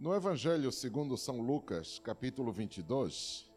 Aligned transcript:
No 0.00 0.14
Evangelho 0.14 0.72
segundo 0.72 1.14
São 1.14 1.42
Lucas, 1.42 1.98
capítulo 1.98 2.50
22, 2.50 3.52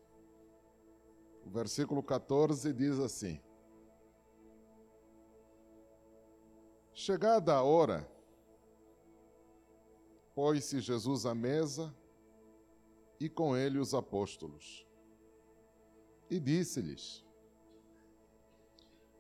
o 1.46 1.50
versículo 1.50 2.04
14 2.04 2.74
diz 2.74 3.00
assim: 3.00 3.40
Chegada 6.94 7.54
a 7.54 7.64
hora, 7.64 8.06
pôs-se 10.36 10.82
Jesus 10.82 11.26
à 11.26 11.34
mesa 11.34 11.96
e 13.22 13.30
com 13.30 13.56
ele 13.56 13.80
os 13.80 13.94
apóstolos. 13.94 14.86
E 16.30 16.42
disse-lhes: 16.42 17.26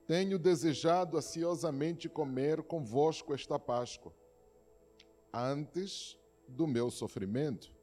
Tenho 0.05 0.37
desejado 0.37 1.15
ansiosamente 1.15 2.09
comer 2.09 2.61
convosco 2.63 3.33
esta 3.33 3.57
Páscoa, 3.57 4.13
antes 5.33 6.21
do 6.53 6.67
meu 6.67 6.89
sofrimento. 6.89 7.73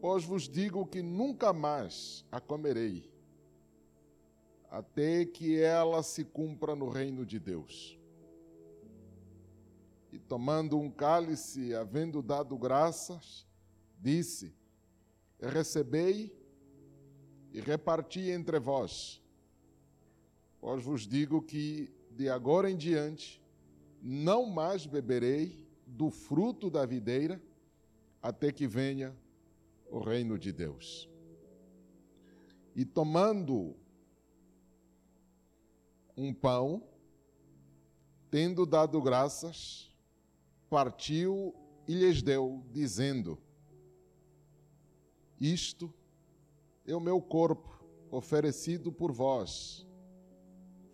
Pois 0.00 0.24
vos 0.24 0.48
digo 0.48 0.86
que 0.86 1.02
nunca 1.02 1.52
mais 1.52 2.24
a 2.30 2.40
comerei, 2.40 3.10
até 4.70 5.24
que 5.24 5.60
ela 5.60 6.02
se 6.02 6.24
cumpra 6.24 6.74
no 6.74 6.88
reino 6.88 7.26
de 7.26 7.38
Deus. 7.38 7.98
E 10.12 10.18
tomando 10.18 10.78
um 10.78 10.90
cálice, 10.90 11.74
havendo 11.74 12.22
dado 12.22 12.56
graças, 12.56 13.46
disse: 13.98 14.54
Recebei 15.38 16.34
e 17.52 17.60
reparti 17.60 18.30
entre 18.30 18.58
vós. 18.58 19.22
Pois 20.60 20.82
vos 20.82 21.06
digo 21.06 21.42
que 21.42 21.92
de 22.10 22.28
agora 22.28 22.70
em 22.70 22.76
diante 22.76 23.40
não 24.02 24.46
mais 24.46 24.86
beberei 24.86 25.69
do 25.90 26.10
fruto 26.10 26.70
da 26.70 26.86
videira 26.86 27.40
até 28.22 28.52
que 28.52 28.66
venha 28.66 29.16
o 29.90 29.98
reino 29.98 30.38
de 30.38 30.52
Deus. 30.52 31.08
E 32.74 32.84
tomando 32.84 33.76
um 36.16 36.32
pão, 36.32 36.82
tendo 38.30 38.64
dado 38.64 39.00
graças, 39.02 39.90
partiu 40.68 41.54
e 41.88 41.94
lhes 41.94 42.22
deu, 42.22 42.64
dizendo: 42.70 43.38
Isto 45.40 45.92
é 46.86 46.94
o 46.94 47.00
meu 47.00 47.20
corpo 47.20 47.84
oferecido 48.10 48.92
por 48.92 49.12
vós. 49.12 49.86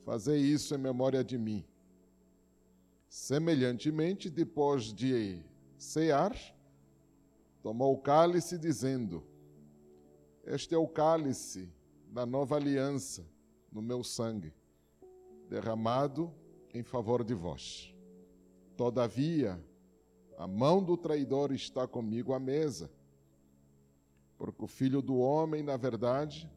Fazei 0.04 0.40
isso 0.40 0.74
em 0.74 0.78
memória 0.78 1.22
de 1.22 1.36
mim. 1.36 1.64
Semelhantemente, 3.08 4.28
depois 4.28 4.92
de 4.92 5.42
cear, 5.78 6.36
tomou 7.62 7.94
o 7.94 7.98
cálice, 7.98 8.58
dizendo: 8.58 9.24
Este 10.44 10.74
é 10.74 10.78
o 10.78 10.88
cálice 10.88 11.72
da 12.08 12.24
nova 12.24 12.56
aliança 12.56 13.26
no 13.70 13.82
meu 13.82 14.02
sangue, 14.02 14.52
derramado 15.48 16.32
em 16.72 16.82
favor 16.82 17.24
de 17.24 17.34
vós. 17.34 17.94
Todavia, 18.76 19.62
a 20.36 20.46
mão 20.46 20.82
do 20.82 20.96
traidor 20.96 21.52
está 21.52 21.86
comigo 21.86 22.32
à 22.34 22.38
mesa, 22.38 22.90
porque 24.36 24.64
o 24.64 24.68
filho 24.68 25.00
do 25.00 25.16
homem, 25.16 25.62
na 25.62 25.76
verdade, 25.76 26.50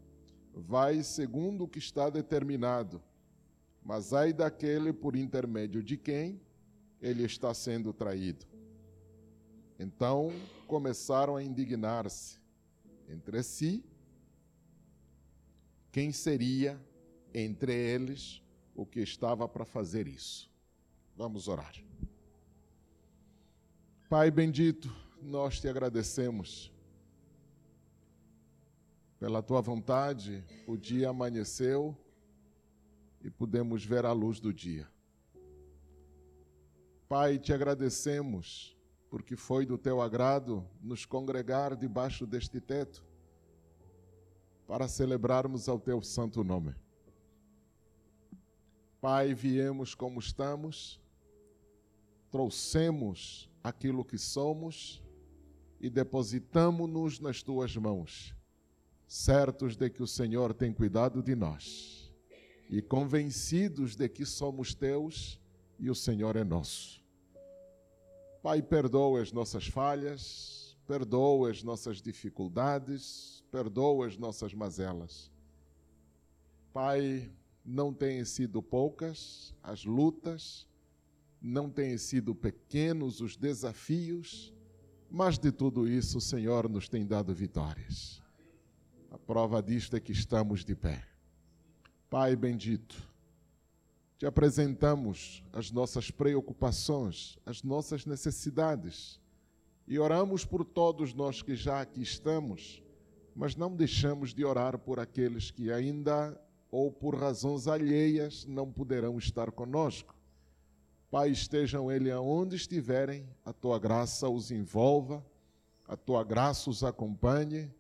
vai 0.54 1.02
segundo 1.04 1.64
o 1.64 1.68
que 1.68 1.80
está 1.80 2.10
determinado, 2.10 3.02
mas 3.90 4.14
ai 4.14 4.32
daquele 4.32 4.94
por 4.94 5.16
intermédio 5.16 5.82
de 5.82 5.98
quem 5.98 6.40
ele 7.02 7.24
está 7.24 7.56
sendo 7.56 7.92
traído. 7.92 8.46
Então 9.80 10.32
começaram 10.68 11.36
a 11.36 11.42
indignar-se 11.42 12.40
entre 13.08 13.42
si 13.42 13.84
quem 15.92 16.12
seria 16.12 16.80
entre 17.34 17.74
eles 17.74 18.44
o 18.76 18.86
que 18.86 19.00
estava 19.00 19.50
para 19.50 19.66
fazer 19.66 20.08
isso. 20.08 20.52
Vamos 21.16 21.48
orar. 21.48 21.74
Pai 24.08 24.30
bendito, 24.30 24.96
nós 25.20 25.60
te 25.60 25.68
agradecemos 25.68 26.72
pela 29.20 29.42
tua 29.42 29.62
vontade. 29.62 30.44
O 30.68 30.78
dia 30.78 31.10
amanheceu 31.10 31.98
e 33.22 33.30
pudemos 33.30 33.84
ver 33.84 34.06
a 34.06 34.12
luz 34.12 34.40
do 34.40 34.54
dia. 34.54 34.88
Pai, 37.08 37.38
te 37.40 37.52
agradecemos 37.52 38.78
porque 39.10 39.36
foi 39.36 39.66
do 39.66 39.78
teu 39.78 40.02
agrado 40.02 40.66
nos 40.82 41.06
congregar 41.06 41.76
debaixo 41.76 42.28
deste 42.28 42.62
teto 42.62 43.04
para 44.68 44.88
celebrarmos 44.88 45.68
ao 45.68 45.80
teu 45.80 46.02
santo 46.02 46.44
nome. 46.44 46.76
Pai, 49.02 49.34
viemos 49.34 49.96
como 49.96 50.20
estamos, 50.20 51.02
trouxemos 52.30 53.50
aquilo 53.64 54.06
que 54.06 54.18
somos 54.18 55.02
e 55.80 55.90
depositamos-nos 55.90 57.20
nas 57.20 57.42
tuas 57.42 57.76
mãos, 57.76 58.36
certos 59.08 59.76
de 59.76 59.90
que 59.90 60.04
o 60.04 60.08
Senhor 60.08 60.54
tem 60.54 60.72
cuidado 60.72 61.24
de 61.24 61.34
nós 61.34 61.99
e 62.70 62.82
convencidos 62.82 63.96
de 63.96 64.08
que 64.08 64.26
somos 64.26 64.76
teus 64.76 65.40
e 65.80 65.90
o 65.90 65.96
Senhor 65.96 66.36
é 66.36 66.44
nosso. 66.44 67.04
Pai, 68.44 68.62
perdoa 68.62 69.22
as 69.22 69.32
nossas 69.32 69.68
falhas, 69.68 70.78
perdoa 70.86 71.50
as 71.50 71.64
nossas 71.64 72.02
dificuldades, 72.02 73.44
perdoa 73.52 74.08
as 74.08 74.18
nossas 74.18 74.54
mazelas. 74.54 75.32
Pai, 76.72 77.30
não 77.66 77.92
têm 77.92 78.24
sido 78.24 78.62
poucas 78.62 79.54
as 79.64 79.84
lutas, 79.84 80.68
não 81.42 81.70
têm 81.70 81.98
sido 81.98 82.36
pequenos 82.36 83.20
os 83.20 83.36
desafios, 83.36 84.54
mas 85.10 85.40
de 85.40 85.52
tudo 85.52 85.88
isso 85.88 86.20
o 86.20 86.22
Senhor 86.22 86.70
nos 86.70 86.88
tem 86.88 87.06
dado 87.06 87.34
vitórias. 87.34 88.22
A 89.10 89.18
prova 89.18 89.62
disto 89.62 89.96
é 89.96 90.00
que 90.00 90.12
estamos 90.12 90.64
de 90.64 90.76
pé. 90.76 91.09
Pai 92.10 92.36
bendito, 92.36 93.08
te 94.18 94.26
apresentamos 94.26 95.44
as 95.54 95.70
nossas 95.70 96.10
preocupações, 96.10 97.38
as 97.46 97.62
nossas 97.62 98.04
necessidades 98.04 99.20
e 99.88 100.00
oramos 100.00 100.44
por 100.44 100.66
todos 100.66 101.14
nós 101.14 101.44
que 101.44 101.56
já 101.56 101.82
aqui 101.82 102.02
estamos, 102.02 102.82
mas 103.36 103.56
não 103.56 103.76
deixamos 103.76 104.34
de 104.34 104.44
orar 104.44 104.80
por 104.80 105.00
aqueles 105.00 105.52
que 105.52 105.72
ainda 105.72 106.36
ou 106.72 106.92
por 106.92 107.16
razões 107.16 107.68
alheias 107.68 108.44
não 108.44 108.72
poderão 108.72 109.20
estar 109.20 109.52
conosco. 109.52 110.16
Pai, 111.12 111.30
estejam 111.30 111.92
eles 111.92 112.12
aonde 112.12 112.56
estiverem, 112.56 113.24
a 113.46 113.54
tua 113.54 113.78
graça 113.78 114.28
os 114.28 114.50
envolva, 114.50 115.24
a 115.88 115.96
tua 115.96 116.24
graça 116.24 116.72
os 116.72 116.84
acompanhe, 116.84 117.72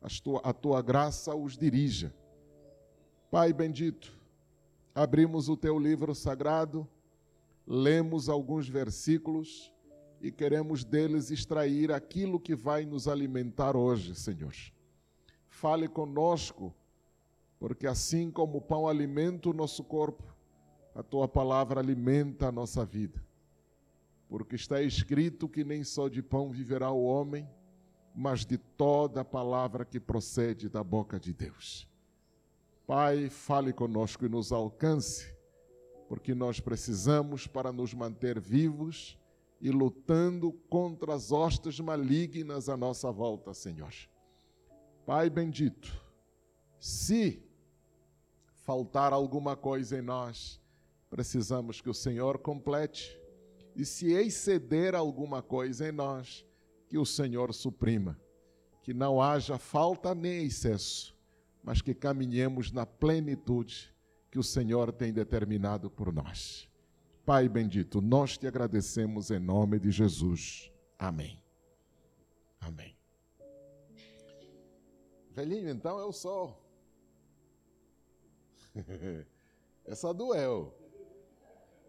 a 0.00 0.08
tua, 0.08 0.40
a 0.44 0.52
tua 0.52 0.82
graça 0.82 1.34
os 1.34 1.56
dirija. 1.56 2.14
Pai 3.30 3.52
bendito, 3.52 4.10
abrimos 4.94 5.50
o 5.50 5.56
teu 5.56 5.78
livro 5.78 6.14
sagrado, 6.14 6.88
lemos 7.66 8.30
alguns 8.30 8.66
versículos 8.66 9.70
e 10.18 10.32
queremos 10.32 10.82
deles 10.82 11.30
extrair 11.30 11.92
aquilo 11.92 12.40
que 12.40 12.54
vai 12.54 12.86
nos 12.86 13.06
alimentar 13.06 13.76
hoje, 13.76 14.14
Senhor. 14.14 14.54
Fale 15.46 15.86
conosco, 15.88 16.74
porque 17.60 17.86
assim 17.86 18.30
como 18.30 18.58
o 18.58 18.62
pão 18.62 18.88
alimenta 18.88 19.50
o 19.50 19.52
nosso 19.52 19.84
corpo, 19.84 20.24
a 20.94 21.02
tua 21.02 21.28
palavra 21.28 21.80
alimenta 21.80 22.48
a 22.48 22.52
nossa 22.52 22.82
vida. 22.82 23.22
Porque 24.26 24.56
está 24.56 24.80
escrito 24.80 25.50
que 25.50 25.64
nem 25.64 25.84
só 25.84 26.08
de 26.08 26.22
pão 26.22 26.50
viverá 26.50 26.90
o 26.90 27.04
homem, 27.04 27.46
mas 28.14 28.46
de 28.46 28.56
toda 28.56 29.20
a 29.20 29.24
palavra 29.24 29.84
que 29.84 30.00
procede 30.00 30.66
da 30.66 30.82
boca 30.82 31.20
de 31.20 31.34
Deus. 31.34 31.86
Pai, 32.88 33.28
fale 33.28 33.70
conosco 33.70 34.24
e 34.24 34.30
nos 34.30 34.50
alcance, 34.50 35.36
porque 36.08 36.34
nós 36.34 36.58
precisamos 36.58 37.46
para 37.46 37.70
nos 37.70 37.92
manter 37.92 38.40
vivos 38.40 39.18
e 39.60 39.70
lutando 39.70 40.50
contra 40.70 41.12
as 41.12 41.30
hostes 41.30 41.78
malignas 41.80 42.66
à 42.66 42.78
nossa 42.78 43.12
volta, 43.12 43.52
Senhor. 43.52 43.92
Pai 45.04 45.28
bendito, 45.28 46.02
se 46.80 47.46
faltar 48.64 49.12
alguma 49.12 49.54
coisa 49.54 49.98
em 49.98 50.02
nós, 50.02 50.58
precisamos 51.10 51.82
que 51.82 51.90
o 51.90 51.94
Senhor 51.94 52.38
complete, 52.38 53.20
e 53.76 53.84
se 53.84 54.14
exceder 54.14 54.94
alguma 54.94 55.42
coisa 55.42 55.86
em 55.86 55.92
nós, 55.92 56.42
que 56.86 56.96
o 56.96 57.04
Senhor 57.04 57.52
suprima, 57.52 58.18
que 58.80 58.94
não 58.94 59.20
haja 59.20 59.58
falta 59.58 60.14
nem 60.14 60.46
excesso 60.46 61.17
mas 61.68 61.82
que 61.82 61.92
caminhemos 61.92 62.72
na 62.72 62.86
plenitude 62.86 63.94
que 64.30 64.38
o 64.38 64.42
Senhor 64.42 64.90
tem 64.90 65.12
determinado 65.12 65.90
por 65.90 66.10
nós. 66.10 66.66
Pai 67.26 67.46
bendito, 67.46 68.00
nós 68.00 68.38
te 68.38 68.46
agradecemos 68.46 69.30
em 69.30 69.38
nome 69.38 69.78
de 69.78 69.90
Jesus. 69.90 70.72
Amém. 70.98 71.38
Amém. 72.58 72.96
Velhinho, 75.30 75.68
então 75.68 75.98
eu 75.98 76.10
sou. 76.10 76.58
Essa 79.84 80.14
doeu. 80.14 80.74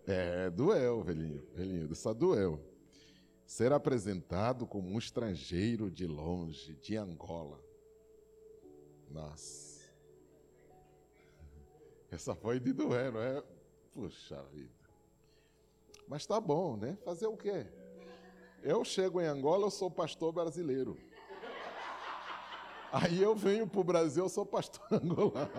É, 0.06 0.50
doeu, 0.50 1.04
velhinho. 1.04 1.42
Velhinho, 1.54 1.90
essa 1.90 2.14
doeu. 2.14 2.60
Ser 3.46 3.72
apresentado 3.72 4.68
como 4.68 4.90
um 4.90 4.98
estrangeiro 4.98 5.90
de 5.90 6.06
longe, 6.06 6.76
de 6.76 6.98
Angola. 6.98 7.64
Nossa. 9.10 9.69
Essa 12.12 12.36
foi 12.36 12.60
de 12.60 12.74
doer, 12.74 13.12
não 13.12 13.22
é? 13.22 13.44
Puxa 13.94 14.42
vida. 14.52 14.80
Mas 16.08 16.26
tá 16.26 16.40
bom, 16.40 16.76
né? 16.76 16.98
Fazer 17.06 17.28
o 17.28 17.38
quê? 17.38 17.68
Eu 18.64 18.84
chego 18.84 19.22
em 19.22 19.26
Angola, 19.26 19.66
eu 19.66 19.72
sou 19.72 19.90
pastor 19.90 20.34
brasileiro. 20.34 20.98
Aí 22.92 23.22
eu 23.22 23.36
venho 23.36 23.68
para 23.68 23.80
o 23.80 23.84
Brasil, 23.84 24.24
eu 24.24 24.30
sou 24.30 24.46
pastor 24.46 24.82
angolano. 24.92 25.52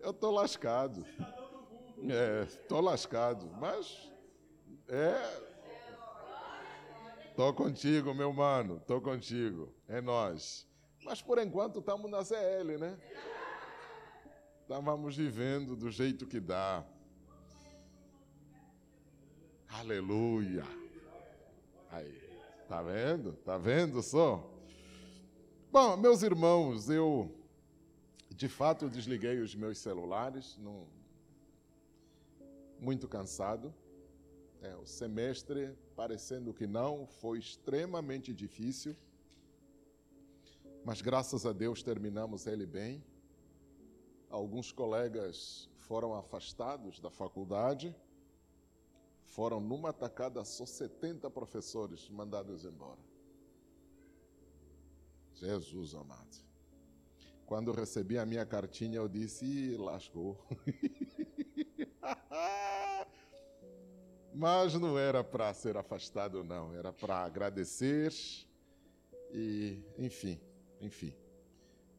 Eu 0.00 0.10
estou 0.10 0.32
lascado. 0.32 1.06
É, 2.10 2.42
estou 2.42 2.80
lascado. 2.80 3.48
Mas, 3.60 4.12
é. 4.88 5.46
Estou 7.28 7.54
contigo, 7.54 8.14
meu 8.14 8.32
mano. 8.32 8.78
Estou 8.78 9.00
contigo. 9.00 9.72
É 9.88 10.00
nós. 10.00 10.66
Mas 11.04 11.22
por 11.22 11.38
enquanto 11.38 11.78
estamos 11.78 12.10
na 12.10 12.22
ZL, 12.22 12.78
né? 12.78 12.98
Estávamos 14.66 15.16
vivendo 15.16 15.76
do 15.76 15.92
jeito 15.92 16.26
que 16.26 16.40
dá. 16.40 16.84
Aleluia. 19.68 20.64
Aí, 21.88 22.12
tá 22.68 22.82
vendo? 22.82 23.34
Tá 23.44 23.56
vendo 23.56 24.02
só? 24.02 24.44
Bom, 25.70 25.96
meus 25.96 26.24
irmãos, 26.24 26.90
eu 26.90 27.32
de 28.34 28.48
fato 28.48 28.90
desliguei 28.90 29.38
os 29.38 29.54
meus 29.54 29.78
celulares, 29.78 30.58
muito 32.80 33.06
cansado. 33.06 33.72
É, 34.60 34.74
o 34.74 34.84
semestre, 34.84 35.78
parecendo 35.94 36.52
que 36.52 36.66
não, 36.66 37.06
foi 37.06 37.38
extremamente 37.38 38.34
difícil, 38.34 38.96
mas 40.84 41.00
graças 41.00 41.46
a 41.46 41.52
Deus 41.52 41.84
terminamos 41.84 42.48
ele 42.48 42.66
bem. 42.66 43.00
Alguns 44.30 44.72
colegas 44.72 45.68
foram 45.76 46.14
afastados 46.14 46.98
da 47.00 47.10
faculdade, 47.10 47.94
foram 49.22 49.60
numa 49.60 49.92
tacada 49.92 50.44
só 50.44 50.66
70 50.66 51.30
professores 51.30 52.08
mandados 52.08 52.64
embora. 52.64 53.00
Jesus 55.34 55.94
amado. 55.94 56.44
Quando 57.44 57.70
recebi 57.70 58.18
a 58.18 58.26
minha 58.26 58.44
cartinha, 58.44 58.96
eu 58.96 59.08
disse: 59.08 59.76
lascou. 59.76 60.36
Mas 64.34 64.74
não 64.74 64.98
era 64.98 65.22
para 65.22 65.54
ser 65.54 65.76
afastado, 65.76 66.42
não. 66.42 66.74
Era 66.74 66.92
para 66.92 67.18
agradecer 67.18 68.12
e, 69.30 69.82
enfim, 69.96 70.40
enfim. 70.80 71.14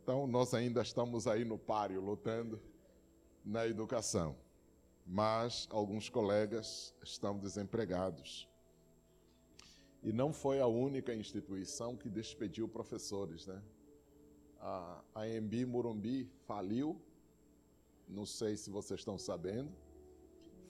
Então, 0.08 0.26
nós 0.26 0.54
ainda 0.54 0.82
estamos 0.82 1.28
aí 1.28 1.44
no 1.44 1.58
páreo, 1.58 2.00
lutando 2.00 2.62
na 3.44 3.68
educação. 3.68 4.38
Mas 5.06 5.68
alguns 5.70 6.08
colegas 6.08 6.96
estão 7.04 7.38
desempregados. 7.38 8.48
E 10.02 10.14
não 10.14 10.32
foi 10.32 10.62
a 10.62 10.66
única 10.66 11.14
instituição 11.14 11.98
que 11.98 12.10
despediu 12.10 12.70
professores, 12.70 13.48
né? 13.48 13.62
A 14.62 15.04
AMB 15.14 15.66
Morumbi 15.66 16.32
faliu, 16.46 17.02
não 18.08 18.26
sei 18.26 18.56
se 18.56 18.70
vocês 18.70 19.02
estão 19.02 19.18
sabendo, 19.18 19.76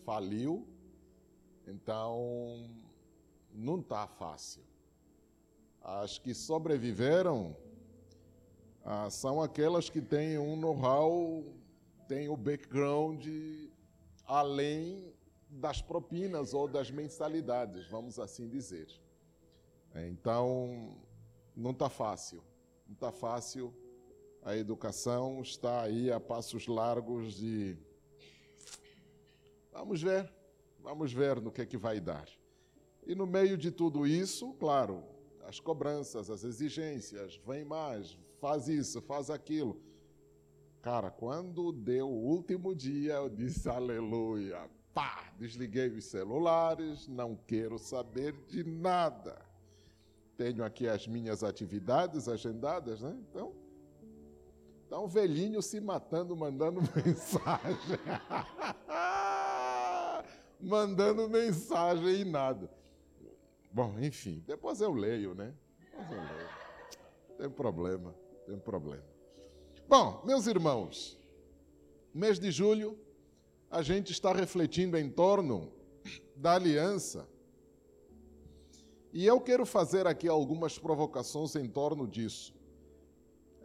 faliu, 0.04 0.68
então 1.68 2.72
não 3.54 3.82
está 3.82 4.08
fácil. 4.08 4.64
As 5.80 6.18
que 6.18 6.34
sobreviveram 6.34 7.56
ah, 8.90 9.10
são 9.10 9.42
aquelas 9.42 9.90
que 9.90 10.02
têm 10.02 10.38
um 10.40 10.56
know-how, 10.56 11.44
têm 12.08 12.30
o 12.30 12.38
background 12.38 13.28
além 14.26 15.14
das 15.50 15.82
propinas 15.82 16.54
ou 16.54 16.70
das 16.70 16.90
mensalidades, 16.90 17.86
vamos 17.90 18.18
assim 18.18 18.48
dizer. 18.48 18.88
É, 19.94 20.08
então, 20.08 20.98
não 21.54 21.72
está 21.72 21.90
fácil. 21.90 22.42
Não 22.88 22.94
está 22.94 23.12
fácil. 23.12 23.74
A 24.42 24.56
educação 24.56 25.42
está 25.42 25.82
aí 25.82 26.10
a 26.10 26.18
passos 26.18 26.66
largos 26.66 27.34
de. 27.34 27.78
Vamos 29.74 30.02
ver, 30.02 30.34
vamos 30.80 31.12
ver 31.12 31.42
no 31.42 31.52
que 31.52 31.62
é 31.62 31.66
que 31.66 31.78
vai 31.78 32.00
dar. 32.00 32.30
E 33.06 33.14
no 33.14 33.28
meio 33.28 33.58
de 33.58 33.70
tudo 33.70 34.08
isso, 34.08 34.54
claro, 34.54 35.04
as 35.46 35.60
cobranças, 35.60 36.30
as 36.30 36.46
exigências, 36.46 37.36
vem 37.46 37.66
mais, 37.66 38.18
faz 38.48 38.68
isso, 38.68 39.02
faz 39.02 39.30
aquilo. 39.30 39.82
Cara, 40.82 41.12
quando 41.12 41.72
deu 41.72 42.08
o 42.08 42.26
último 42.26 42.74
dia, 42.76 43.16
eu 43.16 43.30
disse 43.30 43.68
aleluia. 43.68 44.70
Pá, 44.94 45.32
desliguei 45.38 45.90
os 45.90 46.06
celulares, 46.06 47.08
não 47.08 47.36
quero 47.36 47.78
saber 47.78 48.34
de 48.48 48.64
nada 48.64 49.48
tenho 50.38 50.64
aqui 50.64 50.88
as 50.88 51.08
minhas 51.08 51.44
atividades 51.44 52.30
agendadas, 52.30 53.02
né? 53.02 53.18
Então, 53.28 53.56
tá 54.88 55.00
um 55.00 55.08
velhinho 55.08 55.62
se 55.64 55.82
matando, 55.82 56.38
mandando 56.38 56.80
mensagem. 56.96 58.00
mandando 60.62 61.28
mensagem 61.28 62.22
e 62.22 62.24
nada. 62.26 62.70
Bom, 63.72 64.00
enfim, 64.00 64.44
depois 64.46 64.80
eu 64.80 64.94
leio, 64.94 65.34
né? 65.34 65.54
Depois 65.80 66.12
eu 66.12 66.22
leio. 66.22 66.50
Tem 67.38 67.50
problema, 67.50 68.16
tem 68.48 68.58
problema. 68.58 69.04
Bom, 69.90 70.22
meus 70.26 70.48
irmãos, 70.48 71.20
mês 72.14 72.40
de 72.40 72.50
julho, 72.50 72.98
a 73.70 73.82
gente 73.82 74.14
está 74.14 74.32
refletindo 74.32 74.98
em 74.98 75.10
torno 75.10 75.74
da 76.34 76.54
aliança 76.54 77.28
e 79.12 79.26
eu 79.26 79.42
quero 79.42 79.66
fazer 79.66 80.08
aqui 80.08 80.30
algumas 80.30 80.80
provocações 80.80 81.58
em 81.58 81.68
torno 81.68 82.08
disso. 82.08 82.56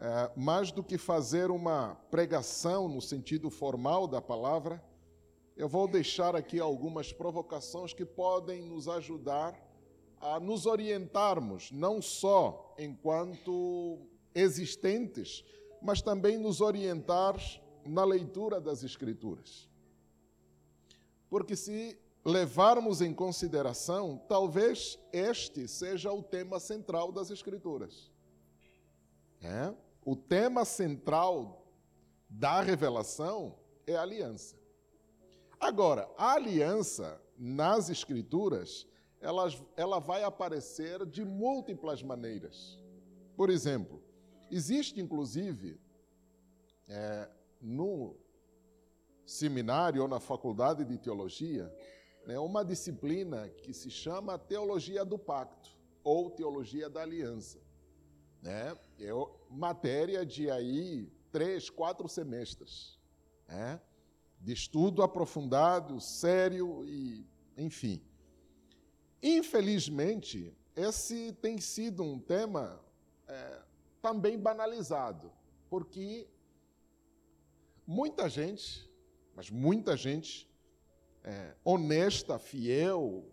É, 0.01 0.31
mais 0.35 0.69
do 0.69 0.83
que 0.83 0.97
fazer 0.97 1.49
uma 1.49 1.95
pregação 2.11 2.89
no 2.89 3.01
sentido 3.01 3.49
formal 3.49 4.05
da 4.05 4.21
palavra, 4.21 4.83
eu 5.55 5.69
vou 5.69 5.87
deixar 5.87 6.35
aqui 6.35 6.59
algumas 6.59 7.13
provocações 7.13 7.93
que 7.93 8.03
podem 8.03 8.63
nos 8.63 8.89
ajudar 8.89 9.57
a 10.19 10.41
nos 10.41 10.65
orientarmos, 10.65 11.71
não 11.71 12.01
só 12.01 12.75
enquanto 12.77 14.09
existentes, 14.33 15.43
mas 15.81 16.01
também 16.01 16.37
nos 16.37 16.61
orientar 16.61 17.37
na 17.85 18.03
leitura 18.03 18.59
das 18.59 18.83
Escrituras. 18.83 19.69
Porque 21.29 21.55
se 21.55 21.99
levarmos 22.23 23.01
em 23.01 23.13
consideração, 23.13 24.21
talvez 24.29 24.97
este 25.11 25.67
seja 25.67 26.11
o 26.11 26.23
tema 26.23 26.59
central 26.59 27.11
das 27.11 27.29
Escrituras. 27.29 28.11
É? 29.41 29.73
O 30.05 30.15
tema 30.15 30.63
central 30.63 31.67
da 32.29 32.61
revelação 32.61 33.57
é 33.85 33.95
a 33.95 34.01
aliança. 34.01 34.55
Agora, 35.59 36.09
a 36.17 36.33
aliança 36.33 37.21
nas 37.37 37.89
Escrituras, 37.89 38.87
ela, 39.19 39.47
ela 39.75 39.99
vai 39.99 40.23
aparecer 40.23 41.05
de 41.05 41.25
múltiplas 41.25 42.01
maneiras. 42.01 42.79
Por 43.35 43.49
exemplo, 43.49 44.01
existe 44.53 44.99
inclusive 44.99 45.79
é, 46.87 47.29
no 47.61 48.15
seminário 49.25 50.01
ou 50.01 50.07
na 50.07 50.19
faculdade 50.19 50.83
de 50.83 50.97
teologia 50.97 51.71
né, 52.25 52.39
uma 52.39 52.63
disciplina 52.63 53.49
que 53.49 53.73
se 53.73 53.89
chama 53.89 54.37
Teologia 54.37 55.03
do 55.03 55.17
Pacto 55.17 55.71
ou 56.03 56.29
Teologia 56.29 56.89
da 56.89 57.01
Aliança. 57.01 57.59
Né? 58.41 58.77
É 58.99 59.11
matéria 59.49 60.25
de 60.25 60.49
aí 60.49 61.11
três, 61.31 61.69
quatro 61.69 62.07
semestres, 62.07 62.99
né? 63.47 63.79
de 64.39 64.53
estudo 64.53 65.01
aprofundado, 65.01 65.99
sério 65.99 66.85
e, 66.85 67.25
enfim. 67.57 68.01
Infelizmente, 69.21 70.53
esse 70.75 71.31
tem 71.33 71.59
sido 71.59 72.03
um 72.03 72.19
tema 72.19 72.83
é, 73.27 73.61
também 74.03 74.37
banalizado, 74.37 75.31
porque 75.69 76.27
muita 77.87 78.27
gente, 78.27 78.91
mas 79.33 79.49
muita 79.49 79.95
gente, 79.95 80.51
é, 81.23 81.55
honesta, 81.63 82.37
fiel, 82.37 83.25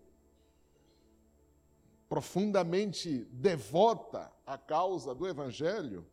profundamente 2.07 3.25
devota 3.25 4.31
à 4.45 4.57
causa 4.57 5.13
do 5.13 5.27
Evangelho, 5.27 6.07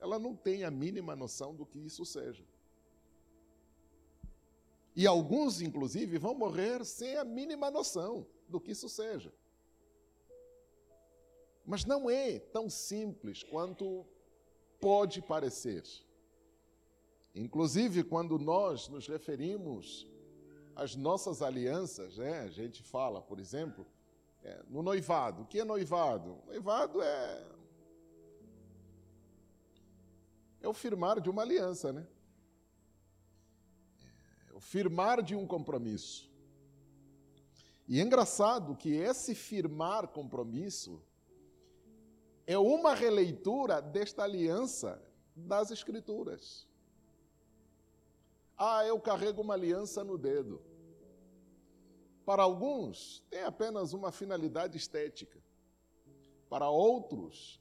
ela 0.00 0.18
não 0.18 0.34
tem 0.34 0.64
a 0.64 0.70
mínima 0.72 1.14
noção 1.14 1.54
do 1.54 1.64
que 1.64 1.78
isso 1.78 2.04
seja. 2.04 2.44
E 4.96 5.06
alguns, 5.06 5.60
inclusive, 5.60 6.18
vão 6.18 6.34
morrer 6.34 6.84
sem 6.84 7.16
a 7.16 7.24
mínima 7.24 7.70
noção 7.70 8.26
do 8.48 8.60
que 8.60 8.72
isso 8.72 8.88
seja. 8.88 9.32
Mas 11.68 11.84
não 11.84 12.08
é 12.08 12.38
tão 12.38 12.70
simples 12.70 13.42
quanto 13.42 14.06
pode 14.80 15.20
parecer. 15.20 15.84
Inclusive, 17.34 18.04
quando 18.04 18.38
nós 18.38 18.88
nos 18.88 19.06
referimos 19.06 20.10
às 20.74 20.96
nossas 20.96 21.42
alianças, 21.42 22.16
né? 22.16 22.40
a 22.40 22.48
gente 22.48 22.82
fala, 22.82 23.20
por 23.20 23.38
exemplo, 23.38 23.86
é, 24.42 24.62
no 24.66 24.82
noivado. 24.82 25.42
O 25.42 25.44
que 25.44 25.60
é 25.60 25.64
noivado? 25.64 26.38
Noivado 26.46 27.02
é. 27.02 27.46
É 30.62 30.68
o 30.68 30.72
firmar 30.72 31.20
de 31.20 31.28
uma 31.28 31.42
aliança, 31.42 31.92
né? 31.92 32.08
É 34.48 34.54
o 34.54 34.60
firmar 34.60 35.22
de 35.22 35.36
um 35.36 35.46
compromisso. 35.46 36.32
E 37.86 38.00
é 38.00 38.02
engraçado 38.02 38.74
que 38.74 38.88
esse 38.94 39.34
firmar 39.34 40.08
compromisso 40.08 41.06
é 42.48 42.56
uma 42.56 42.94
releitura 42.94 43.78
desta 43.78 44.24
aliança 44.24 44.98
das 45.36 45.70
Escrituras. 45.70 46.66
Ah, 48.56 48.86
eu 48.86 48.98
carrego 48.98 49.42
uma 49.42 49.52
aliança 49.52 50.02
no 50.02 50.16
dedo. 50.16 50.62
Para 52.24 52.42
alguns, 52.42 53.22
tem 53.28 53.42
apenas 53.42 53.92
uma 53.92 54.10
finalidade 54.10 54.78
estética. 54.78 55.38
Para 56.48 56.70
outros, 56.70 57.60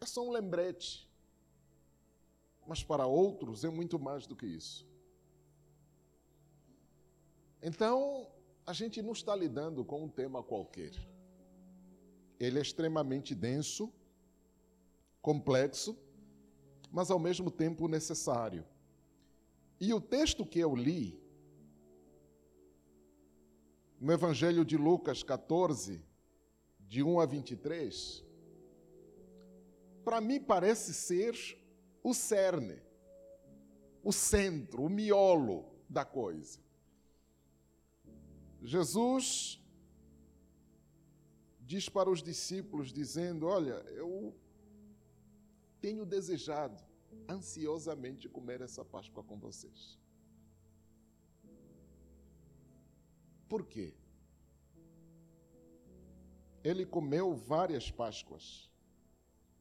é 0.00 0.06
só 0.06 0.24
um 0.24 0.30
lembrete. 0.30 1.10
Mas 2.68 2.84
para 2.84 3.04
outros 3.04 3.64
é 3.64 3.68
muito 3.68 3.98
mais 3.98 4.28
do 4.28 4.36
que 4.36 4.46
isso. 4.46 4.86
Então, 7.60 8.30
a 8.64 8.72
gente 8.72 9.02
não 9.02 9.10
está 9.10 9.34
lidando 9.34 9.84
com 9.84 10.04
um 10.04 10.08
tema 10.08 10.40
qualquer. 10.40 10.92
Ele 12.38 12.58
é 12.58 12.62
extremamente 12.62 13.34
denso, 13.34 13.92
complexo, 15.20 15.98
mas 16.90 17.10
ao 17.10 17.18
mesmo 17.18 17.50
tempo 17.50 17.88
necessário. 17.88 18.64
E 19.80 19.92
o 19.92 20.00
texto 20.00 20.46
que 20.46 20.58
eu 20.58 20.74
li, 20.74 21.20
no 24.00 24.12
Evangelho 24.12 24.64
de 24.64 24.76
Lucas 24.76 25.22
14, 25.22 26.04
de 26.80 27.02
1 27.02 27.20
a 27.20 27.26
23, 27.26 28.24
para 30.04 30.20
mim 30.20 30.40
parece 30.40 30.94
ser 30.94 31.36
o 32.02 32.14
cerne, 32.14 32.80
o 34.02 34.12
centro, 34.12 34.84
o 34.84 34.88
miolo 34.88 35.66
da 35.88 36.04
coisa. 36.04 36.60
Jesus 38.62 39.57
diz 41.68 41.86
para 41.86 42.08
os 42.08 42.22
discípulos, 42.22 42.90
dizendo: 42.90 43.46
Olha, 43.46 43.76
eu 44.02 44.34
tenho 45.82 46.06
desejado 46.06 46.82
ansiosamente 47.28 48.26
comer 48.26 48.62
essa 48.62 48.82
Páscoa 48.82 49.22
com 49.22 49.38
vocês. 49.38 49.98
Por 53.46 53.66
quê? 53.66 53.94
Ele 56.64 56.86
comeu 56.86 57.34
várias 57.34 57.90
Páscoas 57.90 58.70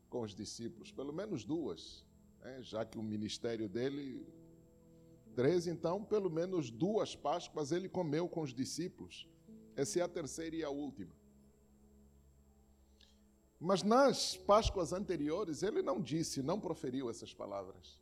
com 0.10 0.22
os 0.22 0.34
discípulos, 0.34 0.94
pelo 0.94 1.12
menos 1.12 1.44
duas, 1.44 2.06
né? 2.40 2.62
já 2.62 2.86
que 2.86 2.98
o 2.98 3.04
ministério 3.04 3.68
dele, 3.68 4.26
três, 5.36 5.68
então, 5.68 6.06
pelo 6.06 6.30
menos 6.30 6.72
duas 6.72 7.18
Páscoas 7.18 7.74
ele 7.74 7.90
comeu 7.90 8.30
com 8.30 8.42
os 8.42 8.54
discípulos. 8.54 9.28
Essa 9.76 10.00
é 10.00 10.04
a 10.04 10.08
terceira 10.08 10.56
e 10.56 10.64
a 10.64 10.70
última. 10.70 11.17
Mas 13.60 13.82
nas 13.82 14.38
Páscoas 14.38 14.94
anteriores, 14.94 15.64
ele 15.64 15.82
não 15.82 16.00
disse, 16.00 16.44
não 16.44 16.60
proferiu 16.60 17.10
essas 17.10 17.34
palavras. 17.34 18.00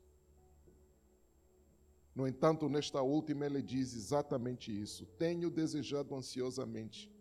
No 2.14 2.28
entanto, 2.28 2.70
nesta 2.70 3.02
última, 3.02 3.46
ele 3.46 3.62
diz 3.62 3.94
exatamente 3.94 4.72
isso: 4.72 5.06
Tenho 5.18 5.50
desejado 5.50 6.16
ansiosamente 6.16 7.12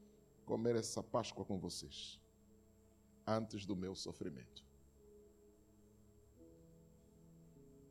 comer 0.44 0.76
essa 0.76 1.02
Páscoa 1.02 1.44
com 1.44 1.58
vocês, 1.58 2.20
antes 3.26 3.64
do 3.66 3.74
meu 3.74 3.94
sofrimento. 3.94 4.64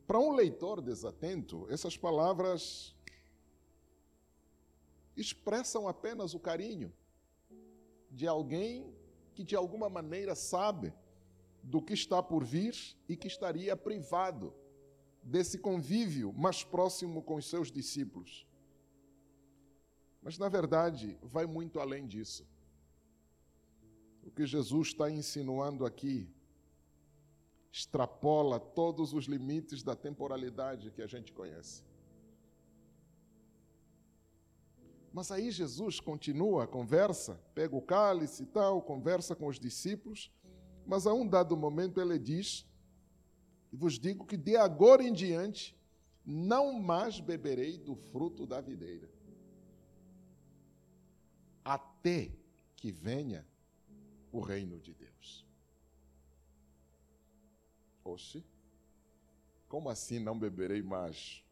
Para 0.06 0.18
um 0.18 0.32
leitor 0.32 0.82
desatento, 0.82 1.66
essas 1.70 1.96
palavras 1.96 2.94
expressam 5.16 5.88
apenas 5.88 6.34
o 6.34 6.40
carinho 6.40 6.92
de 8.10 8.26
alguém 8.26 8.94
que 9.34 9.44
de 9.44 9.56
alguma 9.56 9.88
maneira 9.88 10.34
sabe 10.34 10.92
do 11.62 11.82
que 11.82 11.94
está 11.94 12.22
por 12.22 12.44
vir 12.44 12.74
e 13.08 13.16
que 13.16 13.26
estaria 13.26 13.76
privado 13.76 14.54
desse 15.22 15.58
convívio 15.58 16.32
mais 16.32 16.62
próximo 16.62 17.22
com 17.22 17.36
os 17.36 17.46
seus 17.46 17.70
discípulos. 17.70 18.46
Mas, 20.22 20.38
na 20.38 20.48
verdade, 20.48 21.18
vai 21.22 21.46
muito 21.46 21.80
além 21.80 22.06
disso. 22.06 22.46
O 24.22 24.30
que 24.30 24.46
Jesus 24.46 24.88
está 24.88 25.10
insinuando 25.10 25.84
aqui 25.84 26.30
extrapola 27.70 28.60
todos 28.60 29.12
os 29.12 29.24
limites 29.24 29.82
da 29.82 29.96
temporalidade 29.96 30.90
que 30.90 31.02
a 31.02 31.06
gente 31.06 31.32
conhece. 31.32 31.82
Mas 35.14 35.30
aí 35.30 35.48
Jesus 35.48 36.00
continua 36.00 36.64
a 36.64 36.66
conversa, 36.66 37.40
pega 37.54 37.76
o 37.76 37.80
cálice 37.80 38.42
e 38.42 38.46
tal, 38.46 38.82
conversa 38.82 39.36
com 39.36 39.46
os 39.46 39.60
discípulos, 39.60 40.28
mas 40.84 41.06
a 41.06 41.14
um 41.14 41.24
dado 41.24 41.56
momento 41.56 42.00
ele 42.00 42.18
diz: 42.18 42.66
vos 43.72 43.96
digo 43.96 44.26
que 44.26 44.36
de 44.36 44.56
agora 44.56 45.04
em 45.04 45.12
diante 45.12 45.78
não 46.26 46.72
mais 46.72 47.20
beberei 47.20 47.78
do 47.78 47.94
fruto 47.94 48.44
da 48.44 48.60
videira, 48.60 49.08
até 51.64 52.32
que 52.74 52.90
venha 52.90 53.46
o 54.32 54.40
reino 54.40 54.80
de 54.80 54.92
Deus. 54.94 55.46
Oxe, 58.02 58.44
como 59.68 59.88
assim 59.88 60.18
não 60.18 60.36
beberei 60.36 60.82
mais? 60.82 61.43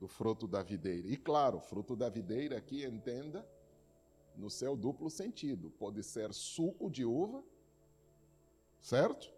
Do 0.00 0.08
fruto 0.08 0.48
da 0.48 0.62
videira. 0.62 1.06
E 1.06 1.16
claro, 1.16 1.60
fruto 1.60 1.94
da 1.94 2.08
videira 2.08 2.56
aqui 2.56 2.84
entenda 2.84 3.46
no 4.34 4.48
seu 4.48 4.74
duplo 4.74 5.10
sentido. 5.10 5.70
Pode 5.72 6.02
ser 6.02 6.32
suco 6.32 6.90
de 6.90 7.04
uva, 7.04 7.44
certo? 8.80 9.30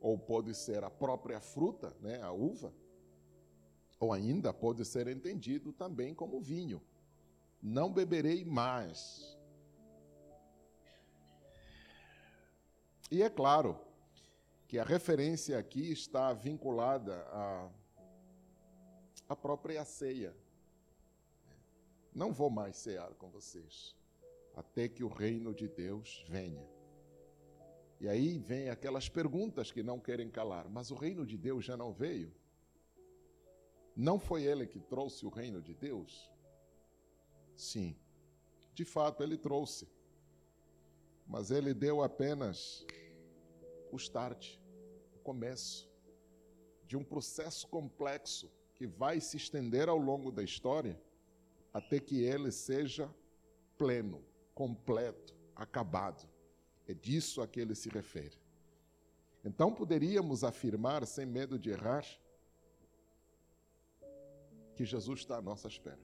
Ou 0.00 0.16
pode 0.16 0.54
ser 0.54 0.84
a 0.84 0.90
própria 0.90 1.40
fruta, 1.40 1.94
né, 2.00 2.22
a 2.22 2.30
uva. 2.30 2.72
Ou 3.98 4.12
ainda 4.12 4.52
pode 4.52 4.84
ser 4.84 5.08
entendido 5.08 5.72
também 5.72 6.14
como 6.14 6.40
vinho. 6.40 6.80
Não 7.60 7.92
beberei 7.92 8.44
mais. 8.44 9.36
E 13.10 13.24
é 13.24 13.28
claro 13.28 13.76
que 14.68 14.78
a 14.78 14.84
referência 14.84 15.58
aqui 15.58 15.90
está 15.90 16.32
vinculada 16.32 17.26
a 17.32 17.68
a 19.30 19.36
própria 19.36 19.84
ceia. 19.84 20.36
Não 22.12 22.32
vou 22.32 22.50
mais 22.50 22.76
cear 22.76 23.14
com 23.14 23.30
vocês, 23.30 23.96
até 24.56 24.88
que 24.88 25.04
o 25.04 25.08
reino 25.08 25.54
de 25.54 25.68
Deus 25.68 26.24
venha. 26.28 26.68
E 28.00 28.08
aí 28.08 28.40
vem 28.40 28.70
aquelas 28.70 29.08
perguntas 29.08 29.70
que 29.70 29.84
não 29.84 30.00
querem 30.00 30.28
calar, 30.28 30.68
mas 30.68 30.90
o 30.90 30.96
reino 30.96 31.24
de 31.24 31.38
Deus 31.38 31.64
já 31.64 31.76
não 31.76 31.92
veio? 31.92 32.34
Não 33.94 34.18
foi 34.18 34.42
ele 34.42 34.66
que 34.66 34.80
trouxe 34.80 35.24
o 35.24 35.28
reino 35.28 35.62
de 35.62 35.74
Deus? 35.74 36.28
Sim, 37.56 37.96
de 38.74 38.84
fato 38.84 39.22
ele 39.22 39.38
trouxe. 39.38 39.88
Mas 41.24 41.52
ele 41.52 41.72
deu 41.72 42.02
apenas 42.02 42.84
o 43.92 43.96
start, 43.96 44.58
o 45.14 45.20
começo 45.20 45.88
de 46.84 46.96
um 46.96 47.04
processo 47.04 47.68
complexo 47.68 48.50
que 48.80 48.86
vai 48.86 49.20
se 49.20 49.36
estender 49.36 49.90
ao 49.90 49.98
longo 49.98 50.32
da 50.32 50.42
história 50.42 50.98
até 51.70 52.00
que 52.00 52.24
ele 52.24 52.50
seja 52.50 53.14
pleno, 53.76 54.24
completo, 54.54 55.36
acabado. 55.54 56.26
É 56.88 56.94
disso 56.94 57.42
a 57.42 57.46
que 57.46 57.60
ele 57.60 57.74
se 57.74 57.90
refere. 57.90 58.38
Então 59.44 59.70
poderíamos 59.70 60.42
afirmar, 60.42 61.06
sem 61.06 61.26
medo 61.26 61.58
de 61.58 61.68
errar, 61.68 62.06
que 64.74 64.86
Jesus 64.86 65.20
está 65.20 65.36
à 65.36 65.42
nossa 65.42 65.68
espera. 65.68 66.00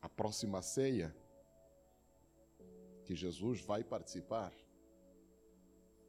A 0.00 0.08
próxima 0.08 0.62
ceia 0.62 1.14
que 3.04 3.14
Jesus 3.14 3.60
vai 3.60 3.84
participar 3.84 4.50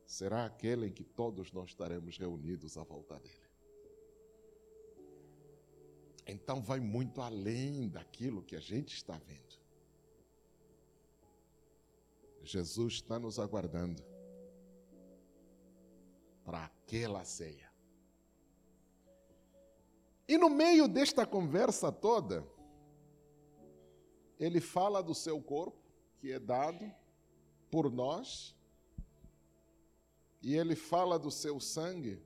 será 0.06 0.46
aquele 0.46 0.88
em 0.88 0.92
que 0.92 1.04
todos 1.04 1.52
nós 1.52 1.70
estaremos 1.70 2.18
reunidos 2.18 2.78
à 2.78 2.84
volta 2.84 3.20
dele. 3.20 3.44
Então 6.26 6.62
vai 6.62 6.80
muito 6.80 7.22
além 7.22 7.90
daquilo 7.90 8.44
que 8.44 8.56
a 8.56 8.60
gente 8.60 8.96
está 8.96 9.18
vendo. 9.18 9.62
Jesus 12.44 12.96
está 12.96 13.18
nos 13.18 13.40
aguardando 13.40 14.04
para 16.44 16.66
aquela 16.66 17.24
ceia. 17.24 17.72
E 20.28 20.38
no 20.38 20.50
meio 20.50 20.88
desta 20.88 21.26
conversa 21.26 21.92
toda, 21.92 22.46
ele 24.40 24.60
fala 24.60 25.02
do 25.02 25.14
seu 25.14 25.42
corpo, 25.42 25.82
que 26.18 26.32
é 26.32 26.40
dado 26.40 26.92
por 27.70 27.92
nós, 27.92 28.56
e 30.44 30.56
ele 30.56 30.76
fala 30.76 31.18
do 31.18 31.32
seu 31.32 31.58
sangue, 31.58 32.22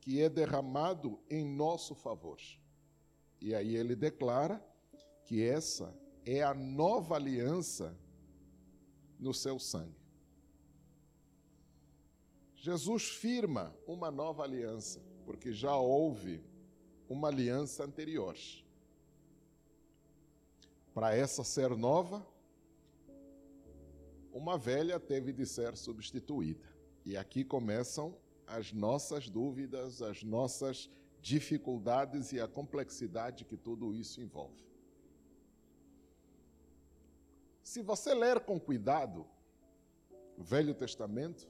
que 0.00 0.22
é 0.22 0.28
derramado 0.28 1.18
em 1.28 1.44
nosso 1.44 1.96
favor. 1.96 2.38
E 3.40 3.52
aí 3.54 3.74
ele 3.74 3.96
declara 3.96 4.64
que 5.24 5.42
essa 5.42 5.92
é 6.24 6.44
a 6.44 6.54
nova 6.54 7.16
aliança 7.16 7.98
no 9.18 9.34
seu 9.34 9.58
sangue. 9.58 9.98
Jesus 12.54 13.08
firma 13.08 13.74
uma 13.84 14.10
nova 14.10 14.44
aliança, 14.44 15.02
porque 15.26 15.52
já 15.52 15.76
houve 15.76 16.40
uma 17.08 17.28
aliança 17.28 17.84
anterior. 17.84 18.36
Para 20.94 21.14
essa 21.14 21.42
ser 21.42 21.76
nova, 21.76 22.24
uma 24.34 24.58
velha 24.58 24.98
teve 24.98 25.32
de 25.32 25.46
ser 25.46 25.76
substituída. 25.76 26.68
E 27.04 27.16
aqui 27.16 27.44
começam 27.44 28.18
as 28.46 28.72
nossas 28.72 29.30
dúvidas, 29.30 30.02
as 30.02 30.24
nossas 30.24 30.90
dificuldades 31.22 32.32
e 32.32 32.40
a 32.40 32.48
complexidade 32.48 33.44
que 33.44 33.56
tudo 33.56 33.94
isso 33.94 34.20
envolve. 34.20 34.64
Se 37.62 37.80
você 37.80 38.12
ler 38.12 38.40
com 38.40 38.58
cuidado 38.58 39.24
o 40.36 40.42
Velho 40.42 40.74
Testamento, 40.74 41.48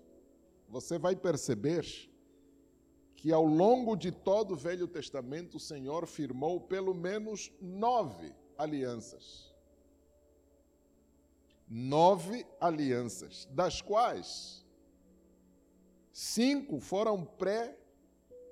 você 0.69 0.99
vai 0.99 1.17
perceber 1.17 1.85
que 3.17 3.33
ao 3.33 3.47
longo 3.47 3.97
de 3.97 4.12
todo 4.12 4.53
o 4.53 4.57
Velho 4.57 4.87
Testamento 4.87 5.57
o 5.57 5.61
Senhor 5.61 6.07
firmou 6.07 6.61
pelo 6.61 6.95
menos 6.95 7.50
nove 7.61 8.35
alianças. 8.59 9.53
Nove 11.68 12.47
alianças, 12.61 13.49
das 13.50 13.80
quais 13.80 14.64
cinco 16.12 16.78
foram 16.78 17.25
pré 17.25 17.76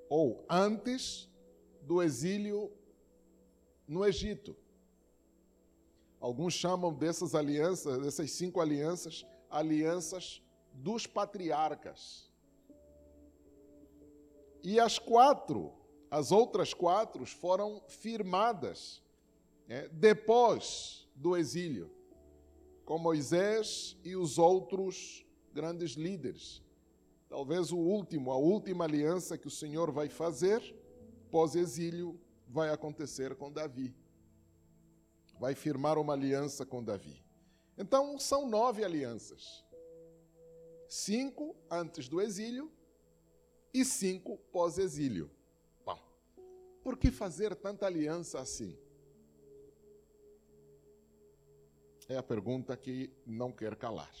ou 0.09 0.45
antes 0.49 1.29
do 1.81 2.01
exílio 2.01 2.71
no 3.87 4.05
Egito. 4.05 4.55
Alguns 6.19 6.53
chamam 6.53 6.93
dessas 6.93 7.35
alianças, 7.35 8.01
dessas 8.01 8.31
cinco 8.31 8.59
alianças, 8.59 9.25
alianças 9.49 10.41
dos 10.73 11.05
patriarcas. 11.05 12.31
E 14.63 14.79
as 14.79 14.97
quatro, 14.97 15.73
as 16.09 16.31
outras 16.31 16.73
quatro, 16.73 17.25
foram 17.25 17.81
firmadas 17.87 19.01
é, 19.67 19.87
depois 19.89 21.07
do 21.15 21.35
exílio, 21.35 21.91
com 22.85 22.97
Moisés 22.97 23.97
e 24.03 24.15
os 24.15 24.37
outros 24.37 25.25
grandes 25.53 25.91
líderes. 25.91 26.61
Talvez 27.29 27.71
o 27.71 27.77
último, 27.77 28.31
a 28.31 28.37
última 28.37 28.83
aliança 28.83 29.37
que 29.37 29.47
o 29.47 29.51
Senhor 29.51 29.91
vai 29.91 30.09
fazer 30.09 30.61
pós-exílio 31.31 32.19
vai 32.47 32.69
acontecer 32.69 33.35
com 33.35 33.51
Davi. 33.51 33.95
Vai 35.39 35.55
firmar 35.55 35.97
uma 35.97 36.13
aliança 36.13 36.65
com 36.65 36.83
Davi. 36.83 37.23
Então, 37.77 38.19
são 38.19 38.47
nove 38.47 38.83
alianças: 38.83 39.65
cinco 40.87 41.55
antes 41.71 42.07
do 42.07 42.21
exílio 42.21 42.71
e 43.73 43.83
cinco 43.83 44.37
pós-exílio. 44.51 45.31
Bom, 45.83 45.99
por 46.83 46.97
que 46.97 47.09
fazer 47.09 47.55
tanta 47.55 47.87
aliança 47.87 48.39
assim? 48.39 48.77
É 52.13 52.17
a 52.17 52.21
pergunta 52.21 52.77
que 52.77 53.11
não 53.25 53.51
quer 53.51 53.75
calar. 53.75 54.13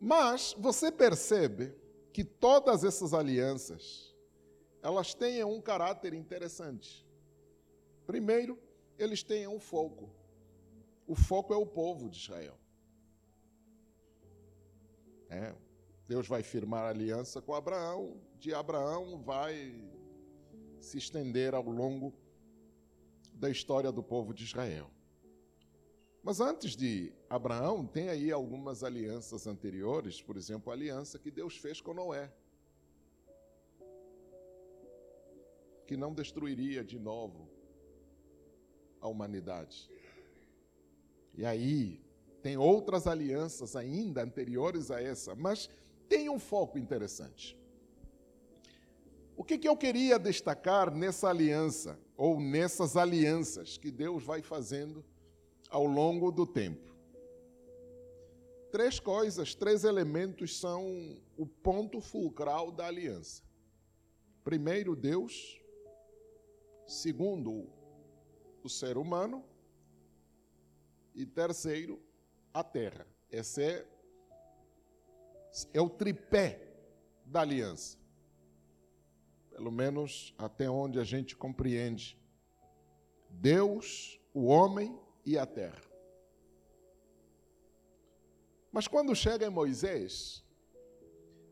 Mas 0.00 0.54
você 0.58 0.90
percebe 0.90 1.74
que 2.14 2.24
todas 2.24 2.82
essas 2.82 3.12
alianças, 3.12 4.16
elas 4.82 5.12
têm 5.12 5.44
um 5.44 5.60
caráter 5.60 6.14
interessante. 6.14 7.06
Primeiro, 8.06 8.58
eles 8.98 9.22
têm 9.22 9.46
um 9.46 9.60
foco. 9.60 10.08
O 11.06 11.14
foco 11.14 11.52
é 11.52 11.56
o 11.58 11.66
povo 11.66 12.08
de 12.08 12.16
Israel. 12.16 12.58
É, 15.28 15.54
Deus 16.06 16.26
vai 16.26 16.42
firmar 16.42 16.86
aliança 16.86 17.42
com 17.42 17.52
Abraão, 17.52 18.18
de 18.38 18.54
Abraão 18.54 19.22
vai 19.22 19.78
se 20.80 20.96
estender 20.96 21.54
ao 21.54 21.68
longo 21.68 22.14
da 23.34 23.50
história 23.50 23.92
do 23.92 24.02
povo 24.02 24.32
de 24.32 24.44
Israel. 24.44 24.90
Mas 26.28 26.40
antes 26.40 26.76
de 26.76 27.10
Abraão, 27.30 27.86
tem 27.86 28.10
aí 28.10 28.30
algumas 28.30 28.84
alianças 28.84 29.46
anteriores, 29.46 30.20
por 30.20 30.36
exemplo, 30.36 30.70
a 30.70 30.74
aliança 30.74 31.18
que 31.18 31.30
Deus 31.30 31.56
fez 31.56 31.80
com 31.80 31.94
Noé, 31.94 32.30
que 35.86 35.96
não 35.96 36.12
destruiria 36.12 36.84
de 36.84 36.98
novo 36.98 37.48
a 39.00 39.08
humanidade. 39.08 39.90
E 41.34 41.46
aí, 41.46 41.98
tem 42.42 42.58
outras 42.58 43.06
alianças 43.06 43.74
ainda 43.74 44.22
anteriores 44.22 44.90
a 44.90 45.00
essa, 45.00 45.34
mas 45.34 45.70
tem 46.10 46.28
um 46.28 46.38
foco 46.38 46.78
interessante. 46.78 47.58
O 49.34 49.42
que, 49.42 49.56
que 49.56 49.66
eu 49.66 49.78
queria 49.78 50.18
destacar 50.18 50.94
nessa 50.94 51.30
aliança, 51.30 51.98
ou 52.18 52.38
nessas 52.38 52.98
alianças 52.98 53.78
que 53.78 53.90
Deus 53.90 54.22
vai 54.24 54.42
fazendo? 54.42 55.02
Ao 55.70 55.84
longo 55.84 56.30
do 56.30 56.46
tempo. 56.46 56.88
Três 58.70 59.00
coisas, 59.00 59.54
três 59.54 59.84
elementos 59.84 60.58
são 60.60 61.16
o 61.36 61.46
ponto 61.46 62.00
fulcral 62.00 62.70
da 62.70 62.86
aliança. 62.86 63.42
Primeiro, 64.44 64.94
Deus. 64.94 65.62
Segundo, 66.86 67.70
o 68.62 68.68
ser 68.68 68.98
humano. 68.98 69.44
E 71.14 71.24
terceiro, 71.26 72.00
a 72.52 72.62
terra. 72.62 73.06
Esse 73.30 73.62
é, 73.62 73.86
é 75.72 75.80
o 75.80 75.88
tripé 75.88 76.60
da 77.24 77.40
aliança. 77.40 77.98
Pelo 79.50 79.72
menos 79.72 80.34
até 80.38 80.68
onde 80.68 80.98
a 80.98 81.04
gente 81.04 81.36
compreende. 81.36 82.18
Deus, 83.30 84.20
o 84.32 84.46
homem 84.46 84.98
e 85.28 85.36
a 85.36 85.44
terra. 85.44 85.82
Mas 88.72 88.88
quando 88.88 89.14
chega 89.14 89.46
em 89.46 89.50
Moisés, 89.50 90.42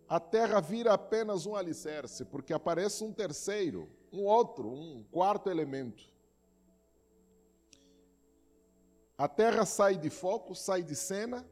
a 0.09 0.19
terra 0.19 0.61
vira 0.61 0.95
apenas 0.95 1.45
um 1.45 1.55
alicerce, 1.55 2.25
porque 2.25 2.55
aparece 2.55 3.05
um 3.05 3.13
terceiro, 3.13 3.87
um 4.11 4.23
outro, 4.23 4.73
um 4.73 5.05
quarto 5.11 5.51
elemento. 5.51 6.11
A 9.19 9.29
terra 9.29 9.67
sai 9.67 9.97
de 9.97 10.09
foco, 10.09 10.55
sai 10.55 10.83
de 10.83 10.97
cena, 10.97 11.47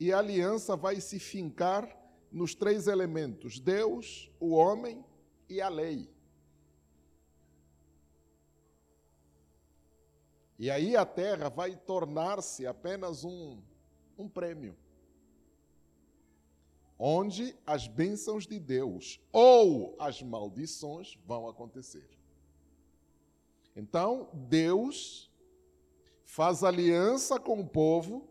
e 0.00 0.12
a 0.12 0.18
aliança 0.18 0.74
vai 0.74 1.00
se 1.00 1.20
fincar 1.20 1.88
nos 2.32 2.56
três 2.56 2.88
elementos: 2.88 3.60
Deus, 3.60 4.32
o 4.40 4.50
homem 4.50 5.04
e 5.48 5.60
a 5.60 5.68
lei. 5.68 6.10
E 10.58 10.70
aí 10.70 10.96
a 10.96 11.06
terra 11.06 11.48
vai 11.48 11.76
tornar-se 11.76 12.66
apenas 12.66 13.24
um, 13.24 13.62
um 14.18 14.28
prêmio. 14.28 14.76
Onde 16.98 17.56
as 17.64 17.86
bênçãos 17.86 18.44
de 18.44 18.58
Deus 18.58 19.20
ou 19.30 19.94
as 20.00 20.20
maldições 20.20 21.16
vão 21.24 21.48
acontecer. 21.48 22.08
Então, 23.76 24.28
Deus 24.32 25.30
faz 26.24 26.64
aliança 26.64 27.38
com 27.38 27.60
o 27.60 27.66
povo 27.66 28.28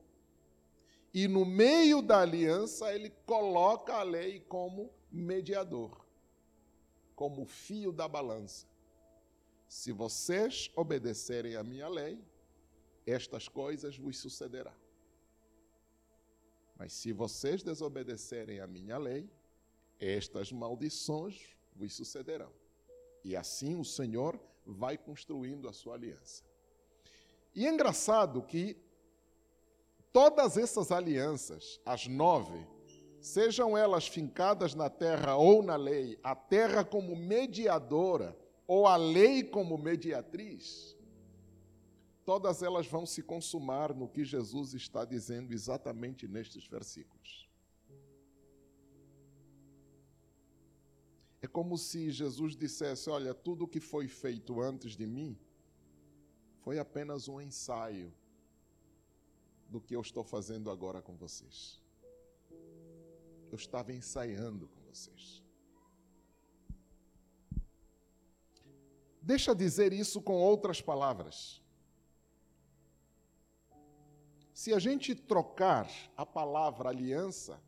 e 1.13 1.27
no 1.29 1.45
meio 1.45 2.01
da 2.01 2.19
aliança 2.19 2.93
ele 2.93 3.09
coloca 3.25 3.93
a 3.93 4.03
lei 4.03 4.41
como 4.41 4.91
mediador, 5.09 6.05
como 7.15 7.45
fio 7.45 7.93
da 7.93 8.05
balança. 8.05 8.67
Se 9.67 9.91
vocês 9.91 10.71
obedecerem 10.75 11.55
à 11.55 11.63
minha 11.63 11.87
lei, 11.89 12.23
estas 13.05 13.47
coisas 13.47 13.97
vos 13.97 14.17
sucederão. 14.17 14.73
Mas 16.77 16.93
se 16.93 17.11
vocês 17.11 17.63
desobedecerem 17.63 18.59
à 18.59 18.67
minha 18.67 18.97
lei, 18.97 19.29
estas 19.99 20.51
maldições 20.51 21.55
vos 21.75 21.93
sucederão. 21.93 22.51
E 23.23 23.35
assim 23.35 23.79
o 23.79 23.83
Senhor 23.83 24.39
vai 24.65 24.97
construindo 24.97 25.67
a 25.67 25.73
sua 25.73 25.95
aliança. 25.95 26.43
E 27.55 27.65
é 27.65 27.69
engraçado 27.69 28.41
que 28.43 28.77
todas 30.13 30.57
essas 30.57 30.91
alianças, 30.91 31.81
as 31.85 32.07
nove, 32.07 32.65
sejam 33.19 33.77
elas 33.77 34.07
fincadas 34.07 34.75
na 34.75 34.89
terra 34.89 35.35
ou 35.35 35.63
na 35.63 35.75
lei, 35.75 36.19
a 36.23 36.35
terra 36.35 36.85
como 36.85 37.15
mediadora 37.15 38.37
ou 38.67 38.85
a 38.85 38.97
lei 38.97 39.43
como 39.43 39.77
mediatriz, 39.77 40.95
todas 42.25 42.61
elas 42.61 42.85
vão 42.85 43.05
se 43.05 43.23
consumar 43.23 43.93
no 43.95 44.09
que 44.09 44.25
Jesus 44.25 44.73
está 44.73 45.05
dizendo 45.05 45.53
exatamente 45.53 46.27
nestes 46.27 46.67
versículos. 46.67 47.47
É 51.41 51.47
como 51.47 51.77
se 51.77 52.11
Jesus 52.11 52.57
dissesse: 52.57 53.09
Olha, 53.09 53.33
tudo 53.33 53.63
o 53.63 53.67
que 53.67 53.79
foi 53.79 54.07
feito 54.09 54.59
antes 54.59 54.97
de 54.97 55.07
mim 55.07 55.39
foi 56.57 56.77
apenas 56.77 57.29
um 57.29 57.39
ensaio 57.39 58.13
do 59.69 59.79
que 59.79 59.95
eu 59.95 60.01
estou 60.01 60.23
fazendo 60.23 60.69
agora 60.69 61.01
com 61.01 61.15
vocês. 61.15 61.81
Eu 63.49 63.55
estava 63.55 63.93
ensaiando 63.93 64.67
com 64.67 64.81
vocês. 64.81 65.46
Deixa 69.27 69.53
dizer 69.53 69.91
isso 69.91 70.21
com 70.21 70.35
outras 70.35 70.81
palavras. 70.81 71.61
Se 74.53 74.73
a 74.73 74.79
gente 74.79 75.13
trocar 75.13 75.85
a 76.15 76.25
palavra 76.25 76.87
aliança 76.87 77.61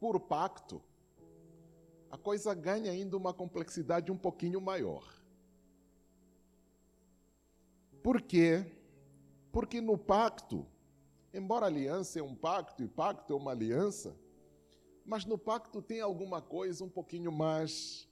por 0.00 0.18
pacto, 0.18 0.82
a 2.10 2.16
coisa 2.16 2.54
ganha 2.54 2.90
ainda 2.90 3.14
uma 3.14 3.34
complexidade 3.34 4.10
um 4.10 4.16
pouquinho 4.16 4.58
maior. 4.58 5.06
Por 8.02 8.22
quê? 8.22 8.64
Porque 9.52 9.82
no 9.82 9.98
pacto, 9.98 10.66
embora 11.34 11.66
aliança 11.66 12.20
é 12.20 12.22
um 12.22 12.34
pacto 12.34 12.82
e 12.82 12.88
pacto 12.88 13.34
é 13.34 13.36
uma 13.36 13.50
aliança, 13.50 14.16
mas 15.04 15.26
no 15.26 15.36
pacto 15.36 15.82
tem 15.82 16.00
alguma 16.00 16.40
coisa 16.40 16.82
um 16.82 16.88
pouquinho 16.88 17.30
mais 17.30 18.08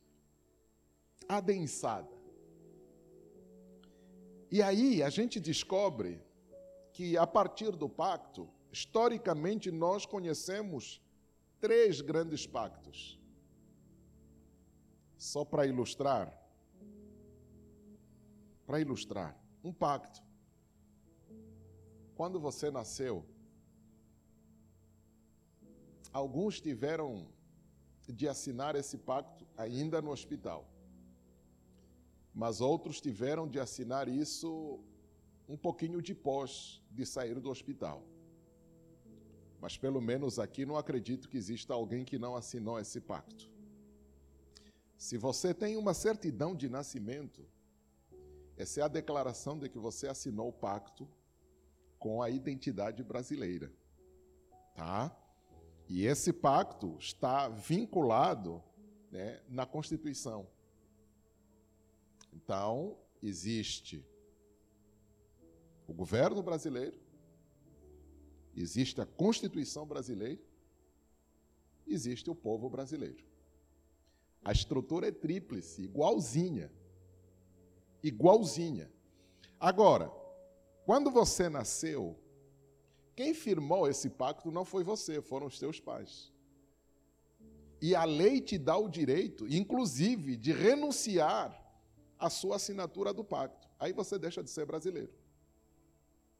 adensada. 1.26 2.15
E 4.50 4.62
aí 4.62 5.02
a 5.02 5.10
gente 5.10 5.40
descobre 5.40 6.22
que 6.92 7.16
a 7.16 7.26
partir 7.26 7.72
do 7.72 7.88
pacto, 7.88 8.48
historicamente 8.72 9.70
nós 9.70 10.06
conhecemos 10.06 11.02
três 11.60 12.00
grandes 12.00 12.46
pactos. 12.46 13.18
Só 15.16 15.44
para 15.44 15.66
ilustrar, 15.66 16.32
para 18.66 18.80
ilustrar 18.80 19.36
um 19.64 19.72
pacto. 19.72 20.22
Quando 22.14 22.38
você 22.38 22.70
nasceu, 22.70 23.26
alguns 26.12 26.60
tiveram 26.60 27.28
de 28.08 28.28
assinar 28.28 28.76
esse 28.76 28.96
pacto 28.96 29.46
ainda 29.56 30.00
no 30.00 30.10
hospital, 30.10 30.68
mas 32.36 32.60
outros 32.60 33.00
tiveram 33.00 33.48
de 33.48 33.58
assinar 33.58 34.08
isso 34.08 34.78
um 35.48 35.56
pouquinho 35.56 36.02
depois 36.02 36.82
de 36.90 37.06
sair 37.06 37.40
do 37.40 37.48
hospital. 37.48 38.06
Mas 39.58 39.78
pelo 39.78 40.02
menos 40.02 40.38
aqui 40.38 40.66
não 40.66 40.76
acredito 40.76 41.30
que 41.30 41.38
exista 41.38 41.72
alguém 41.72 42.04
que 42.04 42.18
não 42.18 42.36
assinou 42.36 42.78
esse 42.78 43.00
pacto. 43.00 43.50
Se 44.98 45.16
você 45.16 45.54
tem 45.54 45.78
uma 45.78 45.94
certidão 45.94 46.54
de 46.54 46.68
nascimento, 46.68 47.42
essa 48.54 48.80
é 48.80 48.84
a 48.84 48.88
declaração 48.88 49.58
de 49.58 49.70
que 49.70 49.78
você 49.78 50.06
assinou 50.06 50.50
o 50.50 50.52
pacto 50.52 51.08
com 51.98 52.20
a 52.20 52.28
identidade 52.28 53.02
brasileira. 53.02 53.72
Tá? 54.74 55.16
E 55.88 56.04
esse 56.04 56.34
pacto 56.34 56.98
está 56.98 57.48
vinculado 57.48 58.62
né, 59.10 59.40
na 59.48 59.64
Constituição. 59.64 60.46
Então, 62.46 62.96
existe 63.20 64.06
o 65.84 65.92
governo 65.92 66.40
brasileiro, 66.44 66.96
existe 68.54 69.00
a 69.00 69.04
Constituição 69.04 69.84
brasileira, 69.84 70.40
existe 71.84 72.30
o 72.30 72.36
povo 72.36 72.70
brasileiro. 72.70 73.24
A 74.44 74.52
estrutura 74.52 75.08
é 75.08 75.10
tríplice, 75.10 75.82
igualzinha 75.82 76.70
igualzinha. 78.00 78.88
Agora, 79.58 80.08
quando 80.84 81.10
você 81.10 81.48
nasceu, 81.48 82.16
quem 83.16 83.34
firmou 83.34 83.88
esse 83.88 84.08
pacto 84.08 84.52
não 84.52 84.64
foi 84.64 84.84
você, 84.84 85.20
foram 85.20 85.48
os 85.48 85.58
teus 85.58 85.80
pais. 85.80 86.32
E 87.82 87.96
a 87.96 88.04
lei 88.04 88.40
te 88.40 88.56
dá 88.56 88.76
o 88.76 88.88
direito, 88.88 89.48
inclusive, 89.48 90.36
de 90.36 90.52
renunciar 90.52 91.65
à 92.18 92.30
sua 92.30 92.56
assinatura 92.56 93.12
do 93.12 93.24
pacto. 93.24 93.68
Aí 93.78 93.92
você 93.92 94.18
deixa 94.18 94.42
de 94.42 94.50
ser 94.50 94.66
brasileiro. 94.66 95.12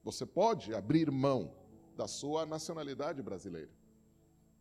Você 0.03 0.25
pode 0.25 0.75
abrir 0.75 1.11
mão 1.11 1.55
da 1.97 2.07
sua 2.07 2.47
nacionalidade 2.47 3.23
brasileira. 3.23 3.71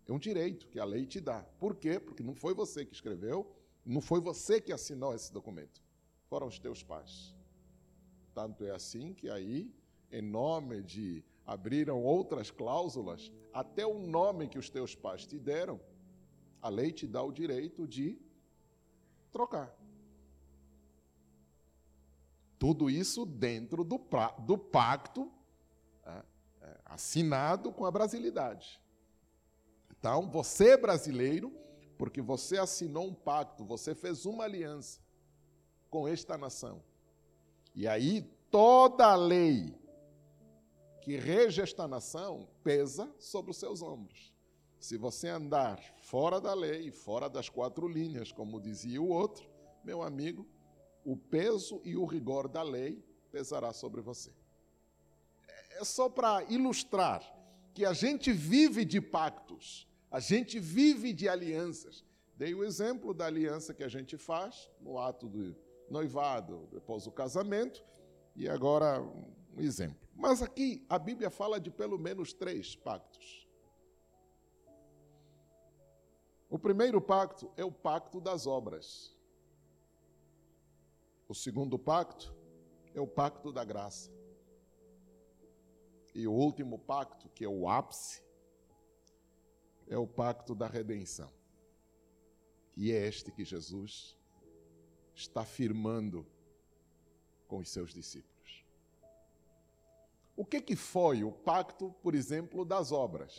É 0.07 0.11
um 0.11 0.19
direito 0.19 0.67
que 0.67 0.79
a 0.79 0.85
lei 0.85 1.05
te 1.05 1.19
dá. 1.19 1.41
Por 1.59 1.75
quê? 1.75 1.99
Porque 1.99 2.23
não 2.23 2.35
foi 2.35 2.53
você 2.53 2.85
que 2.85 2.93
escreveu, 2.93 3.51
não 3.85 4.01
foi 4.01 4.19
você 4.19 4.61
que 4.61 4.71
assinou 4.71 5.13
esse 5.13 5.31
documento 5.31 5.85
foram 6.29 6.47
os 6.47 6.59
teus 6.59 6.83
pais. 6.83 7.33
Tanto 8.33 8.65
é 8.65 8.71
assim 8.71 9.13
que 9.13 9.29
aí, 9.29 9.73
em 10.11 10.21
nome 10.21 10.81
de 10.83 11.23
abriram 11.45 12.03
outras 12.03 12.49
cláusulas, 12.51 13.31
até 13.53 13.85
o 13.85 13.99
nome 13.99 14.47
que 14.47 14.57
os 14.57 14.69
teus 14.69 14.95
pais 14.95 15.25
te 15.25 15.37
deram, 15.37 15.79
a 16.61 16.69
lei 16.69 16.91
te 16.91 17.07
dá 17.07 17.21
o 17.23 17.31
direito 17.31 17.87
de 17.87 18.19
trocar. 19.31 19.73
Tudo 22.57 22.89
isso 22.89 23.25
dentro 23.25 23.83
do, 23.83 23.99
pra, 23.99 24.29
do 24.31 24.57
pacto 24.57 25.31
é, 26.05 26.23
é, 26.61 26.77
assinado 26.85 27.71
com 27.71 27.85
a 27.85 27.91
brasilidade. 27.91 28.81
Então, 29.97 30.29
você 30.29 30.71
é 30.71 30.77
brasileiro, 30.77 31.51
porque 31.97 32.21
você 32.21 32.57
assinou 32.57 33.07
um 33.07 33.13
pacto, 33.13 33.65
você 33.65 33.95
fez 33.95 34.25
uma 34.25 34.43
aliança 34.43 35.01
com 35.89 36.07
esta 36.07 36.37
nação. 36.37 36.83
E 37.73 37.87
aí 37.87 38.21
toda 38.49 39.07
a 39.07 39.15
lei 39.15 39.75
que 41.01 41.17
rege 41.17 41.61
esta 41.61 41.87
nação 41.87 42.47
pesa 42.63 43.13
sobre 43.19 43.51
os 43.51 43.57
seus 43.57 43.81
ombros. 43.81 44.33
Se 44.79 44.97
você 44.97 45.27
andar 45.29 45.79
fora 45.97 46.39
da 46.39 46.53
lei, 46.53 46.91
fora 46.91 47.29
das 47.29 47.49
quatro 47.49 47.87
linhas, 47.87 48.31
como 48.31 48.61
dizia 48.61 49.01
o 49.01 49.09
outro, 49.09 49.49
meu 49.83 50.01
amigo, 50.01 50.47
o 51.05 51.15
peso 51.15 51.79
e 51.85 51.95
o 51.95 52.03
rigor 52.03 52.47
da 52.47 52.63
lei 52.63 53.01
pesará 53.31 53.71
sobre 53.71 54.01
você. 54.01 54.31
É 55.77 55.83
só 55.83 56.09
para 56.09 56.43
ilustrar 56.45 57.21
que 57.73 57.85
a 57.85 57.93
gente 57.93 58.33
vive 58.33 58.83
de 58.83 58.99
pactos, 58.99 59.87
a 60.09 60.19
gente 60.19 60.59
vive 60.59 61.13
de 61.13 61.29
alianças. 61.29 62.03
Dei 62.35 62.53
o 62.53 62.63
exemplo 62.63 63.13
da 63.13 63.27
aliança 63.27 63.73
que 63.73 63.83
a 63.83 63.87
gente 63.87 64.17
faz 64.17 64.69
no 64.81 64.97
ato 64.97 65.27
do, 65.27 65.55
noivado, 65.89 66.67
depois 66.71 67.05
o 67.05 67.11
casamento, 67.11 67.83
e 68.35 68.49
agora 68.49 69.01
um 69.01 69.61
exemplo. 69.61 70.07
Mas 70.15 70.41
aqui 70.41 70.85
a 70.89 70.97
Bíblia 70.97 71.29
fala 71.29 71.59
de 71.59 71.69
pelo 71.69 71.99
menos 71.99 72.33
três 72.33 72.75
pactos. 72.75 73.47
O 76.49 76.57
primeiro 76.57 77.01
pacto 77.01 77.51
é 77.57 77.63
o 77.63 77.71
pacto 77.71 78.21
das 78.21 78.47
obras. 78.47 79.14
O 81.27 81.33
segundo 81.33 81.79
pacto 81.79 82.35
é 82.93 83.01
o 83.01 83.07
pacto 83.07 83.51
da 83.51 83.63
graça. 83.63 84.11
E 86.13 86.27
o 86.27 86.31
último 86.31 86.77
pacto, 86.77 87.27
que 87.29 87.43
é 87.43 87.47
o 87.47 87.67
ápice, 87.67 88.23
é 89.87 89.97
o 89.97 90.07
pacto 90.07 90.53
da 90.53 90.67
redenção. 90.67 91.31
E 92.77 92.91
é 92.91 93.07
este 93.07 93.31
que 93.31 93.43
Jesus 93.43 94.17
está 95.15 95.43
firmando 95.43 96.25
com 97.47 97.57
os 97.57 97.69
seus 97.69 97.93
discípulos. 97.93 98.65
O 100.35 100.45
que, 100.45 100.61
que 100.61 100.75
foi 100.75 101.23
o 101.23 101.31
pacto, 101.31 101.91
por 102.03 102.13
exemplo, 102.13 102.63
das 102.65 102.91
obras? 102.91 103.33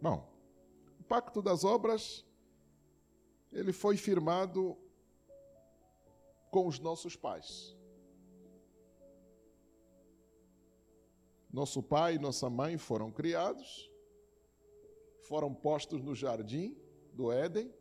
Bom, 0.00 0.32
o 1.00 1.02
pacto 1.04 1.42
das 1.42 1.64
obras 1.64 2.24
ele 3.52 3.72
foi 3.72 3.96
firmado 3.96 4.78
com 6.52 6.66
os 6.68 6.78
nossos 6.78 7.16
pais. 7.16 7.74
Nosso 11.50 11.82
pai 11.82 12.16
e 12.16 12.18
nossa 12.18 12.48
mãe 12.50 12.76
foram 12.76 13.10
criados, 13.10 13.90
foram 15.22 15.54
postos 15.54 16.02
no 16.02 16.14
jardim 16.14 16.76
do 17.14 17.32
Éden, 17.32 17.72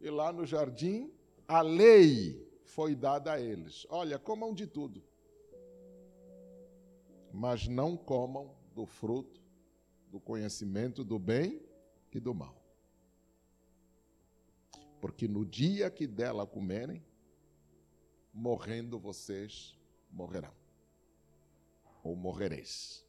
e 0.00 0.10
lá 0.10 0.32
no 0.32 0.44
jardim 0.44 1.12
a 1.46 1.62
lei 1.62 2.44
foi 2.64 2.96
dada 2.96 3.32
a 3.32 3.40
eles. 3.40 3.86
Olha, 3.88 4.18
comam 4.18 4.52
de 4.52 4.66
tudo, 4.66 5.02
mas 7.32 7.68
não 7.68 7.96
comam 7.96 8.52
do 8.74 8.84
fruto 8.84 9.40
do 10.08 10.18
conhecimento 10.18 11.04
do 11.04 11.20
bem 11.20 11.62
e 12.12 12.18
do 12.18 12.34
mal. 12.34 12.60
Porque 15.00 15.28
no 15.28 15.44
dia 15.44 15.88
que 15.88 16.06
dela 16.06 16.44
comerem, 16.44 17.04
morrendo 18.32 18.98
vocês 18.98 19.78
morrerão. 20.10 20.54
Ou 22.02 22.16
morrereis. 22.16 23.04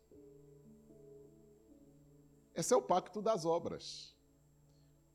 Esse 2.54 2.74
é 2.74 2.78
o 2.78 2.82
pacto 2.82 3.22
das 3.22 3.46
obras. 3.46 4.16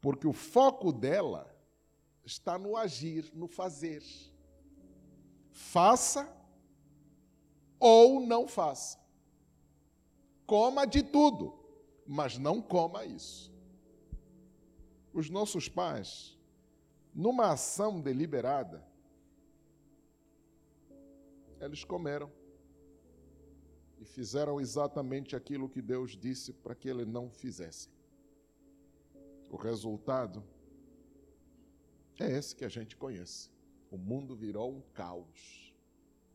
Porque 0.00 0.26
o 0.26 0.32
foco 0.32 0.92
dela 0.92 1.54
está 2.24 2.58
no 2.58 2.76
agir, 2.76 3.30
no 3.34 3.46
fazer. 3.46 4.02
Faça 5.52 6.32
ou 7.78 8.20
não 8.20 8.46
faça. 8.46 8.98
Coma 10.46 10.86
de 10.86 11.02
tudo, 11.02 11.58
mas 12.06 12.38
não 12.38 12.62
coma 12.62 13.04
isso. 13.04 13.52
Os 15.12 15.28
nossos 15.28 15.68
pais, 15.68 16.38
numa 17.12 17.50
ação 17.52 18.00
deliberada, 18.00 18.85
eles 21.60 21.84
comeram 21.84 22.30
e 23.98 24.04
fizeram 24.04 24.60
exatamente 24.60 25.34
aquilo 25.34 25.68
que 25.68 25.80
Deus 25.80 26.16
disse 26.16 26.52
para 26.52 26.74
que 26.74 26.88
ele 26.88 27.04
não 27.04 27.30
fizesse. 27.30 27.88
O 29.50 29.56
resultado 29.56 30.42
é 32.18 32.30
esse 32.30 32.54
que 32.54 32.64
a 32.64 32.68
gente 32.68 32.96
conhece. 32.96 33.50
O 33.90 33.96
mundo 33.96 34.34
virou 34.34 34.70
um 34.70 34.80
caos. 34.92 35.74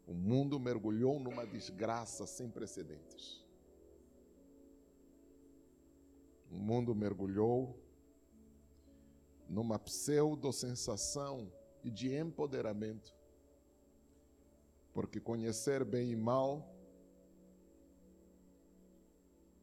O 0.08 0.14
mundo 0.14 0.60
mergulhou 0.60 1.20
numa 1.20 1.46
desgraça 1.46 2.26
sem 2.26 2.50
precedentes. 2.50 3.46
O 6.50 6.56
mundo 6.56 6.94
mergulhou 6.96 7.80
numa 9.48 9.78
pseudo-sensação 9.78 11.52
e 11.84 11.90
de 11.90 12.16
empoderamento. 12.16 13.16
Porque 14.94 15.20
conhecer 15.20 15.86
bem 15.86 16.12
e 16.12 16.16
mal 16.16 16.70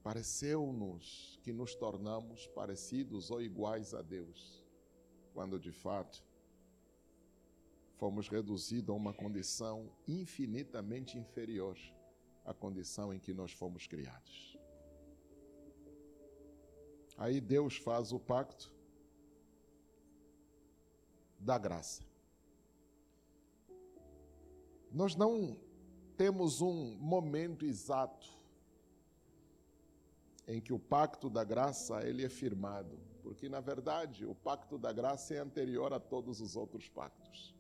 pareceu-nos 0.03 1.39
que 1.43 1.53
nos 1.53 1.75
tornamos 1.75 2.47
parecidos 2.49 3.31
ou 3.31 3.43
iguais 3.43 3.93
a 3.93 4.01
Deus 4.01 4.65
quando 5.35 5.61
de 5.61 5.71
fato 5.71 6.25
fomos 7.99 8.29
reduzidos 8.29 8.91
a 8.91 8.97
uma 8.97 9.13
condição 9.13 9.93
infinitamente 10.07 11.19
inferior 11.19 11.77
à 12.45 12.55
condição 12.55 13.13
em 13.13 13.19
que 13.19 13.35
nós 13.35 13.53
fomos 13.53 13.87
criados. 13.87 14.57
Aí 17.19 17.41
Deus 17.41 17.77
faz 17.77 18.13
o 18.13 18.19
pacto 18.19 18.73
da 21.39 21.59
graça. 21.59 22.08
Nós 24.91 25.15
não 25.15 25.59
temos 26.17 26.61
um 26.61 26.97
momento 26.97 27.65
exato 27.65 28.37
em 30.47 30.61
que 30.61 30.73
o 30.73 30.79
pacto 30.79 31.29
da 31.29 31.45
graça 31.45 32.07
ele 32.07 32.25
é 32.25 32.29
firmado 32.29 33.09
porque 33.29 33.47
na 33.47 33.61
verdade 33.61 34.25
o 34.25 34.35
pacto 34.35 34.79
da 34.79 34.91
graça 34.91 35.35
é 35.35 35.39
anterior 35.39 35.93
a 35.93 36.01
todos 36.01 36.41
os 36.41 36.57
outros 36.57 36.89
pactos. 36.89 37.55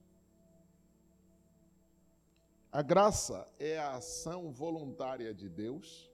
A 2.72 2.80
graça 2.80 3.46
é 3.58 3.78
a 3.78 3.96
ação 3.96 4.50
voluntária 4.50 5.34
de 5.34 5.46
Deus 5.46 6.10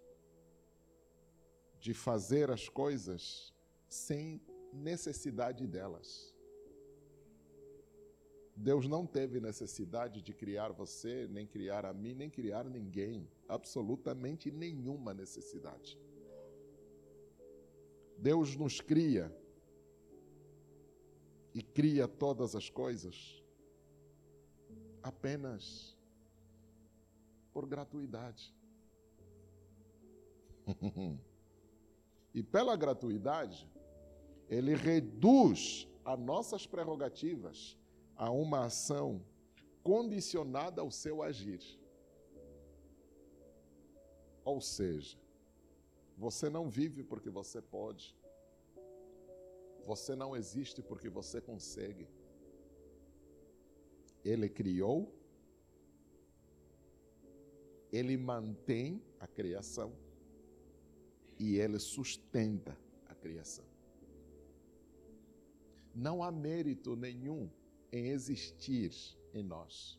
de 1.79 1.94
fazer 1.94 2.50
as 2.50 2.68
coisas 2.68 3.55
sem 3.88 4.42
necessidade 4.72 5.68
delas. 5.68 6.34
Deus 8.57 8.87
não 8.87 9.05
teve 9.05 9.40
necessidade 9.40 10.23
de 10.23 10.33
criar 10.33 10.71
você, 10.71 11.27
nem 11.29 11.47
criar 11.47 11.85
a 11.85 11.93
mim, 11.93 12.14
nem 12.14 12.31
criar 12.31 12.64
ninguém, 12.64 13.29
absolutamente 13.49 14.51
nenhuma 14.51 15.12
necessidade. 15.12 15.99
Deus 18.17 18.55
nos 18.55 18.81
cria 18.81 19.35
e 21.53 21.62
cria 21.62 22.07
todas 22.07 22.55
as 22.55 22.71
coisas 22.71 23.43
apenas 25.03 25.97
por 27.53 27.67
gratuidade. 27.67 28.55
e 32.33 32.43
pela 32.43 32.77
gratuidade, 32.77 33.69
ele 34.49 34.75
reduz 34.75 35.88
as 36.05 36.19
nossas 36.19 36.67
prerrogativas 36.67 37.77
a 38.16 38.31
uma 38.31 38.66
ação 38.66 39.22
condicionada 39.83 40.81
ao 40.81 40.90
seu 40.90 41.22
agir. 41.22 41.62
Ou 44.44 44.61
seja, 44.61 45.18
você 46.16 46.48
não 46.48 46.68
vive 46.68 47.03
porque 47.03 47.31
você 47.31 47.61
pode. 47.61 48.16
Você 49.85 50.14
não 50.14 50.37
existe 50.37 50.83
porque 50.83 51.09
você 51.09 51.40
consegue. 51.40 52.09
Ele 54.24 54.48
criou, 54.48 55.14
ele 57.92 58.16
mantém 58.16 59.03
a 59.20 59.27
criação 59.27 59.92
e 61.38 61.59
ele 61.59 61.79
sustenta 61.79 62.77
a 63.07 63.14
criação. 63.14 63.66
Não 65.94 66.22
há 66.22 66.33
mérito 66.33 66.96
nenhum 66.96 67.50
em 67.92 68.09
existir 68.09 68.92
em 69.33 69.42
nós. 69.42 69.99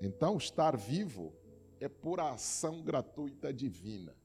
Então, 0.00 0.36
estar 0.36 0.76
vivo 0.76 1.32
é 1.78 1.88
por 1.88 2.20
ação 2.20 2.82
gratuita 2.82 3.52
divina. 3.52 4.16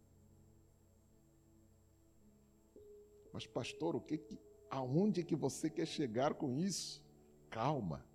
Mas 3.31 3.45
pastor, 3.45 3.95
o 3.95 4.01
que, 4.01 4.17
que 4.17 4.39
aonde 4.69 5.23
que 5.23 5.35
você 5.35 5.69
quer 5.69 5.85
chegar 5.85 6.33
com 6.33 6.59
isso? 6.59 7.03
Calma. 7.49 8.05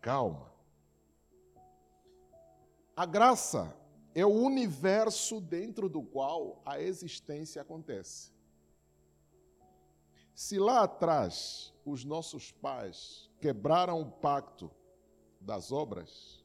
Calma. 0.00 0.52
A 2.94 3.06
graça 3.06 3.74
é 4.14 4.26
o 4.26 4.28
universo 4.28 5.40
dentro 5.40 5.88
do 5.88 6.02
qual 6.02 6.60
a 6.66 6.80
existência 6.80 7.62
acontece. 7.62 8.32
Se 10.42 10.58
lá 10.58 10.84
atrás 10.84 11.70
os 11.84 12.02
nossos 12.02 12.50
pais 12.50 13.30
quebraram 13.42 14.00
o 14.00 14.10
pacto 14.10 14.70
das 15.38 15.70
obras, 15.70 16.42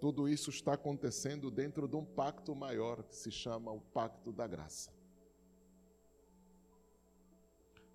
tudo 0.00 0.28
isso 0.28 0.50
está 0.50 0.74
acontecendo 0.74 1.50
dentro 1.50 1.88
de 1.88 1.96
um 1.96 2.04
pacto 2.04 2.54
maior 2.54 3.02
que 3.02 3.16
se 3.16 3.32
chama 3.32 3.72
o 3.72 3.80
Pacto 3.80 4.32
da 4.32 4.46
Graça. 4.46 4.92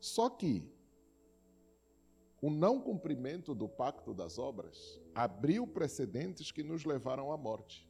Só 0.02 0.30
que 0.30 0.70
o 2.41 2.50
não 2.50 2.82
cumprimento 2.82 3.56
do 3.56 3.70
pacto 3.70 4.13
das 4.13 4.38
obras 4.38 5.00
abriu 5.15 5.65
precedentes 5.65 6.52
que 6.52 6.62
nos 6.62 6.84
levaram 6.84 7.32
à 7.32 7.38
morte. 7.38 7.89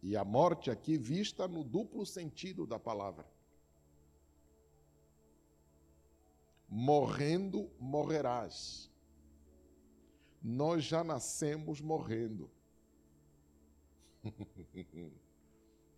E 0.00 0.16
a 0.16 0.24
morte 0.24 0.70
aqui 0.70 0.96
vista 0.96 1.48
no 1.48 1.64
duplo 1.64 2.06
sentido 2.06 2.64
da 2.64 2.78
palavra. 2.78 3.39
Morrendo, 6.70 7.68
morrerás 7.78 8.90
nós 10.42 10.84
já 10.84 11.04
nascemos 11.04 11.80
morrendo. 11.80 12.50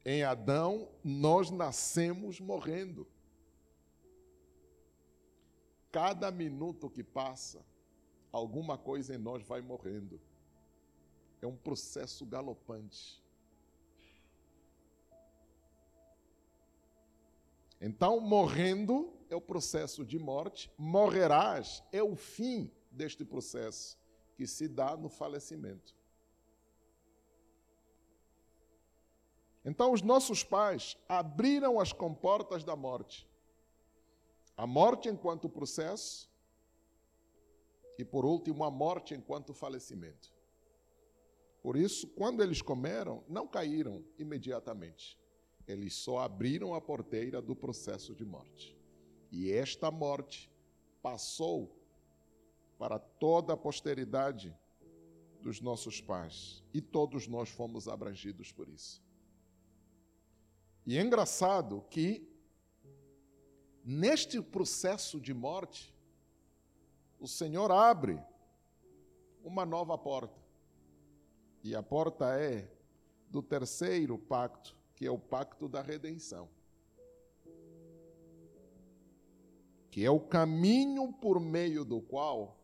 em 0.05 0.23
Adão, 0.23 0.89
nós 1.03 1.51
nascemos 1.51 2.41
morrendo. 2.41 3.07
Cada 5.93 6.31
minuto 6.31 6.91
que 6.91 7.05
passa, 7.05 7.65
alguma 8.33 8.77
coisa 8.79 9.15
em 9.15 9.19
nós 9.19 9.43
vai 9.43 9.61
morrendo. 9.61 10.21
É 11.41 11.47
um 11.47 11.57
processo 11.57 12.25
galopante. 12.25 13.23
Então, 17.81 18.21
morrendo 18.21 19.13
é 19.33 19.37
o 19.37 19.41
processo 19.41 20.05
de 20.05 20.19
morte, 20.19 20.71
morrerás 20.77 21.83
é 21.91 22.03
o 22.03 22.15
fim 22.15 22.71
deste 22.91 23.25
processo 23.25 23.99
que 24.37 24.47
se 24.47 24.69
dá 24.69 24.97
no 24.97 25.09
falecimento. 25.09 25.97
Então, 29.65 29.93
os 29.93 30.03
nossos 30.03 30.43
pais 30.43 30.97
abriram 31.09 31.81
as 31.81 31.93
comportas 31.93 32.65
da 32.65 32.75
morte. 32.75 33.29
A 34.57 34.67
morte 34.67 35.09
enquanto 35.09 35.49
processo 35.49 36.31
e, 37.97 38.05
por 38.05 38.25
último, 38.25 38.65
a 38.65 38.71
morte 38.71 39.15
enquanto 39.15 39.55
falecimento. 39.55 40.33
Por 41.63 41.77
isso, 41.77 42.09
quando 42.09 42.43
eles 42.43 42.61
comeram, 42.61 43.23
não 43.29 43.47
caíram 43.47 44.05
imediatamente. 44.19 45.19
Eles 45.67 45.95
só 45.95 46.19
abriram 46.19 46.75
a 46.75 46.81
porteira 46.81 47.41
do 47.41 47.55
processo 47.55 48.15
de 48.15 48.25
morte. 48.25 48.82
E 49.33 49.51
esta 49.51 49.91
morte 49.91 50.53
passou 51.01 51.75
para 52.79 52.99
toda 52.99 53.55
a 53.55 53.57
posteridade 53.57 54.55
dos 55.41 55.59
nossos 55.59 56.03
pais. 56.03 56.63
E 56.75 56.83
todos 56.83 57.27
nós 57.27 57.49
fomos 57.49 57.89
abrangidos 57.89 58.53
por 58.53 58.69
isso. 58.69 59.03
E 60.85 60.99
é 60.99 61.01
engraçado 61.01 61.83
que, 61.89 62.29
neste 63.83 64.43
processo 64.43 65.19
de 65.19 65.33
morte, 65.33 65.95
o 67.19 67.27
Senhor 67.27 67.73
abre 67.73 68.23
uma 69.43 69.65
nova 69.65 69.97
porta. 69.97 70.39
E 71.65 71.75
a 71.75 71.83
porta 71.83 72.39
é 72.39 72.71
do 73.31 73.43
terceiro 73.43 74.19
pacto, 74.19 74.77
que 74.95 75.07
é 75.07 75.11
o 75.11 75.19
pacto 75.19 75.69
da 75.69 75.81
redenção. 75.81 76.51
Que 79.93 80.05
é 80.05 80.11
o 80.11 80.19
caminho 80.19 81.13
por 81.13 81.39
meio 81.39 81.85
do 81.85 82.01
qual 82.01 82.59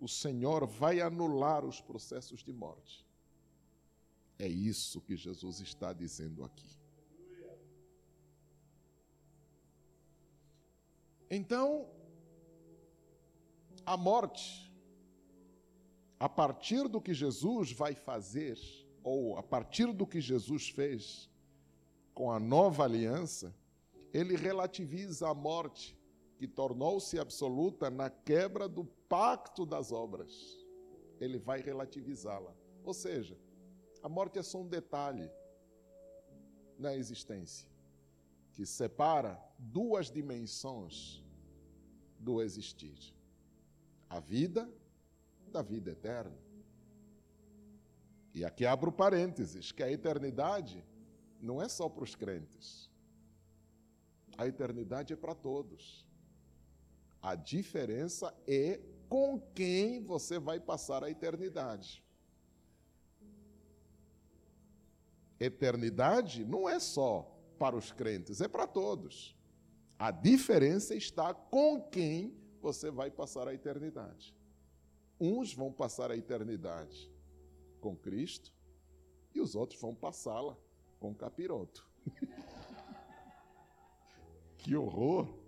o 0.00 0.08
Senhor 0.08 0.66
vai 0.66 1.00
anular 1.00 1.64
os 1.64 1.80
processos 1.80 2.42
de 2.42 2.52
morte. 2.52 3.06
É 4.38 4.48
isso 4.48 5.00
que 5.00 5.14
Jesus 5.14 5.60
está 5.60 5.92
dizendo 5.92 6.42
aqui. 6.42 6.80
Então, 11.30 11.88
a 13.86 13.96
morte, 13.96 14.74
a 16.18 16.28
partir 16.28 16.88
do 16.88 17.00
que 17.00 17.14
Jesus 17.14 17.70
vai 17.70 17.94
fazer, 17.94 18.58
ou 19.04 19.36
a 19.36 19.42
partir 19.42 19.92
do 19.92 20.06
que 20.06 20.20
Jesus 20.20 20.70
fez 20.70 21.30
com 22.14 22.32
a 22.32 22.40
nova 22.40 22.84
aliança, 22.84 23.54
ele 24.12 24.36
relativiza 24.36 25.28
a 25.28 25.34
morte, 25.34 25.96
que 26.42 26.48
tornou-se 26.48 27.20
absoluta 27.20 27.88
na 27.88 28.10
quebra 28.10 28.68
do 28.68 28.84
pacto 28.84 29.64
das 29.64 29.92
obras. 29.92 30.58
Ele 31.20 31.38
vai 31.38 31.60
relativizá-la. 31.60 32.52
Ou 32.82 32.92
seja, 32.92 33.38
a 34.02 34.08
morte 34.08 34.40
é 34.40 34.42
só 34.42 34.60
um 34.60 34.66
detalhe 34.66 35.30
na 36.76 36.96
existência 36.96 37.70
que 38.54 38.66
separa 38.66 39.40
duas 39.56 40.10
dimensões 40.10 41.22
do 42.18 42.42
existir: 42.42 43.14
a 44.10 44.18
vida 44.18 44.68
da 45.46 45.62
vida 45.62 45.92
eterna. 45.92 46.36
E 48.34 48.44
aqui 48.44 48.66
abro 48.66 48.90
parênteses: 48.90 49.70
que 49.70 49.84
a 49.84 49.92
eternidade 49.92 50.84
não 51.40 51.62
é 51.62 51.68
só 51.68 51.88
para 51.88 52.02
os 52.02 52.16
crentes, 52.16 52.90
a 54.36 54.44
eternidade 54.44 55.12
é 55.12 55.16
para 55.16 55.36
todos. 55.36 56.10
A 57.22 57.36
diferença 57.36 58.34
é 58.48 58.80
com 59.08 59.40
quem 59.54 60.02
você 60.02 60.40
vai 60.40 60.58
passar 60.58 61.04
a 61.04 61.10
eternidade. 61.10 62.02
Eternidade 65.38 66.44
não 66.44 66.68
é 66.68 66.80
só 66.80 67.32
para 67.58 67.76
os 67.76 67.92
crentes, 67.92 68.40
é 68.40 68.48
para 68.48 68.66
todos. 68.66 69.36
A 69.98 70.10
diferença 70.10 70.96
está 70.96 71.32
com 71.32 71.80
quem 71.80 72.36
você 72.60 72.90
vai 72.90 73.10
passar 73.10 73.46
a 73.46 73.54
eternidade. 73.54 74.34
Uns 75.20 75.54
vão 75.54 75.72
passar 75.72 76.10
a 76.10 76.16
eternidade 76.16 77.08
com 77.80 77.96
Cristo 77.96 78.52
e 79.32 79.40
os 79.40 79.54
outros 79.54 79.80
vão 79.80 79.94
passá-la 79.94 80.56
com 80.98 81.14
capiroto. 81.14 81.88
que 84.58 84.74
horror! 84.74 85.41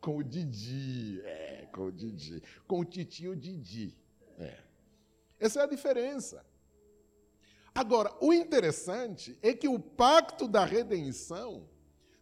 Com 0.00 0.18
o 0.18 0.24
Didi, 0.24 1.20
é, 1.24 1.68
com 1.72 1.86
o 1.86 1.92
Didi, 1.92 2.42
com 2.66 2.80
o 2.80 2.84
titio 2.84 3.34
Didi. 3.34 3.96
É. 4.38 4.58
Essa 5.38 5.60
é 5.60 5.62
a 5.64 5.66
diferença. 5.66 6.44
Agora, 7.74 8.12
o 8.20 8.32
interessante 8.32 9.38
é 9.40 9.54
que 9.54 9.68
o 9.68 9.78
pacto 9.78 10.48
da 10.48 10.64
redenção 10.64 11.68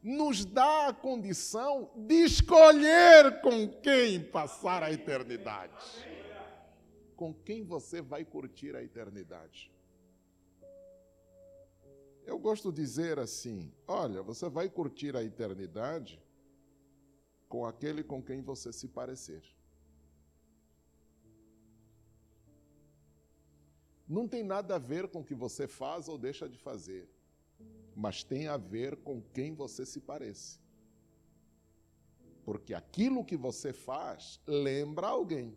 nos 0.02 0.44
dá 0.44 0.88
a 0.88 0.92
condição 0.92 1.90
de 1.96 2.24
escolher 2.24 3.40
com 3.40 3.68
quem 3.80 4.22
passar 4.22 4.82
a 4.82 4.92
eternidade. 4.92 5.72
Com 7.16 7.32
quem 7.32 7.64
você 7.64 8.02
vai 8.02 8.24
curtir 8.24 8.76
a 8.76 8.82
eternidade. 8.82 9.72
Eu 12.26 12.38
gosto 12.38 12.70
de 12.70 12.82
dizer 12.82 13.18
assim: 13.18 13.72
olha, 13.88 14.22
você 14.22 14.48
vai 14.48 14.68
curtir 14.68 15.16
a 15.16 15.24
eternidade 15.24 16.22
com 17.48 17.64
aquele 17.64 18.02
com 18.02 18.22
quem 18.22 18.42
você 18.42 18.72
se 18.72 18.88
parecer. 18.88 19.42
Não 24.08 24.28
tem 24.28 24.42
nada 24.42 24.76
a 24.76 24.78
ver 24.78 25.08
com 25.08 25.20
o 25.20 25.24
que 25.24 25.34
você 25.34 25.66
faz 25.66 26.08
ou 26.08 26.16
deixa 26.16 26.48
de 26.48 26.58
fazer, 26.58 27.08
mas 27.94 28.22
tem 28.22 28.46
a 28.46 28.56
ver 28.56 28.96
com 28.96 29.20
quem 29.20 29.54
você 29.54 29.84
se 29.84 30.00
parece. 30.00 30.60
Porque 32.44 32.72
aquilo 32.72 33.24
que 33.24 33.36
você 33.36 33.72
faz 33.72 34.40
lembra 34.46 35.08
alguém, 35.08 35.56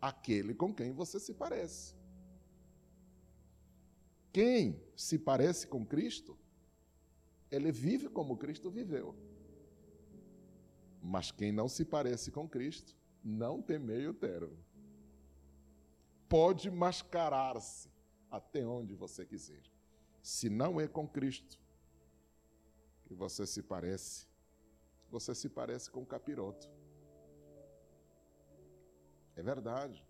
aquele 0.00 0.54
com 0.54 0.72
quem 0.72 0.92
você 0.92 1.18
se 1.18 1.34
parece. 1.34 1.96
Quem 4.32 4.80
se 4.94 5.18
parece 5.18 5.66
com 5.66 5.84
Cristo, 5.84 6.38
ele 7.50 7.72
vive 7.72 8.08
como 8.08 8.36
Cristo 8.36 8.70
viveu. 8.70 9.16
Mas 11.02 11.30
quem 11.30 11.50
não 11.52 11.68
se 11.68 11.84
parece 11.84 12.30
com 12.30 12.48
Cristo, 12.48 12.96
não 13.24 13.60
tem 13.60 13.78
meio 13.78 14.12
termo 14.14 14.56
pode 16.30 16.70
mascarar-se 16.70 17.90
até 18.30 18.64
onde 18.64 18.94
você 18.94 19.26
quiser. 19.26 19.64
Se 20.22 20.48
não 20.48 20.80
é 20.80 20.86
com 20.86 21.06
Cristo 21.06 21.58
que 23.04 23.12
você 23.12 23.44
se 23.44 23.60
parece, 23.60 24.28
você 25.10 25.34
se 25.34 25.48
parece 25.48 25.90
com 25.90 26.02
o 26.02 26.06
capiroto. 26.06 26.70
É 29.34 29.42
verdade. 29.42 30.06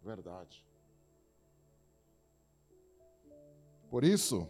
Verdade. 0.00 0.64
Por 3.90 4.04
isso, 4.04 4.48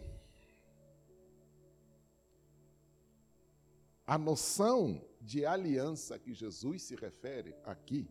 a 4.09 4.17
noção 4.17 4.99
de 5.21 5.45
aliança 5.45 6.17
que 6.17 6.33
Jesus 6.33 6.81
se 6.81 6.95
refere 6.95 7.55
aqui 7.63 8.09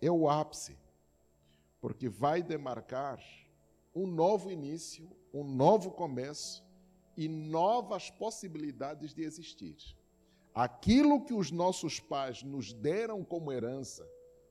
é 0.00 0.10
o 0.10 0.28
ápice, 0.28 0.76
porque 1.80 2.08
vai 2.08 2.42
demarcar 2.42 3.22
um 3.94 4.04
novo 4.04 4.50
início, 4.50 5.08
um 5.32 5.44
novo 5.44 5.92
começo 5.92 6.64
e 7.16 7.28
novas 7.28 8.10
possibilidades 8.10 9.14
de 9.14 9.22
existir. 9.22 9.96
Aquilo 10.52 11.24
que 11.24 11.32
os 11.32 11.52
nossos 11.52 12.00
pais 12.00 12.42
nos 12.42 12.72
deram 12.72 13.22
como 13.22 13.52
herança, 13.52 14.04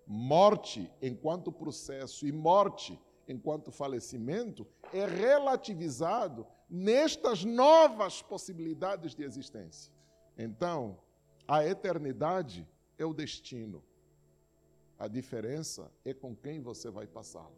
morte 0.08 0.90
enquanto 1.02 1.52
processo 1.52 2.26
e 2.26 2.32
morte 2.32 2.98
enquanto 3.28 3.74
falecimento, 3.74 4.66
é 4.94 5.06
relativizado 5.06 6.48
nestas 6.70 7.44
novas 7.44 8.22
possibilidades 8.22 9.14
de 9.14 9.24
existência. 9.24 9.94
Então, 10.38 11.00
a 11.48 11.66
eternidade 11.66 12.68
é 12.98 13.06
o 13.06 13.14
destino. 13.14 13.84
A 14.98 15.08
diferença 15.08 15.92
é 16.04 16.14
com 16.14 16.36
quem 16.36 16.62
você 16.62 16.90
vai 16.90 17.06
passá-lo. 17.06 17.56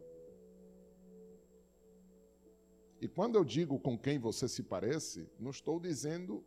E 3.00 3.06
quando 3.06 3.36
eu 3.36 3.44
digo 3.44 3.78
com 3.78 3.96
quem 3.96 4.18
você 4.18 4.48
se 4.48 4.62
parece, 4.62 5.30
não 5.38 5.50
estou 5.50 5.78
dizendo 5.78 6.44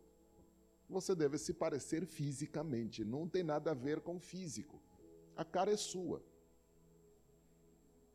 você 0.88 1.14
deve 1.14 1.38
se 1.38 1.54
parecer 1.54 2.04
fisicamente. 2.04 3.04
Não 3.04 3.26
tem 3.26 3.42
nada 3.42 3.70
a 3.70 3.74
ver 3.74 4.00
com 4.00 4.20
físico. 4.20 4.80
A 5.34 5.44
cara 5.44 5.72
é 5.72 5.76
sua. 5.76 6.22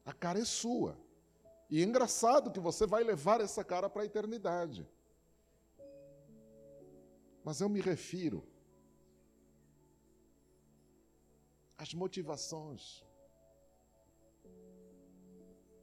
A 0.06 0.14
cara 0.14 0.39
é 0.39 0.45
sua. 0.45 0.98
E 1.70 1.84
engraçado 1.84 2.51
que 2.51 2.59
você 2.59 2.86
vai 2.86 3.03
levar 3.03 3.41
essa 3.41 3.63
cara 3.63 3.89
para 3.89 4.03
a 4.03 4.05
eternidade. 4.05 4.88
Mas 7.43 7.59
eu 7.59 7.70
me 7.70 7.82
refiro 7.82 8.43
às 11.78 11.93
motivações. 11.93 13.05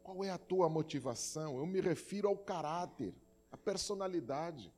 Qual 0.02 0.24
é 0.24 0.30
a 0.30 0.38
tua 0.38 0.68
motivação? 0.68 1.58
Eu 1.58 1.66
me 1.66 1.80
refiro 1.80 2.28
ao 2.28 2.36
caráter, 2.36 3.14
à 3.50 3.56
personalidade. 3.56 4.72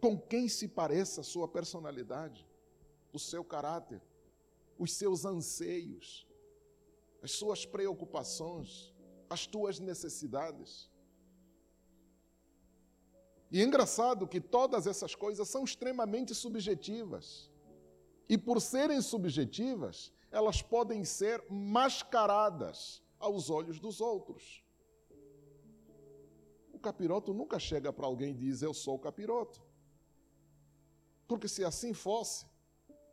Com 0.00 0.18
quem 0.18 0.48
se 0.48 0.66
pareça 0.66 1.20
a 1.20 1.24
sua 1.24 1.46
personalidade, 1.46 2.46
o 3.12 3.18
seu 3.18 3.44
caráter, 3.44 4.00
os 4.78 4.94
seus 4.94 5.26
anseios, 5.26 6.26
as 7.22 7.32
suas 7.32 7.66
preocupações, 7.66 8.94
as 9.28 9.46
tuas 9.46 9.78
necessidades. 9.78 10.90
E 13.50 13.60
é 13.60 13.64
engraçado 13.64 14.28
que 14.28 14.40
todas 14.40 14.86
essas 14.86 15.14
coisas 15.14 15.48
são 15.48 15.64
extremamente 15.64 16.34
subjetivas. 16.34 17.50
E 18.28 18.38
por 18.38 18.60
serem 18.60 19.00
subjetivas, 19.02 20.12
elas 20.30 20.62
podem 20.62 21.04
ser 21.04 21.44
mascaradas 21.50 23.02
aos 23.18 23.50
olhos 23.50 23.80
dos 23.80 24.00
outros. 24.00 24.64
O 26.72 26.78
capiroto 26.78 27.34
nunca 27.34 27.58
chega 27.58 27.92
para 27.92 28.06
alguém 28.06 28.30
e 28.30 28.34
diz: 28.34 28.62
Eu 28.62 28.72
sou 28.72 28.94
o 28.94 28.98
capiroto. 28.98 29.60
Porque 31.26 31.48
se 31.48 31.64
assim 31.64 31.92
fosse, 31.92 32.46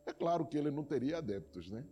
é 0.05 0.13
claro 0.13 0.45
que 0.45 0.57
ele 0.57 0.71
não 0.71 0.83
teria 0.83 1.17
adeptos, 1.17 1.69
né? 1.69 1.85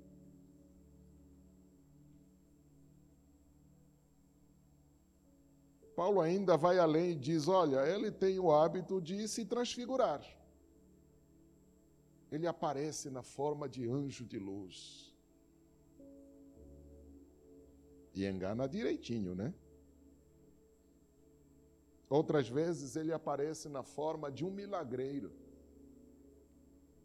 Paulo 5.96 6.20
ainda 6.20 6.58
vai 6.58 6.78
além 6.78 7.12
e 7.12 7.16
diz: 7.16 7.48
olha, 7.48 7.88
ele 7.88 8.12
tem 8.12 8.38
o 8.38 8.52
hábito 8.52 9.02
de 9.02 9.28
se 9.28 9.46
transfigurar. 9.46 10.22
Ele 12.32 12.46
aparece 12.46 13.10
na 13.10 13.24
forma 13.24 13.70
de 13.70 13.88
anjo 13.90 14.26
de 14.26 14.38
luz. 14.38 15.16
E 18.14 18.26
engana 18.26 18.68
direitinho, 18.68 19.34
né? 19.34 19.54
Outras 22.10 22.48
vezes 22.48 22.96
ele 22.96 23.14
aparece 23.14 23.70
na 23.70 23.84
forma 23.84 24.32
de 24.32 24.46
um 24.46 24.52
milagreiro, 24.52 25.32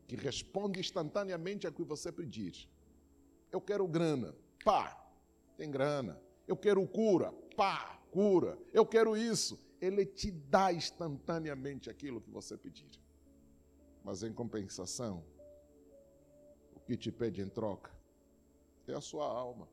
que 0.06 0.16
responde 0.16 0.80
instantaneamente 0.80 1.66
a 1.66 1.72
que 1.72 1.82
você 1.84 2.10
pedir. 2.10 2.68
Eu 3.52 3.60
quero 3.60 3.86
grana, 3.86 4.34
pá, 4.64 4.96
tem 5.56 5.70
grana. 5.70 6.20
Eu 6.46 6.56
quero 6.56 6.86
cura, 6.86 7.32
pá, 7.56 7.99
cura, 8.10 8.58
eu 8.72 8.84
quero 8.84 9.16
isso. 9.16 9.58
Ele 9.80 10.04
te 10.04 10.30
dá 10.30 10.72
instantaneamente 10.72 11.88
aquilo 11.88 12.20
que 12.20 12.30
você 12.30 12.56
pedir. 12.56 12.88
Mas 14.04 14.22
em 14.22 14.32
compensação, 14.32 15.24
o 16.74 16.80
que 16.80 16.96
te 16.96 17.10
pede 17.10 17.40
em 17.40 17.48
troca 17.48 17.90
é 18.86 18.94
a 18.94 19.00
sua 19.00 19.24
alma. 19.26 19.68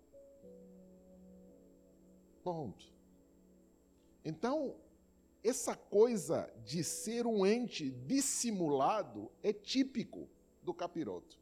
Ponto. 2.43 2.93
Então, 4.23 4.75
essa 5.43 5.75
coisa 5.75 6.51
de 6.65 6.83
ser 6.83 7.25
um 7.25 7.45
ente 7.45 7.89
dissimulado 7.89 9.31
é 9.41 9.53
típico 9.53 10.27
do 10.61 10.73
capiroto. 10.73 11.37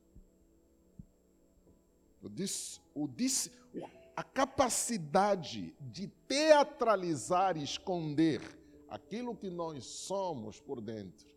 O, 2.21 2.29
dis, 2.29 2.81
o, 2.93 3.07
dis, 3.07 3.51
o 3.73 3.85
a 4.15 4.23
capacidade 4.23 5.75
de 5.79 6.07
teatralizar 6.27 7.57
e 7.57 7.63
esconder 7.63 8.41
aquilo 8.87 9.35
que 9.35 9.49
nós 9.49 9.85
somos 9.85 10.59
por 10.59 10.79
dentro, 10.79 11.35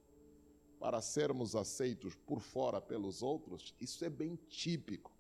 para 0.79 1.01
sermos 1.01 1.57
aceitos 1.57 2.15
por 2.15 2.41
fora 2.41 2.81
pelos 2.81 3.23
outros, 3.23 3.75
isso 3.81 4.05
é 4.05 4.09
bem 4.09 4.37
típico 4.49 5.13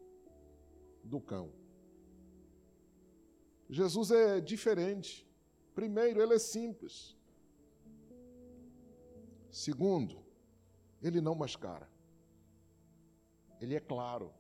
do 1.03 1.21
cão. 1.21 1.53
Jesus 3.69 4.11
é 4.13 4.41
diferente. 4.41 5.29
Primeiro, 5.75 6.23
ele 6.23 6.35
é 6.35 6.39
simples. 6.39 7.17
Segundo, 9.51 10.25
ele 11.03 11.21
não 11.21 11.35
mascara. 11.35 11.89
Ele 13.61 13.75
é 13.75 13.81
claro. 13.81 14.33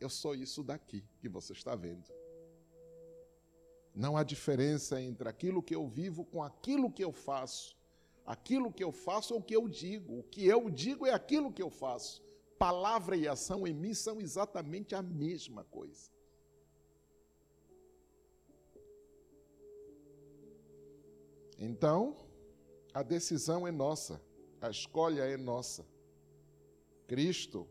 Eu 0.00 0.08
sou 0.08 0.34
isso 0.34 0.62
daqui 0.62 1.04
que 1.20 1.28
você 1.28 1.52
está 1.52 1.76
vendo. 1.76 2.10
Não 3.94 4.16
há 4.16 4.22
diferença 4.24 5.00
entre 5.00 5.28
aquilo 5.28 5.62
que 5.62 5.74
eu 5.74 5.86
vivo 5.86 6.24
com 6.24 6.42
aquilo 6.42 6.90
que 6.90 7.04
eu 7.04 7.12
faço. 7.12 7.76
Aquilo 8.24 8.72
que 8.72 8.82
eu 8.82 8.92
faço 8.92 9.34
é 9.34 9.36
o 9.36 9.42
que 9.42 9.54
eu 9.54 9.68
digo. 9.68 10.18
O 10.18 10.22
que 10.22 10.46
eu 10.46 10.70
digo 10.70 11.06
é 11.06 11.12
aquilo 11.12 11.52
que 11.52 11.62
eu 11.62 11.68
faço. 11.68 12.22
Palavra 12.58 13.16
e 13.16 13.28
ação 13.28 13.66
em 13.66 13.74
mim 13.74 13.92
são 13.92 14.20
exatamente 14.20 14.94
a 14.94 15.02
mesma 15.02 15.64
coisa. 15.64 16.10
Então, 21.58 22.16
a 22.94 23.02
decisão 23.02 23.66
é 23.66 23.70
nossa, 23.70 24.18
a 24.62 24.70
escolha 24.70 25.22
é 25.22 25.36
nossa. 25.36 25.86
Cristo 27.06 27.68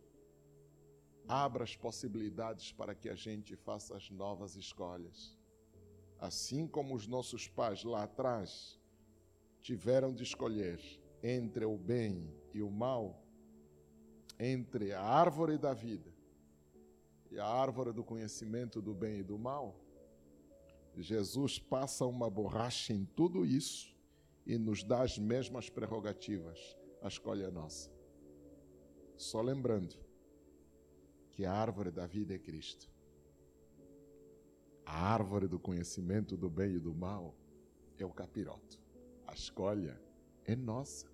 abra 1.29 1.63
as 1.63 1.75
possibilidades 1.75 2.71
para 2.71 2.95
que 2.95 3.07
a 3.07 3.13
gente 3.13 3.55
faça 3.55 3.95
as 3.95 4.09
novas 4.09 4.55
escolhas. 4.55 5.37
Assim 6.17 6.67
como 6.67 6.95
os 6.95 7.05
nossos 7.05 7.47
pais 7.47 7.83
lá 7.83 8.03
atrás 8.03 8.79
tiveram 9.61 10.11
de 10.11 10.23
escolher 10.23 10.81
entre 11.21 11.63
o 11.65 11.77
bem 11.77 12.33
e 12.51 12.63
o 12.63 12.71
mal, 12.71 13.23
entre 14.39 14.91
a 14.91 15.03
árvore 15.03 15.59
da 15.59 15.71
vida 15.71 16.11
e 17.29 17.39
a 17.39 17.45
árvore 17.45 17.93
do 17.93 18.03
conhecimento 18.03 18.81
do 18.81 18.95
bem 18.95 19.19
e 19.19 19.23
do 19.23 19.37
mal, 19.37 19.79
Jesus 20.97 21.59
passa 21.59 22.07
uma 22.07 22.27
borracha 22.27 22.91
em 22.91 23.05
tudo 23.05 23.45
isso 23.45 23.95
e 24.47 24.57
nos 24.57 24.83
dá 24.83 25.03
as 25.03 25.19
mesmas 25.19 25.69
prerrogativas. 25.69 26.75
A 27.03 27.07
escolha 27.07 27.45
é 27.45 27.51
nossa. 27.51 27.91
Só 29.15 29.41
lembrando, 29.41 30.08
que 31.39 31.45
a 31.45 31.53
árvore 31.53 31.89
da 31.89 32.05
vida 32.05 32.35
é 32.35 32.37
Cristo. 32.37 32.91
A 34.85 35.13
árvore 35.13 35.47
do 35.47 35.57
conhecimento 35.57 36.35
do 36.35 36.49
bem 36.49 36.73
e 36.73 36.79
do 36.79 36.93
mal 36.93 37.33
é 37.97 38.03
o 38.03 38.11
capiroto. 38.11 38.77
A 39.25 39.33
escolha 39.33 39.97
é 40.43 40.53
nossa. 40.53 41.07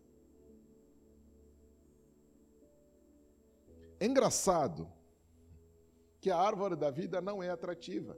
É 3.99 4.07
engraçado 4.07 4.91
que 6.19 6.31
a 6.31 6.39
árvore 6.39 6.75
da 6.75 6.89
vida 6.89 7.21
não 7.21 7.43
é 7.43 7.51
atrativa. 7.51 8.17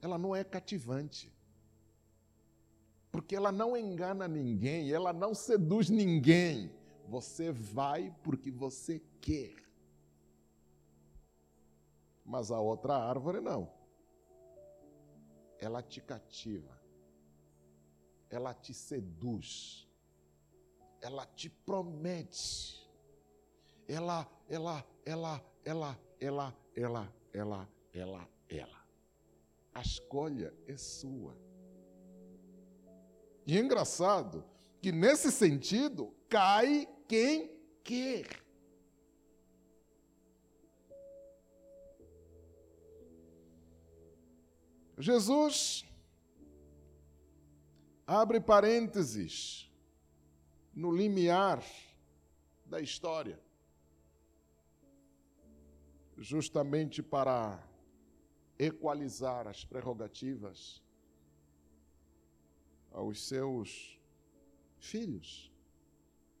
Ela 0.00 0.18
não 0.18 0.36
é 0.36 0.44
cativante. 0.44 1.34
Porque 3.10 3.34
ela 3.34 3.50
não 3.50 3.76
engana 3.76 4.28
ninguém, 4.28 4.92
ela 4.92 5.12
não 5.12 5.34
seduz 5.34 5.90
ninguém. 5.90 6.78
Você 7.10 7.50
vai 7.50 8.14
porque 8.22 8.52
você 8.52 9.02
quer. 9.20 9.56
Mas 12.24 12.52
a 12.52 12.60
outra 12.60 12.94
árvore 12.94 13.40
não. 13.40 13.68
Ela 15.58 15.82
te 15.82 16.00
cativa. 16.00 16.80
Ela 18.30 18.54
te 18.54 18.72
seduz. 18.72 19.88
Ela 21.00 21.26
te 21.26 21.50
promete. 21.50 22.88
Ela, 23.88 24.24
ela, 24.48 24.86
ela, 25.04 25.44
ela, 25.64 25.98
ela, 26.20 26.56
ela, 26.76 27.12
ela, 27.34 27.68
ela, 27.92 28.28
ela. 28.48 28.86
A 29.74 29.80
escolha 29.82 30.54
é 30.68 30.76
sua. 30.76 31.36
E 33.44 33.58
é 33.58 33.60
engraçado 33.60 34.44
que 34.80 34.92
nesse 34.92 35.32
sentido 35.32 36.14
cai 36.28 36.86
quem 37.10 37.50
quer. 37.82 38.24
Jesus 44.96 45.84
abre 48.06 48.40
parênteses 48.40 49.68
no 50.72 50.92
limiar 50.92 51.64
da 52.64 52.80
história, 52.80 53.40
justamente 56.16 57.02
para 57.02 57.60
equalizar 58.56 59.48
as 59.48 59.64
prerrogativas 59.64 60.80
aos 62.92 63.26
seus 63.26 63.98
filhos 64.78 65.49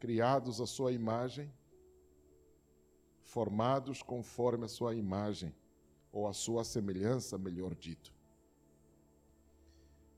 criados 0.00 0.60
à 0.60 0.66
sua 0.66 0.90
imagem, 0.92 1.52
formados 3.22 4.02
conforme 4.02 4.64
a 4.64 4.68
sua 4.68 4.94
imagem, 4.94 5.54
ou 6.10 6.26
a 6.26 6.32
sua 6.32 6.64
semelhança, 6.64 7.38
melhor 7.38 7.74
dito. 7.74 8.12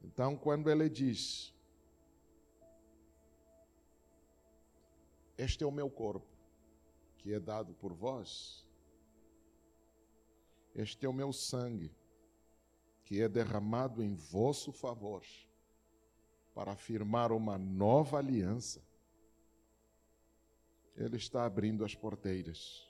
Então, 0.03 0.37
quando 0.37 0.70
ele 0.70 0.89
diz: 0.89 1.53
Este 5.37 5.64
é 5.64 5.66
o 5.66 5.72
meu 5.72 5.91
corpo, 5.91 6.26
que 7.18 7.35
é 7.35 7.41
dado 7.41 7.74
por 7.74 7.93
vós, 7.93 8.64
este 10.74 11.05
é 11.05 11.09
o 11.09 11.12
meu 11.12 11.33
sangue, 11.33 11.95
que 13.05 13.20
é 13.20 13.28
derramado 13.28 14.03
em 14.03 14.14
vosso 14.14 14.72
favor, 14.72 15.22
para 16.55 16.72
afirmar 16.72 17.33
uma 17.33 17.59
nova 17.59 18.18
aliança. 18.18 18.80
Ele 20.97 21.16
está 21.16 21.45
abrindo 21.45 21.84
as 21.84 21.95
porteiras 21.95 22.86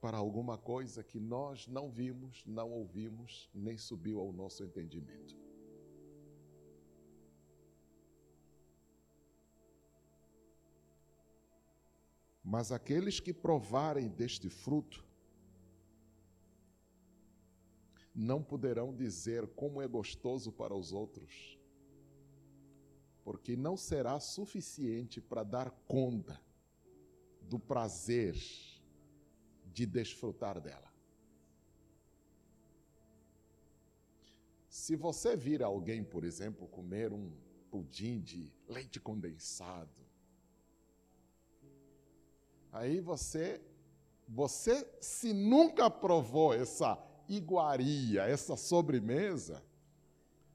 para 0.00 0.18
alguma 0.18 0.58
coisa 0.58 1.02
que 1.02 1.18
nós 1.18 1.66
não 1.66 1.90
vimos, 1.90 2.44
não 2.44 2.70
ouvimos, 2.70 3.48
nem 3.54 3.78
subiu 3.78 4.20
ao 4.20 4.32
nosso 4.32 4.62
entendimento. 4.62 5.34
Mas 12.42 12.70
aqueles 12.70 13.18
que 13.18 13.32
provarem 13.32 14.08
deste 14.08 14.50
fruto 14.50 15.02
não 18.14 18.42
poderão 18.42 18.94
dizer 18.94 19.46
como 19.54 19.80
é 19.80 19.88
gostoso 19.88 20.52
para 20.52 20.74
os 20.74 20.92
outros, 20.92 21.58
porque 23.24 23.56
não 23.56 23.76
será 23.76 24.20
suficiente 24.20 25.20
para 25.20 25.42
dar 25.42 25.70
conta 25.88 26.38
do 27.40 27.58
prazer 27.58 28.36
de 29.72 29.86
desfrutar 29.86 30.60
dela. 30.60 30.92
Se 34.68 34.94
você 34.94 35.36
vir 35.36 35.62
alguém, 35.62 36.04
por 36.04 36.22
exemplo, 36.24 36.68
comer 36.68 37.12
um 37.12 37.32
pudim 37.70 38.20
de 38.20 38.52
leite 38.68 39.00
condensado, 39.00 40.04
aí 42.70 43.00
você, 43.00 43.60
você 44.28 44.86
se 45.00 45.32
nunca 45.32 45.88
provou 45.88 46.52
essa 46.52 46.98
iguaria, 47.28 48.24
essa 48.24 48.56
sobremesa, 48.56 49.64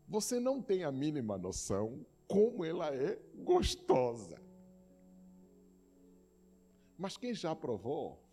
você 0.07 0.39
não 0.39 0.61
tem 0.61 0.84
a 0.84 0.91
mínima 0.91 1.38
noção 1.38 2.05
como 2.30 2.64
ela 2.64 2.96
é 2.96 3.20
gostosa. 3.44 4.40
Mas 6.96 7.18
quem 7.18 7.34
já 7.34 7.56
provou, 7.56 8.24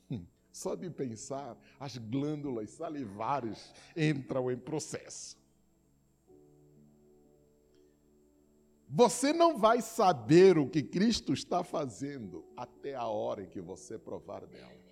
só 0.52 0.74
de 0.74 0.90
pensar, 0.90 1.58
as 1.80 1.96
glândulas 1.96 2.70
salivares 2.70 3.72
entram 3.96 4.50
em 4.50 4.56
processo. 4.56 5.38
Você 8.88 9.32
não 9.32 9.58
vai 9.58 9.80
saber 9.80 10.58
o 10.58 10.68
que 10.68 10.82
Cristo 10.82 11.32
está 11.32 11.64
fazendo 11.64 12.44
até 12.56 12.94
a 12.94 13.06
hora 13.06 13.42
em 13.42 13.48
que 13.48 13.60
você 13.60 13.98
provar 13.98 14.46
dela. 14.46 14.86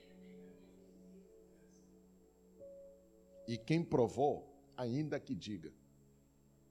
E 3.47 3.59
quem 3.59 3.85
provou, 3.85 4.51
ainda 4.77 5.21
que 5.21 5.35
diga, 5.35 5.73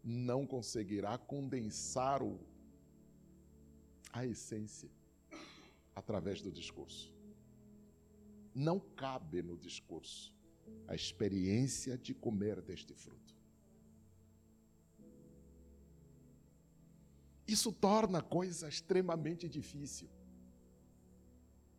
não 0.04 0.46
conseguirá 0.46 1.18
condensar 1.18 2.22
o, 2.22 2.40
a 4.12 4.26
essência 4.26 4.90
através 5.96 6.42
do 6.42 6.52
discurso 6.52 7.14
não 8.54 8.80
cabe 8.80 9.42
no 9.42 9.58
discurso 9.58 10.34
a 10.88 10.96
experiência 10.96 11.98
de 11.98 12.14
comer 12.14 12.62
deste 12.62 12.94
fruto. 12.94 13.34
Isso 17.48 17.72
torna 17.72 18.20
a 18.20 18.22
coisa 18.22 18.68
extremamente 18.68 19.50
difícil. 19.50 20.10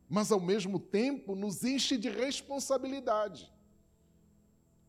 Mas, 0.09 0.31
ao 0.31 0.41
mesmo 0.41 0.79
tempo, 0.79 1.35
nos 1.35 1.64
enche 1.64 1.97
de 1.97 2.11
responsabilidade. 2.11 3.51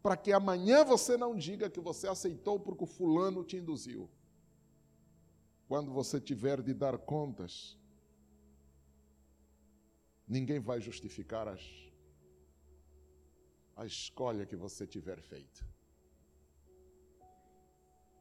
Para 0.06 0.16
que 0.16 0.32
amanhã 0.32 0.84
você 0.94 1.14
não 1.18 1.36
diga 1.36 1.70
que 1.76 1.82
você 1.90 2.08
aceitou 2.08 2.60
porque 2.60 2.84
o 2.84 2.88
fulano 2.98 3.44
te 3.44 3.58
induziu. 3.58 4.04
Quando 5.68 5.92
você 5.92 6.22
tiver 6.30 6.62
de 6.62 6.74
dar 6.74 6.96
contas 7.14 7.56
Ninguém 10.28 10.60
vai 10.60 10.82
justificar 10.82 11.48
as, 11.48 11.62
a 13.76 13.86
escolha 13.86 14.46
que 14.46 14.56
você 14.56 14.88
tiver 14.88 15.22
feito. 15.22 15.66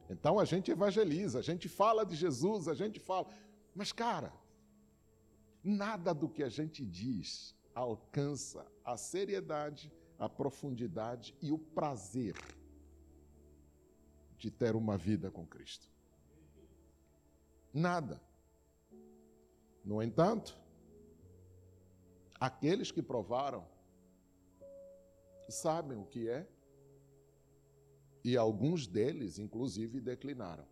Então 0.07 0.37
a 0.37 0.45
gente 0.45 0.69
evangeliza, 0.69 1.39
a 1.39 1.41
gente 1.41 1.67
fala 1.67 2.05
de 2.05 2.15
Jesus, 2.15 2.67
a 2.67 2.75
gente 2.75 2.99
fala. 2.99 3.27
Mas, 3.73 3.91
cara, 3.91 4.31
nada 5.63 6.13
do 6.13 6.29
que 6.29 6.43
a 6.43 6.49
gente 6.49 6.85
diz 6.85 7.55
alcança 7.73 8.65
a 8.83 8.95
seriedade, 8.95 9.91
a 10.17 10.29
profundidade 10.29 11.35
e 11.41 11.51
o 11.51 11.57
prazer 11.57 12.35
de 14.37 14.51
ter 14.51 14.75
uma 14.75 14.97
vida 14.97 15.31
com 15.31 15.45
Cristo. 15.45 15.89
Nada. 17.73 18.21
No 19.83 20.01
entanto, 20.01 20.57
Aqueles 22.39 22.91
que 22.91 23.01
provaram 23.01 23.65
sabem 25.47 25.97
o 25.97 26.05
que 26.05 26.29
é, 26.29 26.47
e 28.23 28.35
alguns 28.35 28.87
deles, 28.87 29.39
inclusive, 29.39 30.01
declinaram. 30.01 30.67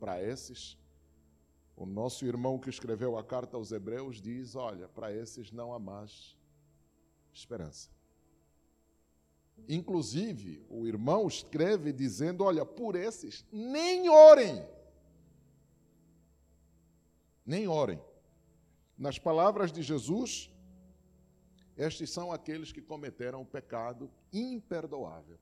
Para 0.00 0.22
esses, 0.22 0.76
o 1.76 1.86
nosso 1.86 2.26
irmão 2.26 2.58
que 2.58 2.68
escreveu 2.68 3.16
a 3.16 3.22
carta 3.22 3.56
aos 3.56 3.70
Hebreus 3.70 4.20
diz: 4.20 4.54
olha, 4.56 4.88
para 4.88 5.12
esses 5.12 5.52
não 5.52 5.72
há 5.72 5.78
mais 5.78 6.36
esperança. 7.32 7.90
Inclusive, 9.68 10.64
o 10.68 10.86
irmão 10.86 11.26
escreve 11.26 11.92
dizendo: 11.92 12.44
olha, 12.44 12.64
por 12.64 12.96
esses 12.96 13.44
nem 13.50 14.08
orem. 14.08 14.66
Nem 17.44 17.66
orem. 17.68 18.00
Nas 18.96 19.18
palavras 19.18 19.72
de 19.72 19.82
Jesus, 19.82 20.50
estes 21.76 22.10
são 22.10 22.32
aqueles 22.32 22.72
que 22.72 22.80
cometeram 22.80 23.42
o 23.42 23.46
pecado 23.46 24.10
imperdoável. 24.32 25.38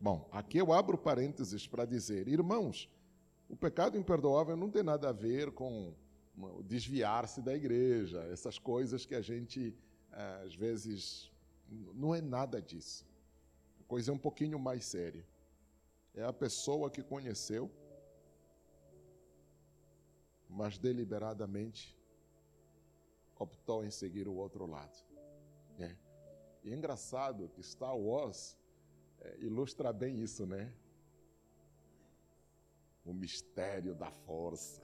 Bom, 0.00 0.28
aqui 0.32 0.58
eu 0.58 0.72
abro 0.72 0.98
parênteses 0.98 1.66
para 1.66 1.86
dizer, 1.86 2.28
irmãos, 2.28 2.90
o 3.48 3.56
pecado 3.56 3.96
imperdoável 3.96 4.56
não 4.56 4.70
tem 4.70 4.82
nada 4.82 5.08
a 5.08 5.12
ver 5.12 5.52
com 5.52 5.94
desviar-se 6.64 7.40
da 7.40 7.54
igreja, 7.54 8.20
essas 8.24 8.58
coisas 8.58 9.06
que 9.06 9.14
a 9.14 9.20
gente, 9.20 9.74
às 10.44 10.54
vezes, 10.54 11.30
não 11.94 12.14
é 12.14 12.20
nada 12.20 12.60
disso. 12.60 13.06
A 13.80 13.84
coisa 13.84 14.10
é 14.10 14.14
um 14.14 14.18
pouquinho 14.18 14.58
mais 14.58 14.84
séria. 14.84 15.26
É 16.14 16.22
a 16.22 16.32
pessoa 16.32 16.90
que 16.90 17.02
conheceu 17.02 17.70
mas 20.54 20.78
deliberadamente 20.78 21.98
optou 23.36 23.84
em 23.84 23.90
seguir 23.90 24.28
o 24.28 24.34
outro 24.34 24.66
lado. 24.66 24.96
É. 25.78 25.96
E 26.62 26.70
é 26.70 26.74
engraçado 26.74 27.48
que 27.48 27.62
Star 27.62 27.96
Wars 27.96 28.56
é, 29.20 29.36
ilustra 29.40 29.92
bem 29.92 30.22
isso, 30.22 30.46
né? 30.46 30.72
O 33.04 33.12
mistério 33.12 33.94
da 33.94 34.10
força. 34.10 34.80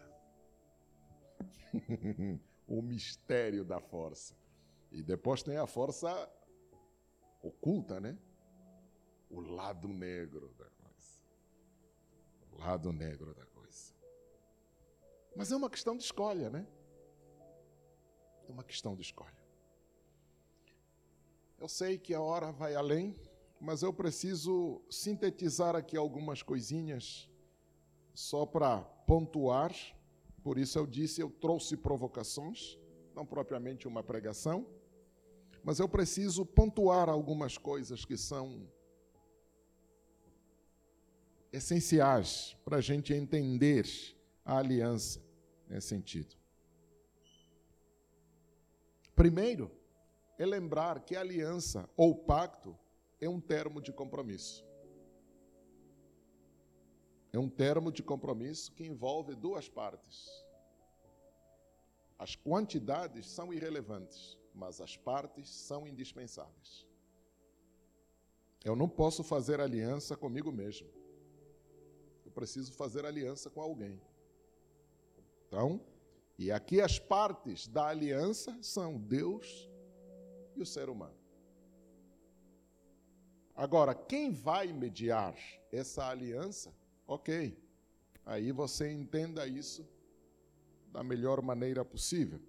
o 2.66 2.82
mistério 2.82 3.64
da 3.64 3.80
força. 3.80 4.34
E 4.90 5.02
depois 5.02 5.42
tem 5.42 5.56
a 5.56 5.66
força 5.66 6.28
oculta, 7.42 8.00
né? 8.00 8.18
O 9.30 9.40
lado 9.40 9.88
negro 9.88 10.52
da 10.58 10.68
coisa. 10.68 11.22
O 12.52 12.58
lado 12.58 12.92
negro 12.92 13.34
da 13.34 13.46
coisa. 13.46 13.94
Mas 15.36 15.52
é 15.52 15.56
uma 15.56 15.70
questão 15.70 15.96
de 15.96 16.02
escolha, 16.02 16.50
né? 16.50 16.66
É 18.48 18.52
uma 18.52 18.64
questão 18.64 18.96
de 18.96 19.02
escolha. 19.02 19.38
Eu 21.58 21.68
sei 21.68 21.98
que 21.98 22.12
a 22.14 22.20
hora 22.20 22.50
vai 22.50 22.74
além, 22.74 23.14
mas 23.60 23.82
eu 23.82 23.92
preciso 23.92 24.82
sintetizar 24.90 25.76
aqui 25.76 25.96
algumas 25.96 26.42
coisinhas 26.42 27.30
só 28.14 28.44
para 28.44 28.80
pontuar. 29.06 29.72
Por 30.42 30.58
isso 30.58 30.78
eu 30.78 30.86
disse, 30.86 31.20
eu 31.20 31.30
trouxe 31.30 31.76
provocações, 31.76 32.78
não 33.14 33.26
propriamente 33.26 33.86
uma 33.86 34.02
pregação, 34.02 34.66
mas 35.62 35.78
eu 35.78 35.88
preciso 35.88 36.44
pontuar 36.44 37.08
algumas 37.08 37.58
coisas 37.58 38.04
que 38.04 38.16
são 38.16 38.68
essenciais 41.52 42.56
para 42.64 42.78
a 42.78 42.80
gente 42.80 43.12
entender 43.12 43.86
a 44.44 44.58
aliança 44.58 45.20
nesse 45.68 45.88
sentido. 45.88 46.36
Primeiro, 49.14 49.70
é 50.38 50.46
lembrar 50.46 51.00
que 51.00 51.14
aliança 51.14 51.88
ou 51.96 52.14
pacto 52.14 52.76
é 53.20 53.28
um 53.28 53.40
termo 53.40 53.80
de 53.82 53.92
compromisso. 53.92 54.64
É 57.32 57.38
um 57.38 57.48
termo 57.48 57.92
de 57.92 58.02
compromisso 58.02 58.72
que 58.72 58.84
envolve 58.84 59.34
duas 59.34 59.68
partes. 59.68 60.28
As 62.18 62.34
quantidades 62.34 63.28
são 63.28 63.52
irrelevantes, 63.52 64.36
mas 64.54 64.80
as 64.80 64.96
partes 64.96 65.48
são 65.48 65.86
indispensáveis. 65.86 66.86
Eu 68.64 68.76
não 68.76 68.88
posso 68.88 69.22
fazer 69.22 69.60
aliança 69.60 70.16
comigo 70.16 70.52
mesmo. 70.52 70.88
Eu 72.24 72.30
preciso 72.30 72.72
fazer 72.72 73.04
aliança 73.04 73.48
com 73.48 73.60
alguém. 73.60 74.00
Então, 75.46 75.80
e 76.38 76.50
aqui 76.52 76.80
as 76.80 76.98
partes 76.98 77.66
da 77.66 77.86
aliança 77.86 78.56
são 78.62 78.98
Deus 78.98 79.68
e 80.54 80.60
o 80.60 80.66
ser 80.66 80.88
humano. 80.88 81.16
Agora, 83.54 83.94
quem 83.94 84.32
vai 84.32 84.72
mediar 84.72 85.36
essa 85.70 86.08
aliança? 86.08 86.74
Ok, 87.06 87.58
aí 88.24 88.52
você 88.52 88.90
entenda 88.90 89.46
isso 89.46 89.86
da 90.92 91.02
melhor 91.02 91.42
maneira 91.42 91.84
possível. 91.84 92.40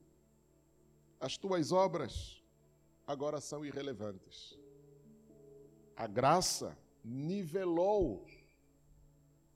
As 1.21 1.37
tuas 1.37 1.71
obras 1.71 2.43
agora 3.05 3.39
são 3.39 3.63
irrelevantes. 3.63 4.57
A 5.95 6.07
graça 6.07 6.75
nivelou 7.03 8.25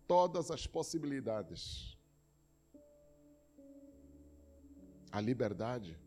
todas 0.07 0.51
as 0.51 0.67
possibilidades. 0.67 1.97
A 5.11 5.19
liberdade 5.19 5.97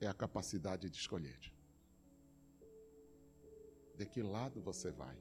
é 0.00 0.08
a 0.08 0.14
capacidade 0.14 0.90
de 0.90 0.96
escolher. 0.96 1.40
De 3.96 4.04
que 4.04 4.20
lado 4.20 4.60
você 4.60 4.90
vai? 4.90 5.16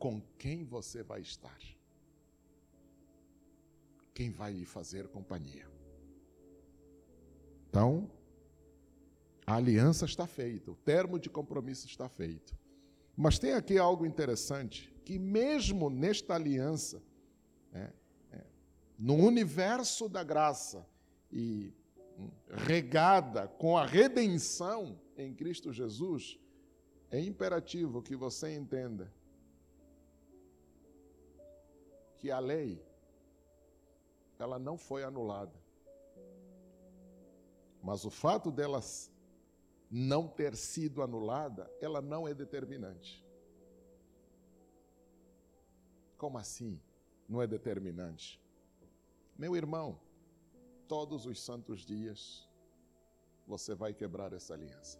Com 0.00 0.20
quem 0.36 0.64
você 0.64 1.04
vai 1.04 1.20
estar? 1.20 1.60
Quem 4.20 4.28
vai 4.28 4.52
lhe 4.52 4.66
fazer 4.66 5.08
companhia? 5.08 5.66
Então, 7.66 8.10
a 9.46 9.54
aliança 9.54 10.04
está 10.04 10.26
feita, 10.26 10.70
o 10.70 10.74
termo 10.74 11.18
de 11.18 11.30
compromisso 11.30 11.86
está 11.86 12.06
feito. 12.06 12.54
Mas 13.16 13.38
tem 13.38 13.54
aqui 13.54 13.78
algo 13.78 14.04
interessante, 14.04 14.94
que 15.06 15.18
mesmo 15.18 15.88
nesta 15.88 16.34
aliança, 16.34 17.02
é, 17.72 17.90
é, 18.30 18.44
no 18.98 19.14
universo 19.14 20.06
da 20.06 20.22
graça 20.22 20.86
e 21.32 21.72
hum, 22.18 22.28
regada 22.66 23.48
com 23.48 23.78
a 23.78 23.86
redenção 23.86 25.00
em 25.16 25.32
Cristo 25.32 25.72
Jesus, 25.72 26.38
é 27.10 27.18
imperativo 27.18 28.02
que 28.02 28.14
você 28.14 28.54
entenda 28.54 29.10
que 32.18 32.30
a 32.30 32.38
lei 32.38 32.89
ela 34.40 34.58
não 34.58 34.76
foi 34.78 35.04
anulada. 35.04 35.54
Mas 37.82 38.04
o 38.04 38.10
fato 38.10 38.50
delas 38.50 39.12
não 39.90 40.26
ter 40.26 40.56
sido 40.56 41.02
anulada, 41.02 41.70
ela 41.80 42.00
não 42.00 42.26
é 42.26 42.32
determinante. 42.32 43.24
Como 46.16 46.38
assim? 46.38 46.80
Não 47.28 47.40
é 47.42 47.46
determinante. 47.46 48.40
Meu 49.36 49.56
irmão, 49.56 50.00
todos 50.86 51.26
os 51.26 51.40
santos 51.40 51.80
dias 51.80 52.48
você 53.46 53.74
vai 53.74 53.92
quebrar 53.92 54.32
essa 54.32 54.54
aliança. 54.54 54.98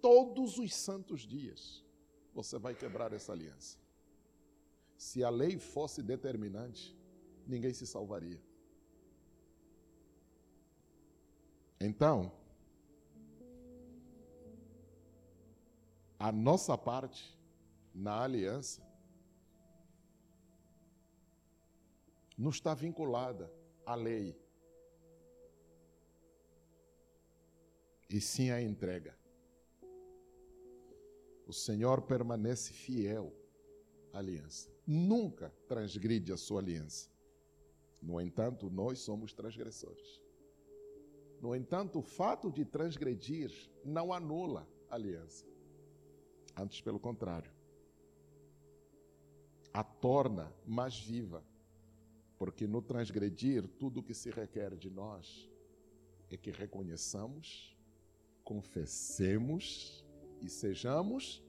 Todos 0.00 0.58
os 0.58 0.74
santos 0.74 1.22
dias 1.22 1.84
você 2.32 2.58
vai 2.58 2.74
quebrar 2.74 3.12
essa 3.12 3.32
aliança. 3.32 3.78
Se 4.98 5.22
a 5.22 5.30
lei 5.30 5.56
fosse 5.56 6.02
determinante, 6.02 6.98
ninguém 7.46 7.72
se 7.72 7.86
salvaria. 7.86 8.42
Então, 11.80 12.32
a 16.18 16.32
nossa 16.32 16.76
parte 16.76 17.38
na 17.94 18.24
aliança 18.24 18.82
não 22.36 22.50
está 22.50 22.74
vinculada 22.74 23.52
à 23.86 23.94
lei, 23.94 24.36
e 28.10 28.20
sim 28.20 28.50
à 28.50 28.60
entrega. 28.60 29.16
O 31.46 31.52
Senhor 31.52 32.02
permanece 32.02 32.72
fiel 32.72 33.32
aliança, 34.12 34.70
nunca 34.86 35.52
transgride 35.66 36.32
a 36.32 36.36
sua 36.36 36.60
aliança. 36.60 37.08
No 38.00 38.20
entanto, 38.20 38.70
nós 38.70 39.00
somos 39.00 39.32
transgressores. 39.32 40.22
No 41.40 41.54
entanto, 41.54 42.00
o 42.00 42.02
fato 42.02 42.50
de 42.50 42.64
transgredir 42.64 43.52
não 43.84 44.12
anula 44.12 44.68
a 44.90 44.94
aliança. 44.94 45.44
Antes, 46.56 46.80
pelo 46.80 46.98
contrário, 46.98 47.52
a 49.72 49.84
torna 49.84 50.52
mais 50.66 50.98
viva. 50.98 51.44
Porque 52.36 52.66
no 52.66 52.82
transgredir, 52.82 53.66
tudo 53.66 54.00
o 54.00 54.02
que 54.02 54.14
se 54.14 54.30
requer 54.30 54.76
de 54.76 54.90
nós 54.90 55.48
é 56.30 56.36
que 56.36 56.50
reconheçamos, 56.50 57.76
confessemos 58.44 60.04
e 60.40 60.48
sejamos 60.48 61.42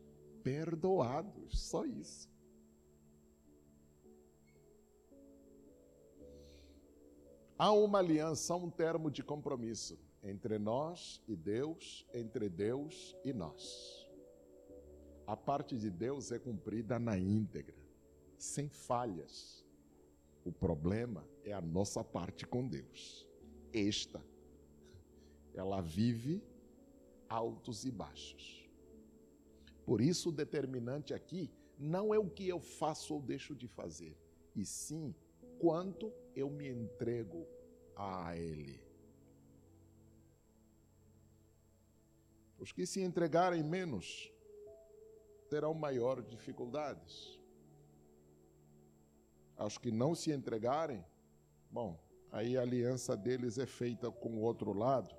perdoados. 0.44 1.60
Só 1.60 1.86
isso. 1.86 2.29
Há 7.62 7.74
uma 7.74 8.00
aliança, 8.00 8.56
um 8.56 8.70
termo 8.70 9.12
de 9.12 9.22
compromisso 9.22 10.00
entre 10.24 10.58
nós 10.58 11.22
e 11.28 11.36
Deus, 11.36 12.08
entre 12.14 12.48
Deus 12.48 13.18
e 13.26 13.34
nós. 13.34 14.10
A 15.28 15.36
parte 15.36 15.78
de 15.78 15.90
Deus 15.90 16.32
é 16.32 16.40
cumprida 16.40 16.98
na 16.98 17.18
íntegra, 17.20 17.76
sem 18.38 18.70
falhas. 18.70 19.66
O 20.46 20.54
problema 20.54 21.28
é 21.44 21.52
a 21.52 21.60
nossa 21.60 22.02
parte 22.02 22.48
com 22.48 22.66
Deus. 22.66 23.28
Esta, 23.74 24.24
ela 25.54 25.82
vive 25.82 26.42
altos 27.28 27.84
e 27.84 27.92
baixos. 27.92 28.70
Por 29.86 30.00
isso, 30.00 30.30
o 30.30 30.32
determinante 30.32 31.14
aqui 31.14 31.52
não 31.78 32.14
é 32.14 32.18
o 32.18 32.30
que 32.30 32.48
eu 32.48 32.62
faço 32.62 33.16
ou 33.16 33.22
deixo 33.22 33.54
de 33.54 33.68
fazer, 33.68 34.18
e 34.56 34.64
sim 34.64 35.14
quanto 35.60 36.10
eu 36.40 36.50
me 36.50 36.68
entrego 36.68 37.46
a 37.96 38.36
Ele. 38.36 38.82
Os 42.58 42.72
que 42.72 42.86
se 42.86 43.02
entregarem 43.02 43.64
menos 43.64 44.32
terão 45.50 45.74
maiores 45.74 46.28
dificuldades. 46.28 47.40
Aos 49.58 49.78
que 49.78 49.92
não 49.92 50.16
se 50.16 50.32
entregarem, 50.32 51.04
bom, 51.70 52.00
aí 52.32 52.58
a 52.58 52.62
aliança 52.62 53.16
deles 53.16 53.58
é 53.58 53.66
feita 53.66 54.10
com 54.10 54.38
o 54.38 54.42
outro 54.42 54.72
lado. 54.74 55.14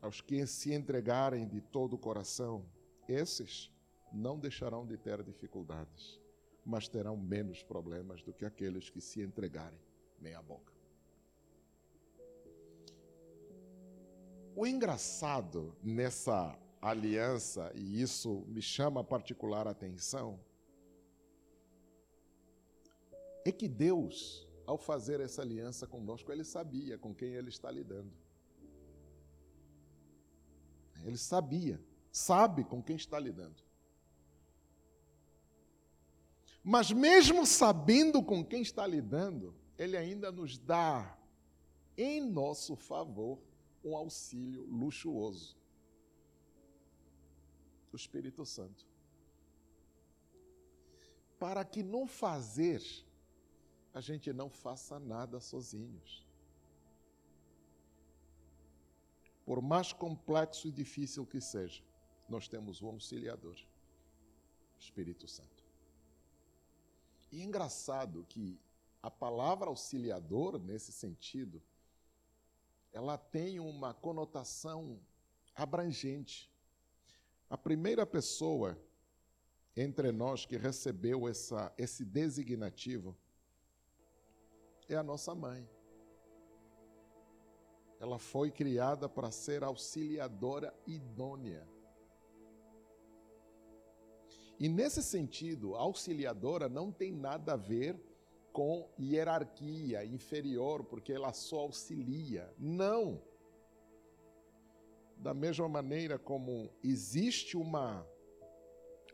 Aos 0.00 0.20
que 0.20 0.46
se 0.46 0.72
entregarem 0.72 1.46
de 1.46 1.60
todo 1.60 1.94
o 1.94 1.98
coração, 1.98 2.64
esses 3.08 3.70
não 4.12 4.38
deixarão 4.38 4.86
de 4.86 4.96
ter 4.96 5.22
dificuldades 5.22 6.21
mas 6.64 6.88
terão 6.88 7.16
menos 7.16 7.62
problemas 7.62 8.22
do 8.22 8.32
que 8.32 8.44
aqueles 8.44 8.88
que 8.88 9.00
se 9.00 9.20
entregarem 9.20 9.80
meia 10.20 10.40
boca. 10.40 10.72
O 14.54 14.66
engraçado 14.66 15.74
nessa 15.82 16.58
aliança, 16.80 17.72
e 17.74 18.00
isso 18.02 18.44
me 18.48 18.60
chama 18.60 19.02
particular 19.02 19.66
atenção, 19.66 20.38
é 23.44 23.50
que 23.50 23.66
Deus, 23.66 24.46
ao 24.66 24.78
fazer 24.78 25.20
essa 25.20 25.42
aliança 25.42 25.86
conosco, 25.86 26.30
ele 26.30 26.44
sabia 26.44 26.98
com 26.98 27.14
quem 27.14 27.34
ele 27.34 27.48
está 27.48 27.70
lidando. 27.70 28.12
Ele 31.04 31.18
sabia, 31.18 31.80
sabe 32.12 32.62
com 32.62 32.82
quem 32.82 32.94
está 32.94 33.18
lidando. 33.18 33.62
Mas 36.62 36.90
mesmo 36.92 37.44
sabendo 37.44 38.22
com 38.22 38.44
quem 38.44 38.62
está 38.62 38.86
lidando, 38.86 39.54
ele 39.76 39.96
ainda 39.96 40.30
nos 40.30 40.58
dá 40.58 41.18
em 41.96 42.20
nosso 42.20 42.76
favor 42.76 43.38
um 43.84 43.96
auxílio 43.96 44.64
luxuoso. 44.66 45.56
O 47.92 47.96
Espírito 47.96 48.46
Santo. 48.46 48.86
Para 51.38 51.64
que 51.64 51.82
não 51.82 52.06
fazer, 52.06 52.82
a 53.92 54.00
gente 54.00 54.32
não 54.32 54.48
faça 54.48 55.00
nada 55.00 55.40
sozinhos. 55.40 56.24
por 59.44 59.60
mais 59.60 59.92
complexo 59.92 60.68
e 60.68 60.72
difícil 60.72 61.26
que 61.26 61.40
seja, 61.40 61.82
nós 62.28 62.48
temos 62.48 62.80
um 62.80 62.86
auxiliador, 62.86 63.56
Espírito 64.78 65.26
Santo. 65.28 65.51
E 67.32 67.40
é 67.40 67.44
engraçado 67.44 68.26
que 68.28 68.60
a 69.02 69.10
palavra 69.10 69.68
auxiliador, 69.68 70.60
nesse 70.60 70.92
sentido, 70.92 71.62
ela 72.92 73.16
tem 73.16 73.58
uma 73.58 73.94
conotação 73.94 75.00
abrangente. 75.54 76.52
A 77.48 77.56
primeira 77.56 78.04
pessoa 78.04 78.78
entre 79.74 80.12
nós 80.12 80.44
que 80.44 80.58
recebeu 80.58 81.26
essa, 81.26 81.72
esse 81.78 82.04
designativo 82.04 83.16
é 84.86 84.94
a 84.94 85.02
nossa 85.02 85.34
mãe. 85.34 85.66
Ela 87.98 88.18
foi 88.18 88.50
criada 88.50 89.08
para 89.08 89.30
ser 89.30 89.64
auxiliadora 89.64 90.74
idônea. 90.86 91.66
E 94.62 94.68
nesse 94.68 95.02
sentido, 95.02 95.74
auxiliadora 95.74 96.68
não 96.68 96.92
tem 96.92 97.10
nada 97.10 97.54
a 97.54 97.56
ver 97.56 98.00
com 98.52 98.88
hierarquia 98.96 100.04
inferior, 100.04 100.84
porque 100.84 101.12
ela 101.12 101.32
só 101.32 101.62
auxilia. 101.62 102.48
Não. 102.56 103.20
Da 105.16 105.34
mesma 105.34 105.68
maneira 105.68 106.16
como 106.16 106.70
existe 106.80 107.56
uma 107.56 108.06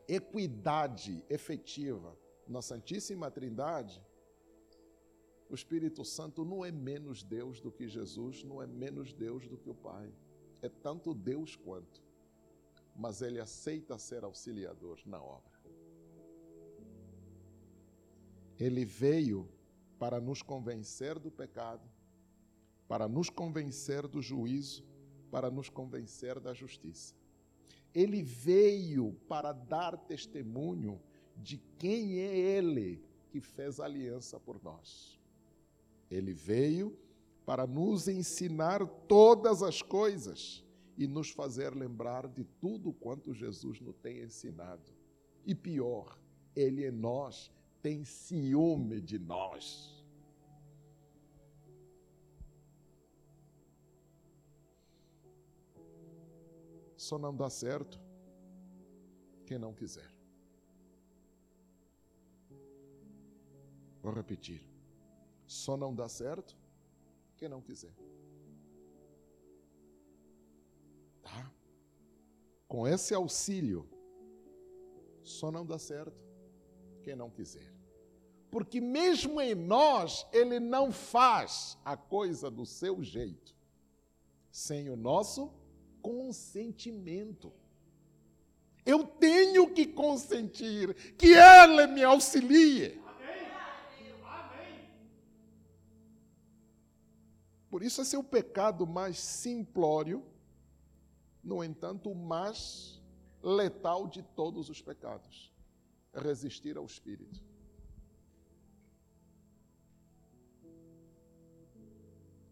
equidade 0.07 1.25
efetiva 1.27 2.15
na 2.47 2.61
Santíssima 2.61 3.31
Trindade, 3.31 3.99
o 5.49 5.55
Espírito 5.55 6.05
Santo 6.05 6.45
não 6.45 6.63
é 6.63 6.71
menos 6.71 7.23
Deus 7.23 7.59
do 7.59 7.71
que 7.71 7.87
Jesus, 7.87 8.43
não 8.43 8.61
é 8.61 8.67
menos 8.67 9.13
Deus 9.13 9.47
do 9.47 9.57
que 9.57 9.71
o 9.71 9.73
Pai. 9.73 10.13
É 10.61 10.69
tanto 10.69 11.11
Deus 11.11 11.55
quanto. 11.55 12.07
Mas 12.99 13.21
ele 13.21 13.39
aceita 13.39 13.97
ser 13.97 14.25
auxiliador 14.25 14.99
na 15.05 15.23
obra. 15.23 15.57
Ele 18.59 18.83
veio 18.83 19.49
para 19.97 20.19
nos 20.19 20.41
convencer 20.41 21.17
do 21.17 21.31
pecado, 21.31 21.89
para 22.89 23.07
nos 23.07 23.29
convencer 23.29 24.05
do 24.05 24.21
juízo, 24.21 24.83
para 25.31 25.49
nos 25.49 25.69
convencer 25.69 26.41
da 26.41 26.53
justiça. 26.53 27.15
Ele 27.95 28.21
veio 28.21 29.13
para 29.29 29.53
dar 29.53 29.95
testemunho 29.97 31.01
de 31.37 31.57
quem 31.77 32.19
é 32.19 32.35
Ele 32.35 33.01
que 33.29 33.39
fez 33.39 33.79
aliança 33.79 34.37
por 34.37 34.61
nós. 34.61 35.17
Ele 36.11 36.33
veio 36.33 36.99
para 37.45 37.65
nos 37.65 38.09
ensinar 38.09 38.85
todas 39.07 39.63
as 39.63 39.81
coisas 39.81 40.65
e 40.99 41.07
nos 41.07 41.29
fazer 41.29 41.73
lembrar 41.73 42.27
de 42.27 42.43
tudo 42.43 42.91
quanto 42.91 43.33
Jesus 43.33 43.79
nos 43.79 43.95
tem 43.99 44.19
ensinado. 44.19 44.93
E 45.45 45.55
pior, 45.55 46.19
Ele 46.53 46.85
em 46.85 46.91
nós 46.91 47.49
tem 47.81 48.03
ciúme 48.03 48.99
de 48.99 49.17
nós. 49.17 49.97
Só 56.97 57.17
não 57.17 57.33
dá 57.33 57.49
certo 57.49 57.97
quem 59.45 59.57
não 59.57 59.73
quiser. 59.73 60.13
Vou 64.01 64.11
repetir. 64.11 64.61
Só 65.47 65.77
não 65.77 65.95
dá 65.95 66.09
certo 66.09 66.57
quem 67.37 67.47
não 67.47 67.61
quiser. 67.61 67.95
Com 72.69 72.87
esse 72.87 73.13
auxílio, 73.13 73.89
só 75.23 75.51
não 75.51 75.65
dá 75.65 75.77
certo 75.77 76.23
quem 77.03 77.15
não 77.15 77.29
quiser. 77.29 77.73
Porque 78.51 78.79
mesmo 78.79 79.41
em 79.41 79.53
nós, 79.53 80.25
ele 80.31 80.59
não 80.59 80.91
faz 80.91 81.77
a 81.83 81.97
coisa 81.97 82.49
do 82.49 82.65
seu 82.65 83.03
jeito, 83.03 83.55
sem 84.51 84.89
o 84.89 84.95
nosso 84.95 85.51
consentimento. 86.01 87.51
Eu 88.85 89.03
tenho 89.03 89.73
que 89.73 89.85
consentir 89.85 91.15
que 91.15 91.33
Ele 91.33 91.87
me 91.87 92.03
auxilie. 92.03 93.01
Por 97.69 97.83
isso, 97.83 98.01
esse 98.01 98.15
é 98.15 98.19
o 98.19 98.23
pecado 98.23 98.87
mais 98.87 99.19
simplório, 99.19 100.23
no 101.43 101.63
entanto, 101.63 102.11
o 102.11 102.15
mais 102.15 103.01
letal 103.41 104.07
de 104.07 104.21
todos 104.21 104.69
os 104.69 104.81
pecados 104.81 105.53
é 106.13 106.19
resistir 106.19 106.77
ao 106.77 106.85
Espírito. 106.85 107.43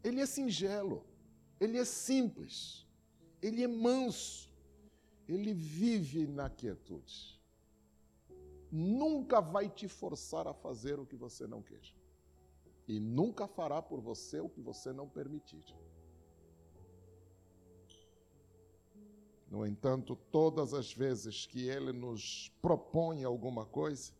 Ele 0.03 0.21
é 0.21 0.25
singelo, 0.25 1.05
ele 1.59 1.77
é 1.77 1.83
simples, 1.83 2.87
ele 3.41 3.61
é 3.63 3.67
manso, 3.67 4.49
ele 5.27 5.53
vive 5.53 6.25
na 6.25 6.49
quietude. 6.49 7.41
Nunca 8.71 9.41
vai 9.41 9.69
te 9.69 9.87
forçar 9.87 10.47
a 10.47 10.53
fazer 10.53 10.99
o 10.99 11.05
que 11.05 11.15
você 11.15 11.45
não 11.45 11.61
quer 11.61 11.81
e 12.87 12.99
nunca 12.99 13.47
fará 13.47 13.81
por 13.81 13.99
você 13.99 14.39
o 14.39 14.49
que 14.49 14.61
você 14.61 14.93
não 14.93 15.07
permitir. 15.09 15.63
No 19.49 19.65
entanto, 19.65 20.15
todas 20.29 20.73
as 20.73 20.93
vezes 20.93 21.45
que 21.45 21.67
ele 21.67 21.93
nos 21.93 22.51
propõe 22.61 23.23
alguma 23.23 23.65
coisa, 23.65 24.11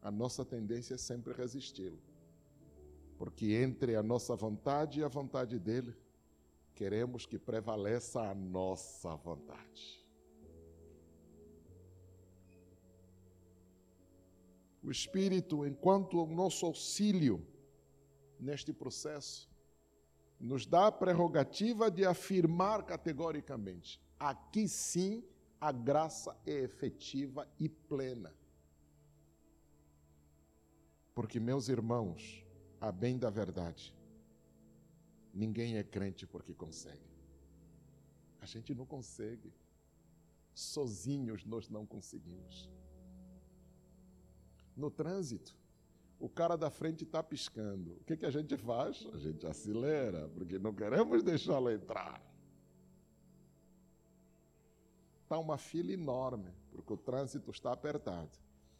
a 0.00 0.10
nossa 0.10 0.44
tendência 0.44 0.94
é 0.94 0.98
sempre 0.98 1.32
resisti-lo. 1.34 1.98
Porque 3.18 3.52
entre 3.52 3.96
a 3.96 4.02
nossa 4.02 4.34
vontade 4.34 5.00
e 5.00 5.04
a 5.04 5.08
vontade 5.08 5.58
dele, 5.58 5.94
queremos 6.74 7.26
que 7.26 7.38
prevaleça 7.38 8.20
a 8.22 8.34
nossa 8.34 9.14
vontade. 9.16 10.02
O 14.82 14.90
Espírito, 14.90 15.64
enquanto 15.64 16.22
o 16.22 16.26
nosso 16.26 16.66
auxílio, 16.66 17.46
neste 18.38 18.72
processo, 18.72 19.48
nos 20.38 20.66
dá 20.66 20.88
a 20.88 20.92
prerrogativa 20.92 21.90
de 21.90 22.04
afirmar 22.04 22.84
categoricamente: 22.84 23.98
aqui 24.28 24.66
sim 24.66 25.22
a 25.60 25.70
graça 25.70 26.34
é 26.46 26.52
efetiva 26.52 27.46
e 27.58 27.68
plena. 27.68 28.34
Porque, 31.14 31.38
meus 31.38 31.68
irmãos, 31.68 32.44
a 32.80 32.90
bem 32.90 33.18
da 33.18 33.30
verdade, 33.30 33.94
ninguém 35.32 35.76
é 35.76 35.84
crente 35.84 36.26
porque 36.26 36.54
consegue. 36.54 37.14
A 38.40 38.46
gente 38.46 38.74
não 38.74 38.86
consegue. 38.86 39.52
Sozinhos 40.54 41.44
nós 41.44 41.68
não 41.68 41.84
conseguimos. 41.86 42.70
No 44.76 44.90
trânsito, 44.90 45.56
o 46.18 46.28
cara 46.28 46.56
da 46.56 46.70
frente 46.70 47.04
está 47.04 47.22
piscando. 47.22 47.92
O 48.00 48.04
que, 48.04 48.16
que 48.16 48.26
a 48.26 48.30
gente 48.30 48.56
faz? 48.56 49.06
A 49.12 49.18
gente 49.18 49.46
acelera, 49.46 50.28
porque 50.30 50.58
não 50.58 50.74
queremos 50.74 51.22
deixá-lo 51.22 51.70
entrar. 51.70 52.33
Está 55.34 55.40
uma 55.40 55.58
fila 55.58 55.90
enorme, 55.90 56.54
porque 56.70 56.92
o 56.92 56.96
trânsito 56.96 57.50
está 57.50 57.72
apertado. 57.72 58.30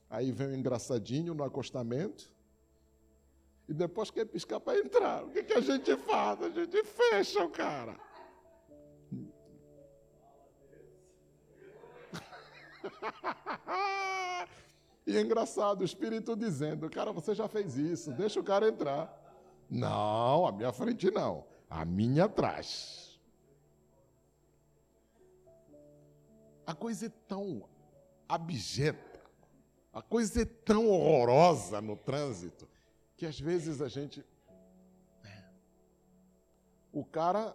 Aí 0.08 0.30
vem 0.30 0.46
o 0.46 0.54
engraçadinho 0.54 1.34
no 1.34 1.42
acostamento, 1.42 2.30
e 3.68 3.74
depois 3.74 4.08
quer 4.08 4.24
piscar 4.24 4.60
para 4.60 4.78
entrar. 4.78 5.24
O 5.24 5.30
que, 5.30 5.42
que 5.42 5.52
a 5.52 5.60
gente 5.60 5.96
faz? 5.96 6.40
A 6.40 6.50
gente 6.50 6.84
fecha 6.84 7.44
o 7.44 7.50
cara. 7.50 7.98
E 15.06 15.18
é 15.18 15.20
engraçado, 15.20 15.82
o 15.82 15.84
Espírito 15.84 16.34
dizendo, 16.34 16.88
cara, 16.88 17.12
você 17.12 17.34
já 17.34 17.46
fez 17.46 17.76
isso, 17.76 18.10
deixa 18.12 18.40
o 18.40 18.44
cara 18.44 18.68
entrar. 18.68 19.14
Não, 19.68 20.46
a 20.46 20.52
minha 20.52 20.72
frente 20.72 21.10
não, 21.10 21.44
a 21.68 21.84
minha 21.84 22.24
atrás. 22.24 23.03
A 26.66 26.74
coisa 26.74 27.06
é 27.06 27.12
tão 27.28 27.68
abjeta, 28.28 29.20
a 29.92 30.02
coisa 30.02 30.42
é 30.42 30.44
tão 30.44 30.88
horrorosa 30.88 31.80
no 31.80 31.96
trânsito, 31.96 32.68
que 33.16 33.26
às 33.26 33.38
vezes 33.38 33.80
a 33.80 33.88
gente. 33.88 34.24
Né, 35.22 35.50
o 36.92 37.04
cara 37.04 37.54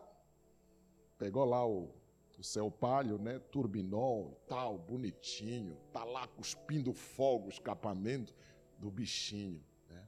pegou 1.17 1.45
lá 1.45 1.65
o 1.67 1.99
o 2.39 2.43
céu 2.43 2.71
palho, 2.71 3.17
né? 3.17 3.37
Turbinol 3.51 4.31
e 4.31 4.47
tal, 4.47 4.77
bonitinho. 4.77 5.77
Tá 5.91 6.05
lá 6.05 6.25
cuspindo 6.25 6.93
fogo 6.93 7.49
escapamento 7.49 8.33
do 8.77 8.89
bichinho. 8.89 9.61
Né? 9.89 10.07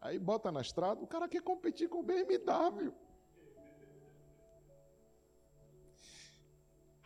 Aí 0.00 0.18
bota 0.18 0.50
na 0.50 0.62
estrada, 0.62 1.02
o 1.02 1.06
cara 1.06 1.28
quer 1.28 1.42
competir 1.42 1.88
com 1.90 2.00
o 2.00 2.02
BMW. 2.02 2.94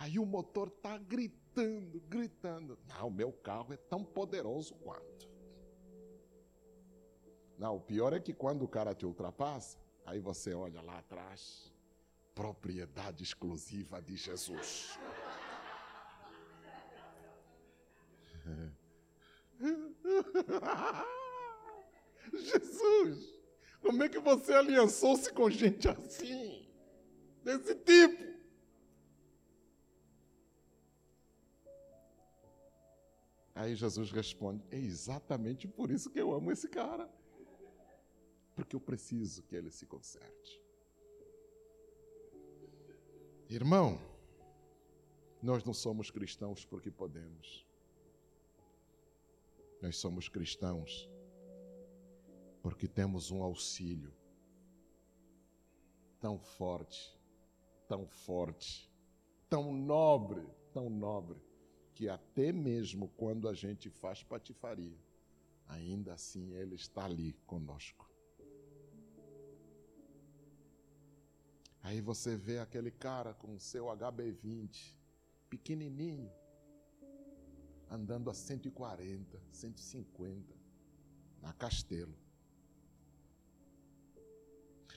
Aí 0.02 0.18
o 0.18 0.26
motor 0.26 0.66
está 0.66 0.98
gritando, 0.98 2.00
gritando. 2.08 2.76
Não, 2.88 3.06
o 3.06 3.10
meu 3.10 3.32
carro 3.32 3.72
é 3.72 3.76
tão 3.76 4.02
poderoso 4.02 4.74
quanto. 4.74 5.30
Não, 7.56 7.76
o 7.76 7.80
pior 7.80 8.12
é 8.12 8.18
que 8.18 8.34
quando 8.34 8.64
o 8.64 8.68
cara 8.68 8.96
te 8.96 9.06
ultrapassa, 9.06 9.78
aí 10.04 10.18
você 10.18 10.54
olha 10.54 10.82
lá 10.82 10.98
atrás, 10.98 11.72
propriedade 12.34 13.22
exclusiva 13.22 14.02
de 14.02 14.16
Jesus. 14.16 14.98
Jesus, 22.34 23.40
como 23.80 24.02
é 24.02 24.08
que 24.08 24.18
você 24.18 24.52
aliançou-se 24.52 25.32
com 25.32 25.48
gente 25.48 25.88
assim? 25.88 26.68
Desse 27.44 27.76
tipo? 27.76 28.31
Aí 33.54 33.74
Jesus 33.74 34.10
responde: 34.10 34.64
É 34.70 34.78
exatamente 34.78 35.68
por 35.68 35.90
isso 35.90 36.10
que 36.10 36.20
eu 36.20 36.32
amo 36.32 36.50
esse 36.50 36.68
cara. 36.68 37.10
Porque 38.54 38.76
eu 38.76 38.80
preciso 38.80 39.42
que 39.42 39.56
ele 39.56 39.70
se 39.70 39.86
conserte. 39.86 40.60
Irmão, 43.48 43.98
nós 45.42 45.64
não 45.64 45.74
somos 45.74 46.10
cristãos 46.10 46.64
porque 46.64 46.90
podemos. 46.90 47.66
Nós 49.80 49.96
somos 49.96 50.28
cristãos 50.28 51.10
porque 52.62 52.86
temos 52.86 53.30
um 53.32 53.42
auxílio 53.42 54.14
tão 56.20 56.38
forte, 56.38 57.18
tão 57.88 58.06
forte, 58.06 58.88
tão 59.50 59.72
nobre, 59.72 60.46
tão 60.72 60.88
nobre, 60.88 61.42
que 62.02 62.08
até 62.08 62.50
mesmo 62.50 63.06
quando 63.16 63.48
a 63.48 63.54
gente 63.54 63.88
faz 63.88 64.24
patifaria, 64.24 64.98
ainda 65.68 66.12
assim 66.12 66.52
Ele 66.52 66.74
está 66.74 67.04
ali 67.04 67.32
conosco. 67.46 68.10
Aí 71.80 72.00
você 72.00 72.36
vê 72.36 72.58
aquele 72.58 72.90
cara 72.90 73.32
com 73.34 73.54
o 73.54 73.60
seu 73.60 73.84
HB20, 73.84 74.96
pequenininho, 75.48 76.28
andando 77.88 78.28
a 78.28 78.34
140, 78.34 79.40
150 79.52 80.56
na 81.40 81.52
Castelo. 81.52 82.18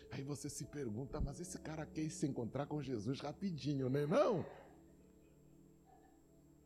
Aí 0.10 0.24
você 0.24 0.50
se 0.50 0.66
pergunta, 0.66 1.22
mas 1.22 1.40
esse 1.40 1.60
cara 1.60 1.86
quer 1.86 2.10
se 2.10 2.26
encontrar 2.26 2.66
com 2.66 2.82
Jesus 2.82 3.20
rapidinho, 3.20 3.92
né? 3.92 4.08
Não. 4.08 4.44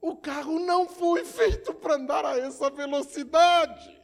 O 0.01 0.15
carro 0.15 0.59
não 0.59 0.87
foi 0.87 1.25
feito 1.25 1.73
para 1.73 1.95
andar 1.95 2.23
a 2.25 2.37
essa 2.37 2.69
velocidade. 2.69 3.99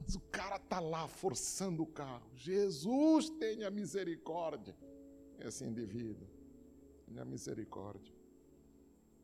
Mas 0.00 0.14
o 0.14 0.20
cara 0.20 0.56
está 0.56 0.80
lá 0.80 1.06
forçando 1.06 1.82
o 1.82 1.86
carro. 1.86 2.28
Jesus 2.34 3.30
tenha 3.30 3.70
misericórdia. 3.70 4.76
Esse 5.38 5.64
indivíduo. 5.64 6.26
Tenha 7.06 7.24
misericórdia. 7.24 8.14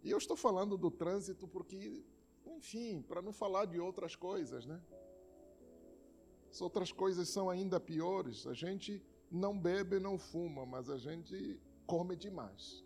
E 0.02 0.10
eu 0.10 0.18
estou 0.18 0.36
falando 0.36 0.76
do 0.76 0.90
trânsito 0.90 1.46
porque, 1.46 2.04
enfim, 2.46 3.02
para 3.02 3.22
não 3.22 3.32
falar 3.32 3.66
de 3.66 3.78
outras 3.78 4.16
coisas, 4.16 4.66
né? 4.66 4.80
As 6.50 6.60
outras 6.60 6.92
coisas 6.92 7.28
são 7.28 7.48
ainda 7.48 7.80
piores. 7.80 8.46
A 8.46 8.52
gente 8.52 9.02
não 9.30 9.58
bebe, 9.58 9.98
não 9.98 10.18
fuma, 10.18 10.66
mas 10.66 10.90
a 10.90 10.98
gente 10.98 11.58
come 11.86 12.14
demais. 12.14 12.84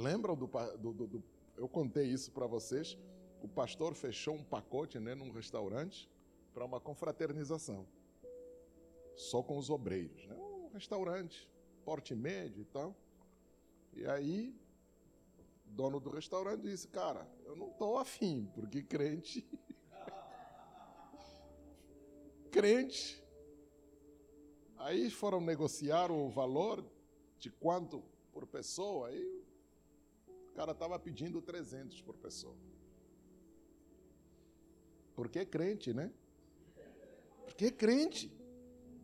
Lembram 0.00 0.34
do, 0.34 0.46
do, 0.78 0.92
do, 0.94 1.06
do 1.06 1.24
Eu 1.58 1.68
contei 1.68 2.06
isso 2.06 2.32
para 2.32 2.46
vocês. 2.46 2.96
O 3.42 3.48
pastor 3.48 3.94
fechou 3.94 4.34
um 4.34 4.42
pacote 4.42 4.98
né, 4.98 5.14
num 5.14 5.30
restaurante 5.30 6.10
para 6.54 6.64
uma 6.64 6.80
confraternização. 6.80 7.86
Só 9.14 9.42
com 9.42 9.58
os 9.58 9.68
obreiros. 9.68 10.26
Né? 10.26 10.34
Um 10.36 10.70
restaurante, 10.72 11.46
porte 11.84 12.14
médio 12.14 12.62
e 12.62 12.64
tal. 12.64 12.96
E 13.92 14.06
aí, 14.06 14.54
dono 15.66 16.00
do 16.00 16.08
restaurante 16.08 16.62
disse: 16.62 16.88
Cara, 16.88 17.30
eu 17.44 17.54
não 17.54 17.68
estou 17.68 17.98
afim, 17.98 18.50
porque 18.54 18.82
crente. 18.82 19.46
crente. 22.50 23.22
Aí 24.78 25.10
foram 25.10 25.42
negociar 25.42 26.10
o 26.10 26.30
valor 26.30 26.82
de 27.38 27.50
quanto 27.50 28.02
por 28.32 28.46
pessoa. 28.46 29.08
Aí 29.08 29.39
cara 30.60 30.72
estava 30.72 30.98
pedindo 30.98 31.40
300 31.40 32.02
por 32.02 32.18
pessoa. 32.18 32.54
Porque 35.14 35.38
é 35.38 35.46
crente, 35.46 35.94
né? 35.94 36.12
Porque 37.46 37.66
é 37.66 37.70
crente. 37.70 38.30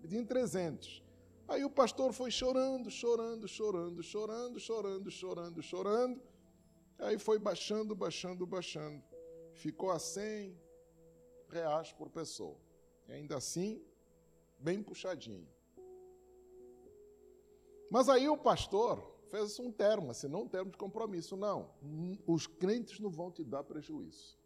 Pedindo 0.02 0.28
300. 0.28 1.02
Aí 1.48 1.64
o 1.64 1.70
pastor 1.70 2.12
foi 2.12 2.30
chorando, 2.30 2.90
chorando, 2.90 3.48
chorando, 3.48 4.02
chorando, 4.02 4.60
chorando, 4.60 5.10
chorando, 5.10 5.62
chorando. 5.62 6.22
Aí 6.98 7.18
foi 7.18 7.38
baixando, 7.38 7.96
baixando, 7.96 8.46
baixando. 8.46 9.02
Ficou 9.54 9.90
a 9.90 9.98
100 9.98 10.54
reais 11.48 11.90
por 11.90 12.10
pessoa. 12.10 12.58
E 13.08 13.12
ainda 13.12 13.38
assim, 13.38 13.82
bem 14.58 14.82
puxadinho. 14.82 15.48
Mas 17.90 18.10
aí 18.10 18.28
o 18.28 18.36
pastor 18.36 19.15
fez 19.30 19.58
um 19.58 19.70
termo, 19.70 20.10
assim, 20.10 20.28
não 20.28 20.42
um 20.42 20.48
termo 20.48 20.70
de 20.70 20.76
compromisso, 20.76 21.36
não. 21.36 21.70
Os 22.26 22.46
crentes 22.46 22.98
não 23.00 23.10
vão 23.10 23.30
te 23.30 23.44
dar 23.44 23.62
prejuízo. 23.64 24.38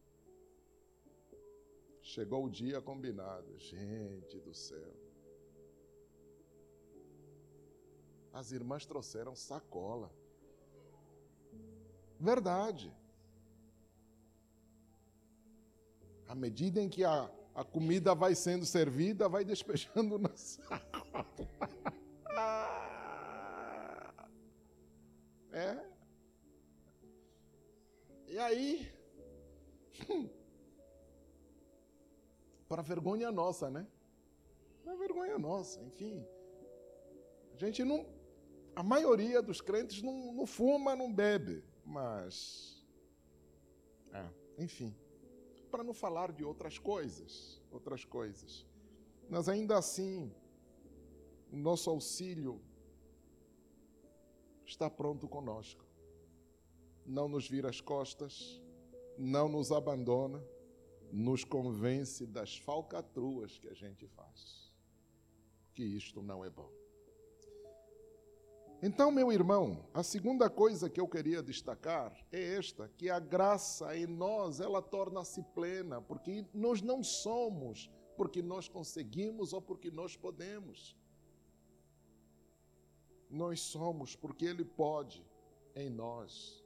Chegou 2.02 2.44
o 2.44 2.50
dia 2.50 2.80
combinado. 2.80 3.58
Gente 3.58 4.38
do 4.40 4.54
céu. 4.54 4.96
As 8.32 8.52
irmãs 8.52 8.86
trouxeram 8.86 9.34
sacola. 9.34 10.10
Verdade. 12.18 12.92
À 16.26 16.34
medida 16.34 16.80
em 16.80 16.88
que 16.88 17.04
a, 17.04 17.30
a 17.54 17.64
comida 17.64 18.14
vai 18.14 18.34
sendo 18.34 18.64
servida, 18.64 19.28
vai 19.28 19.44
despejando 19.44 20.18
na 20.18 20.34
sacola. 20.36 21.26
É. 25.52 25.84
E 28.28 28.38
aí, 28.38 28.92
para 32.68 32.82
vergonha 32.82 33.32
nossa, 33.32 33.70
né? 33.70 33.86
Para 34.84 34.94
vergonha 34.94 35.38
nossa, 35.38 35.80
enfim. 35.82 36.24
A 37.52 37.58
gente 37.58 37.82
não 37.82 38.06
a 38.74 38.82
maioria 38.82 39.42
dos 39.42 39.60
crentes 39.60 40.02
não, 40.02 40.32
não 40.32 40.46
fuma, 40.46 40.94
não 40.96 41.12
bebe, 41.12 41.62
mas. 41.84 42.82
É, 44.12 44.24
enfim. 44.58 44.94
Para 45.70 45.84
não 45.84 45.92
falar 45.92 46.32
de 46.32 46.44
outras 46.44 46.78
coisas, 46.78 47.60
outras 47.70 48.04
coisas. 48.04 48.66
Mas 49.28 49.48
ainda 49.48 49.76
assim, 49.76 50.32
o 51.52 51.56
nosso 51.56 51.90
auxílio 51.90 52.60
está 54.70 54.88
pronto 54.88 55.28
conosco. 55.28 55.84
Não 57.04 57.28
nos 57.28 57.48
vira 57.48 57.68
as 57.68 57.80
costas, 57.80 58.62
não 59.18 59.48
nos 59.48 59.72
abandona, 59.72 60.42
nos 61.12 61.44
convence 61.44 62.26
das 62.26 62.56
falcatruas 62.56 63.58
que 63.58 63.68
a 63.68 63.74
gente 63.74 64.06
faz. 64.06 64.72
Que 65.74 65.82
isto 65.82 66.22
não 66.22 66.44
é 66.44 66.50
bom. 66.50 66.70
Então, 68.82 69.10
meu 69.10 69.30
irmão, 69.30 69.84
a 69.92 70.02
segunda 70.02 70.48
coisa 70.48 70.88
que 70.88 71.00
eu 71.00 71.06
queria 71.06 71.42
destacar 71.42 72.16
é 72.32 72.54
esta, 72.54 72.88
que 72.96 73.10
a 73.10 73.18
graça 73.18 73.94
em 73.96 74.06
nós, 74.06 74.58
ela 74.58 74.80
torna-se 74.80 75.42
plena, 75.54 76.00
porque 76.00 76.46
nós 76.54 76.80
não 76.80 77.02
somos 77.02 77.90
porque 78.16 78.42
nós 78.42 78.68
conseguimos 78.68 79.52
ou 79.52 79.60
porque 79.60 79.90
nós 79.90 80.16
podemos. 80.16 80.96
Nós 83.30 83.60
somos 83.60 84.16
porque 84.16 84.44
ele 84.44 84.64
pode 84.64 85.24
em 85.74 85.88
nós. 85.88 86.62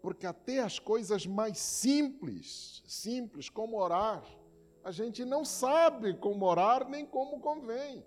Porque 0.00 0.26
até 0.26 0.60
as 0.60 0.78
coisas 0.78 1.26
mais 1.26 1.58
simples, 1.58 2.82
simples 2.86 3.48
como 3.48 3.78
orar, 3.78 4.24
a 4.84 4.90
gente 4.90 5.24
não 5.24 5.44
sabe 5.44 6.14
como 6.14 6.46
orar 6.46 6.88
nem 6.88 7.04
como 7.04 7.40
convém. 7.40 8.04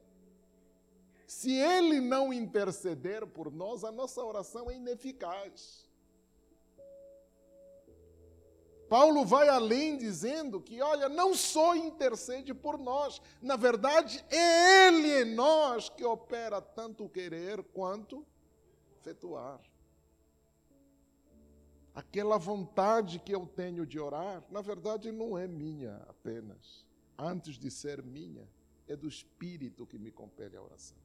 Se 1.28 1.54
Ele 1.54 2.02
não 2.02 2.34
interceder 2.34 3.26
por 3.26 3.52
nós, 3.52 3.84
a 3.84 3.92
nossa 3.92 4.24
oração 4.24 4.70
é 4.70 4.76
ineficaz. 4.76 5.90
Paulo 8.92 9.24
vai 9.24 9.48
além 9.48 9.96
dizendo 9.96 10.60
que, 10.60 10.82
olha, 10.82 11.08
não 11.08 11.34
só 11.34 11.74
intercede 11.74 12.54
por 12.54 12.78
nós, 12.78 13.22
na 13.42 13.56
verdade, 13.56 14.22
é 14.30 14.90
Ele 14.90 15.22
em 15.22 15.34
nós 15.34 15.88
que 15.88 16.04
opera 16.04 16.62
tanto 16.62 17.08
querer 17.08 17.64
quanto 17.64 18.28
efetuar. 19.00 19.62
Aquela 21.96 22.38
vontade 22.38 23.18
que 23.20 23.34
eu 23.34 23.48
tenho 23.48 23.86
de 23.86 23.98
orar, 23.98 24.44
na 24.52 24.60
verdade, 24.60 25.10
não 25.10 25.38
é 25.38 25.48
minha 25.48 25.96
apenas. 26.10 26.86
Antes 27.18 27.58
de 27.58 27.72
ser 27.72 28.04
minha, 28.04 28.46
é 28.90 28.96
do 28.98 29.08
Espírito 29.08 29.88
que 29.88 29.98
me 29.98 30.12
compele 30.12 30.58
a 30.58 30.62
oração. 30.62 30.98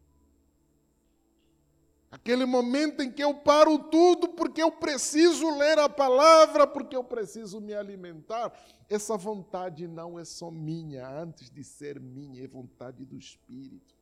Aquele 2.11 2.47
momento 2.47 3.03
em 3.03 3.11
que 3.11 3.23
eu 3.23 3.35
paro 3.35 3.79
tudo 3.79 4.29
porque 4.29 4.63
eu 4.63 4.71
preciso 4.71 5.51
ler 5.59 5.79
a 5.79 5.89
palavra, 5.89 6.67
porque 6.67 6.95
eu 6.95 7.03
preciso 7.03 7.61
me 7.61 7.75
alimentar. 7.75 8.53
Essa 8.89 9.17
vontade 9.17 9.89
não 9.89 10.19
é 10.19 10.25
só 10.25 10.51
minha, 10.51 11.09
antes 11.09 11.51
de 11.51 11.65
ser 11.65 11.99
minha, 11.99 12.45
é 12.45 12.47
vontade 12.47 13.05
do 13.05 13.17
Espírito. 13.17 13.95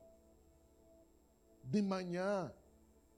De 1.65 1.81
manhã, 1.81 2.53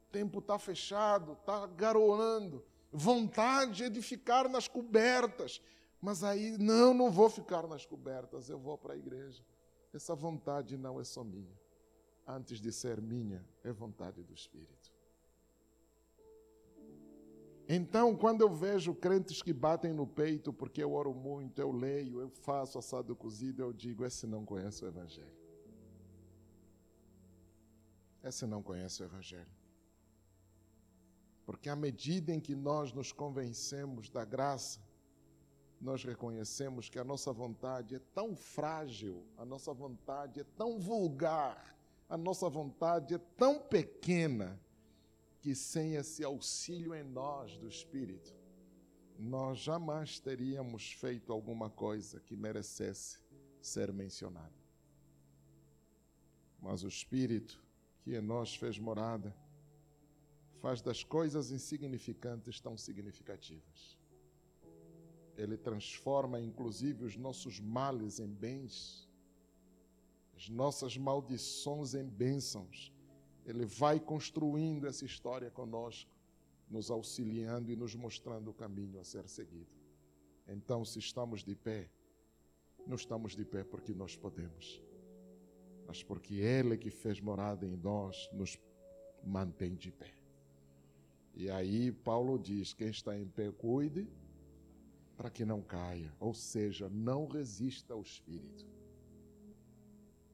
o 0.08 0.12
tempo 0.12 0.38
está 0.38 0.56
fechado, 0.56 1.32
está 1.32 1.66
garoando. 1.66 2.64
Vontade 2.92 3.84
é 3.84 3.90
de 3.90 4.00
ficar 4.00 4.48
nas 4.48 4.68
cobertas. 4.68 5.60
Mas 6.00 6.22
aí, 6.22 6.56
não, 6.58 6.94
não 6.94 7.10
vou 7.10 7.28
ficar 7.28 7.66
nas 7.66 7.84
cobertas, 7.84 8.48
eu 8.48 8.58
vou 8.58 8.78
para 8.78 8.94
a 8.94 8.96
igreja. 8.96 9.44
Essa 9.92 10.14
vontade 10.14 10.76
não 10.76 11.00
é 11.00 11.04
só 11.04 11.24
minha 11.24 11.65
antes 12.26 12.60
de 12.60 12.72
ser 12.72 13.00
minha, 13.00 13.44
é 13.62 13.72
vontade 13.72 14.22
do 14.22 14.34
Espírito. 14.34 14.96
Então, 17.68 18.14
quando 18.14 18.42
eu 18.42 18.54
vejo 18.54 18.94
crentes 18.94 19.42
que 19.42 19.52
batem 19.52 19.92
no 19.92 20.06
peito 20.06 20.52
porque 20.52 20.82
eu 20.82 20.92
oro 20.92 21.12
muito, 21.12 21.60
eu 21.60 21.72
leio, 21.72 22.20
eu 22.20 22.30
faço 22.30 22.78
assado 22.78 23.14
cozido, 23.16 23.60
eu 23.62 23.72
digo: 23.72 24.04
esse 24.04 24.26
não 24.26 24.44
conhece 24.44 24.84
o 24.84 24.88
Evangelho. 24.88 25.36
Esse 28.22 28.46
não 28.46 28.62
conhece 28.62 29.02
o 29.02 29.06
Evangelho. 29.06 29.50
Porque 31.44 31.68
à 31.68 31.76
medida 31.76 32.32
em 32.32 32.40
que 32.40 32.54
nós 32.54 32.92
nos 32.92 33.12
convencemos 33.12 34.08
da 34.08 34.24
graça, 34.24 34.80
nós 35.80 36.04
reconhecemos 36.04 36.88
que 36.88 36.98
a 36.98 37.04
nossa 37.04 37.32
vontade 37.32 37.94
é 37.96 38.00
tão 38.14 38.34
frágil, 38.34 39.24
a 39.36 39.44
nossa 39.44 39.72
vontade 39.72 40.40
é 40.40 40.44
tão 40.56 40.78
vulgar, 40.78 41.75
a 42.08 42.16
nossa 42.16 42.48
vontade 42.48 43.14
é 43.14 43.18
tão 43.18 43.58
pequena 43.58 44.60
que 45.40 45.54
sem 45.54 45.94
esse 45.94 46.24
auxílio 46.24 46.94
em 46.94 47.04
nós 47.04 47.56
do 47.58 47.68
Espírito, 47.68 48.34
nós 49.18 49.58
jamais 49.58 50.18
teríamos 50.20 50.92
feito 50.92 51.32
alguma 51.32 51.70
coisa 51.70 52.20
que 52.20 52.36
merecesse 52.36 53.18
ser 53.60 53.92
mencionada. 53.92 54.54
Mas 56.60 56.82
o 56.82 56.88
Espírito 56.88 57.64
que 58.02 58.16
em 58.16 58.20
nós 58.20 58.54
fez 58.54 58.78
morada 58.78 59.34
faz 60.60 60.80
das 60.80 61.02
coisas 61.02 61.50
insignificantes 61.50 62.60
tão 62.60 62.76
significativas. 62.76 63.98
Ele 65.36 65.56
transforma 65.56 66.40
inclusive 66.40 67.04
os 67.04 67.16
nossos 67.16 67.60
males 67.60 68.18
em 68.20 68.26
bens 68.26 69.05
as 70.46 70.48
nossas 70.48 70.96
maldições 70.96 71.94
em 71.94 72.04
bênçãos. 72.04 72.92
Ele 73.44 73.66
vai 73.66 73.98
construindo 73.98 74.86
essa 74.86 75.04
história 75.04 75.50
conosco, 75.50 76.10
nos 76.70 76.90
auxiliando 76.90 77.70
e 77.70 77.76
nos 77.76 77.94
mostrando 77.94 78.50
o 78.50 78.54
caminho 78.54 79.00
a 79.00 79.04
ser 79.04 79.28
seguido. 79.28 79.70
Então, 80.46 80.84
se 80.84 81.00
estamos 81.00 81.42
de 81.42 81.54
pé, 81.56 81.90
não 82.86 82.94
estamos 82.94 83.34
de 83.34 83.44
pé 83.44 83.64
porque 83.64 83.92
nós 83.92 84.16
podemos, 84.16 84.80
mas 85.86 86.02
porque 86.02 86.34
Ele 86.34 86.76
que 86.76 86.90
fez 86.90 87.20
morada 87.20 87.66
em 87.66 87.76
nós 87.76 88.28
nos 88.32 88.56
mantém 89.24 89.74
de 89.74 89.90
pé. 89.90 90.14
E 91.34 91.50
aí 91.50 91.90
Paulo 91.90 92.38
diz: 92.38 92.72
quem 92.72 92.88
está 92.88 93.18
em 93.18 93.26
pé, 93.26 93.50
cuide 93.50 94.08
para 95.16 95.30
que 95.30 95.44
não 95.44 95.60
caia, 95.60 96.12
ou 96.20 96.32
seja, 96.34 96.88
não 96.88 97.26
resista 97.26 97.94
ao 97.94 98.02
Espírito. 98.02 98.76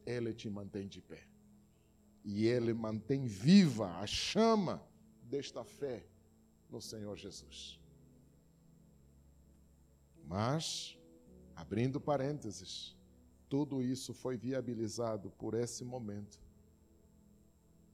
Ele 0.07 0.33
te 0.33 0.49
mantém 0.49 0.89
de 0.89 1.01
pé. 1.01 1.27
E 2.25 2.47
Ele 2.47 2.73
mantém 2.73 3.27
viva 3.27 3.99
a 3.99 4.07
chama 4.07 4.83
desta 5.23 5.65
fé 5.65 6.07
no 6.71 6.81
Senhor 6.81 7.17
Jesus. 7.17 7.81
Mas, 10.25 10.97
abrindo 11.55 12.01
parênteses, 12.01 12.97
tudo 13.49 13.83
isso 13.83 14.15
foi 14.15 14.37
viabilizado 14.37 15.31
por 15.33 15.55
esse 15.55 15.85
momento 15.85 16.41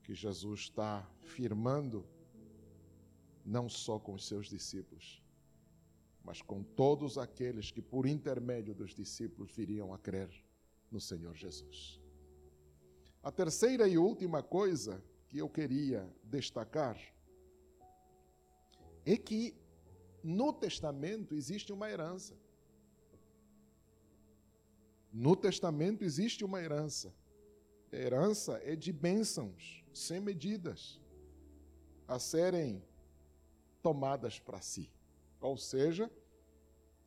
que 0.04 0.14
Jesus 0.14 0.60
está 0.60 1.06
firmando, 1.20 2.06
não 3.44 3.68
só 3.68 3.98
com 3.98 4.14
os 4.14 4.26
seus 4.26 4.48
discípulos, 4.48 5.22
mas 6.24 6.40
com 6.40 6.62
todos 6.62 7.18
aqueles 7.18 7.70
que, 7.70 7.82
por 7.82 8.06
intermédio 8.06 8.74
dos 8.74 8.94
discípulos, 8.94 9.50
viriam 9.50 9.92
a 9.92 9.98
crer 9.98 10.30
no 10.90 11.00
Senhor 11.00 11.34
Jesus. 11.34 12.00
A 13.22 13.30
terceira 13.30 13.86
e 13.86 13.98
última 13.98 14.42
coisa 14.42 15.02
que 15.28 15.38
eu 15.38 15.48
queria 15.48 16.08
destacar 16.24 16.98
é 19.04 19.16
que 19.16 19.54
no 20.22 20.52
Testamento 20.52 21.34
existe 21.34 21.72
uma 21.72 21.90
herança. 21.90 22.36
No 25.12 25.34
Testamento 25.36 26.04
existe 26.04 26.44
uma 26.44 26.60
herança. 26.60 27.14
A 27.92 27.96
herança 27.96 28.60
é 28.64 28.76
de 28.76 28.92
bênçãos 28.92 29.84
sem 29.92 30.20
medidas 30.20 31.00
a 32.06 32.18
serem 32.18 32.82
tomadas 33.82 34.38
para 34.38 34.60
si. 34.60 34.92
Ou 35.40 35.56
seja, 35.56 36.10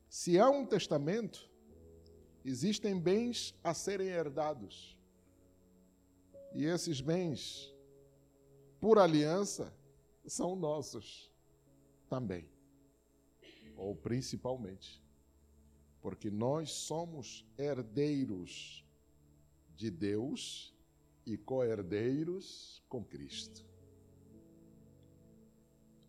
se 0.09 0.39
há 0.39 0.49
um 0.49 0.65
testamento, 0.65 1.50
existem 2.43 2.99
bens 2.99 3.55
a 3.63 3.73
serem 3.73 4.07
herdados. 4.07 4.97
E 6.53 6.65
esses 6.65 6.99
bens, 6.99 7.73
por 8.79 8.97
aliança, 8.99 9.73
são 10.25 10.55
nossos 10.55 11.31
também. 12.09 12.47
Ou 13.77 13.95
principalmente. 13.95 15.01
Porque 16.01 16.29
nós 16.29 16.71
somos 16.71 17.45
herdeiros 17.57 18.85
de 19.75 19.89
Deus 19.89 20.75
e 21.25 21.37
co-herdeiros 21.37 22.83
com 22.89 23.03
Cristo. 23.03 23.65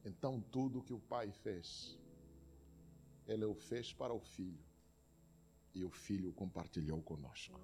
Então, 0.04 0.40
tudo 0.50 0.82
que 0.82 0.92
o 0.92 0.98
Pai 0.98 1.30
fez, 1.30 1.98
Ele 3.26 3.44
o 3.44 3.54
fez 3.54 3.92
para 3.92 4.12
o 4.12 4.18
Filho 4.18 4.71
e 5.74 5.84
o 5.84 5.90
Filho 5.90 6.32
compartilhou 6.32 7.00
conosco. 7.02 7.60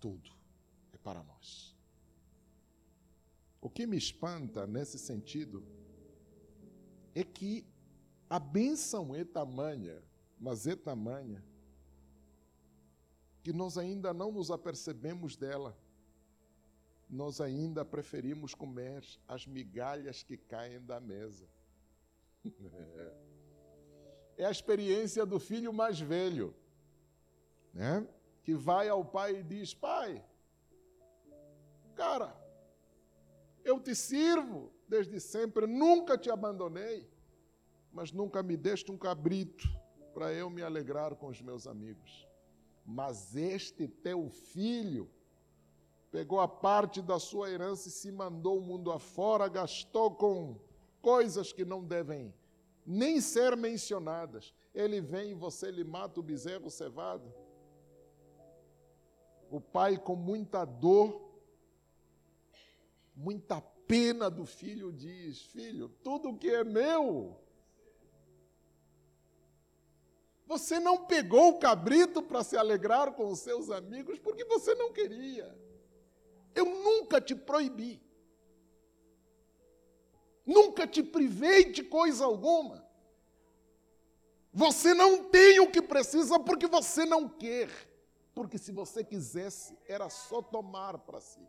Tudo 0.00 0.30
é 0.92 0.98
para 0.98 1.22
nós. 1.22 1.76
O 3.60 3.70
que 3.70 3.86
me 3.86 3.96
espanta 3.96 4.66
nesse 4.66 4.98
sentido 4.98 5.64
é 7.14 7.22
que 7.22 7.64
a 8.28 8.38
bênção 8.38 9.14
é 9.14 9.24
tamanha, 9.24 10.02
mas 10.40 10.66
é 10.66 10.74
tamanha, 10.74 11.44
que 13.42 13.52
nós 13.52 13.78
ainda 13.78 14.12
não 14.12 14.32
nos 14.32 14.50
apercebemos 14.50 15.36
dela. 15.36 15.78
Nós 17.08 17.40
ainda 17.40 17.84
preferimos 17.84 18.54
comer 18.54 19.04
as 19.28 19.46
migalhas 19.46 20.22
que 20.22 20.36
caem 20.36 20.80
da 20.80 20.98
mesa. 20.98 21.46
é 24.42 24.46
a 24.46 24.50
experiência 24.50 25.24
do 25.24 25.38
filho 25.38 25.72
mais 25.72 26.00
velho, 26.00 26.54
né? 27.72 28.06
que 28.42 28.54
vai 28.54 28.88
ao 28.88 29.04
pai 29.04 29.36
e 29.36 29.42
diz: 29.42 29.72
Pai, 29.72 30.24
cara, 31.94 32.36
eu 33.64 33.78
te 33.78 33.94
sirvo 33.94 34.72
desde 34.88 35.20
sempre, 35.20 35.66
nunca 35.66 36.18
te 36.18 36.30
abandonei, 36.30 37.08
mas 37.92 38.12
nunca 38.12 38.42
me 38.42 38.56
deste 38.56 38.90
um 38.90 38.98
cabrito 38.98 39.68
para 40.12 40.32
eu 40.32 40.50
me 40.50 40.62
alegrar 40.62 41.14
com 41.14 41.28
os 41.28 41.40
meus 41.40 41.66
amigos. 41.66 42.28
Mas 42.84 43.36
este 43.36 43.86
teu 43.86 44.28
filho 44.28 45.08
pegou 46.10 46.40
a 46.40 46.48
parte 46.48 47.00
da 47.00 47.18
sua 47.18 47.48
herança 47.48 47.88
e 47.88 47.92
se 47.92 48.10
mandou 48.10 48.58
o 48.58 48.62
mundo 48.62 48.90
afora, 48.90 49.48
gastou 49.48 50.10
com 50.10 50.60
coisas 51.00 51.52
que 51.52 51.64
não 51.64 51.82
devem 51.82 52.34
nem 52.84 53.20
ser 53.20 53.56
mencionadas. 53.56 54.52
Ele 54.74 55.00
vem 55.00 55.30
e 55.30 55.34
você 55.34 55.70
lhe 55.70 55.84
mata 55.84 56.20
o 56.20 56.22
bezerro 56.22 56.70
cevado. 56.70 57.32
O 59.50 59.60
pai, 59.60 59.98
com 59.98 60.16
muita 60.16 60.64
dor, 60.64 61.30
muita 63.14 63.60
pena 63.60 64.30
do 64.30 64.46
filho, 64.46 64.92
diz: 64.92 65.42
Filho, 65.42 65.88
tudo 66.02 66.36
que 66.36 66.48
é 66.48 66.64
meu 66.64 67.42
Você 70.52 70.78
não 70.78 71.06
pegou 71.06 71.48
o 71.48 71.58
cabrito 71.58 72.22
para 72.22 72.44
se 72.44 72.58
alegrar 72.58 73.14
com 73.14 73.30
os 73.30 73.38
seus 73.38 73.70
amigos 73.70 74.18
porque 74.18 74.44
você 74.44 74.74
não 74.74 74.92
queria. 74.92 75.58
Eu 76.54 76.66
nunca 76.66 77.22
te 77.22 77.34
proibi. 77.34 78.02
Nunca 80.52 80.86
te 80.86 81.02
privei 81.02 81.72
de 81.72 81.82
coisa 81.82 82.24
alguma. 82.24 82.86
Você 84.52 84.92
não 84.92 85.30
tem 85.30 85.60
o 85.60 85.70
que 85.70 85.80
precisa 85.80 86.38
porque 86.38 86.66
você 86.66 87.04
não 87.04 87.28
quer. 87.28 87.70
Porque 88.34 88.58
se 88.58 88.72
você 88.72 89.02
quisesse, 89.02 89.76
era 89.86 90.08
só 90.08 90.42
tomar 90.42 90.98
para 90.98 91.20
si. 91.20 91.46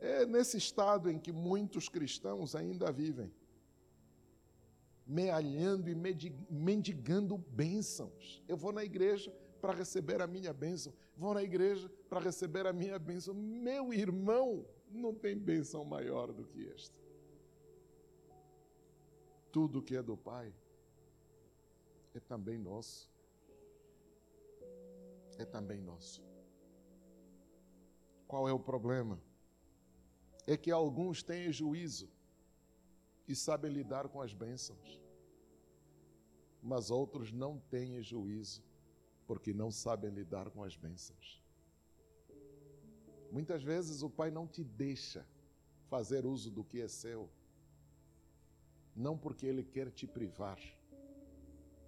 É 0.00 0.26
nesse 0.26 0.56
estado 0.56 1.08
em 1.08 1.18
que 1.18 1.30
muitos 1.30 1.88
cristãos 1.88 2.56
ainda 2.56 2.90
vivem, 2.90 3.32
mealhando 5.06 5.88
e 5.88 5.94
mendigando 6.50 7.38
bênçãos. 7.38 8.42
Eu 8.48 8.56
vou 8.56 8.72
na 8.72 8.84
igreja 8.84 9.32
para 9.60 9.72
receber 9.72 10.20
a 10.20 10.26
minha 10.26 10.52
bênção, 10.52 10.92
vou 11.16 11.34
na 11.34 11.42
igreja 11.42 11.88
para 12.12 12.20
receber 12.20 12.66
a 12.66 12.74
minha 12.74 12.98
bênção. 12.98 13.32
Meu 13.32 13.90
irmão, 13.90 14.66
não 14.90 15.14
tem 15.14 15.34
bênção 15.34 15.82
maior 15.82 16.30
do 16.30 16.44
que 16.44 16.68
esta. 16.68 17.00
Tudo 19.50 19.80
que 19.80 19.96
é 19.96 20.02
do 20.02 20.14
Pai 20.14 20.54
é 22.12 22.20
também 22.20 22.58
nosso. 22.58 23.10
É 25.38 25.46
também 25.46 25.80
nosso. 25.80 26.22
Qual 28.28 28.46
é 28.46 28.52
o 28.52 28.60
problema? 28.60 29.18
É 30.46 30.54
que 30.54 30.70
alguns 30.70 31.22
têm 31.22 31.50
juízo 31.50 32.10
e 33.26 33.34
sabem 33.34 33.72
lidar 33.72 34.06
com 34.10 34.20
as 34.20 34.34
bênçãos, 34.34 35.00
mas 36.62 36.90
outros 36.90 37.32
não 37.32 37.58
têm 37.70 38.02
juízo 38.02 38.62
porque 39.26 39.54
não 39.54 39.70
sabem 39.70 40.10
lidar 40.10 40.50
com 40.50 40.62
as 40.62 40.76
bênçãos. 40.76 41.41
Muitas 43.36 43.62
vezes 43.62 44.02
o 44.02 44.10
Pai 44.10 44.30
não 44.30 44.46
te 44.46 44.62
deixa 44.62 45.26
fazer 45.88 46.26
uso 46.26 46.50
do 46.50 46.62
que 46.62 46.82
é 46.82 46.86
seu, 46.86 47.30
não 48.94 49.16
porque 49.16 49.46
Ele 49.46 49.64
quer 49.64 49.90
te 49.90 50.06
privar, 50.06 50.60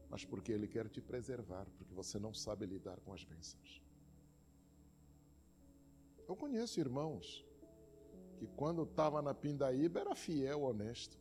mas 0.08 0.24
porque 0.24 0.50
Ele 0.52 0.66
quer 0.66 0.88
te 0.88 1.02
preservar, 1.02 1.66
porque 1.76 1.92
você 1.92 2.18
não 2.18 2.32
sabe 2.32 2.64
lidar 2.64 2.98
com 3.00 3.12
as 3.12 3.24
bênçãos. 3.24 3.82
Eu 6.26 6.34
conheço 6.34 6.80
irmãos 6.80 7.44
que, 8.38 8.46
quando 8.46 8.84
estava 8.84 9.20
na 9.20 9.34
pindaíba, 9.34 10.00
era 10.00 10.14
fiel, 10.14 10.62
honesto, 10.62 11.18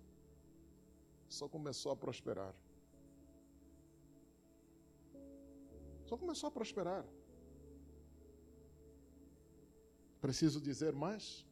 só 1.28 1.50
começou 1.50 1.92
a 1.92 1.98
prosperar. 1.98 2.56
Só 6.06 6.16
começou 6.16 6.48
a 6.48 6.52
prosperar. 6.52 7.06
Preciso 10.24 10.62
dizer 10.62 10.94
mais? 10.94 11.46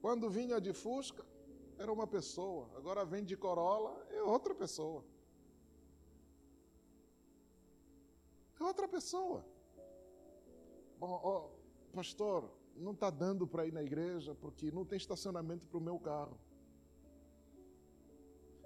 Quando 0.00 0.30
vinha 0.30 0.58
de 0.58 0.72
Fusca, 0.72 1.22
era 1.76 1.92
uma 1.92 2.06
pessoa. 2.06 2.70
Agora 2.74 3.04
vem 3.04 3.22
de 3.22 3.36
Corolla, 3.36 4.02
é 4.08 4.22
outra 4.22 4.54
pessoa. 4.54 5.04
É 8.58 8.64
outra 8.64 8.88
pessoa. 8.88 9.44
Bom, 10.98 11.20
oh, 11.22 11.94
pastor, 11.94 12.50
não 12.74 12.92
está 12.92 13.10
dando 13.10 13.46
para 13.46 13.66
ir 13.66 13.74
na 13.74 13.82
igreja 13.82 14.34
porque 14.34 14.70
não 14.70 14.86
tem 14.86 14.96
estacionamento 14.96 15.66
para 15.66 15.76
o 15.76 15.82
meu 15.82 15.98
carro. 15.98 16.40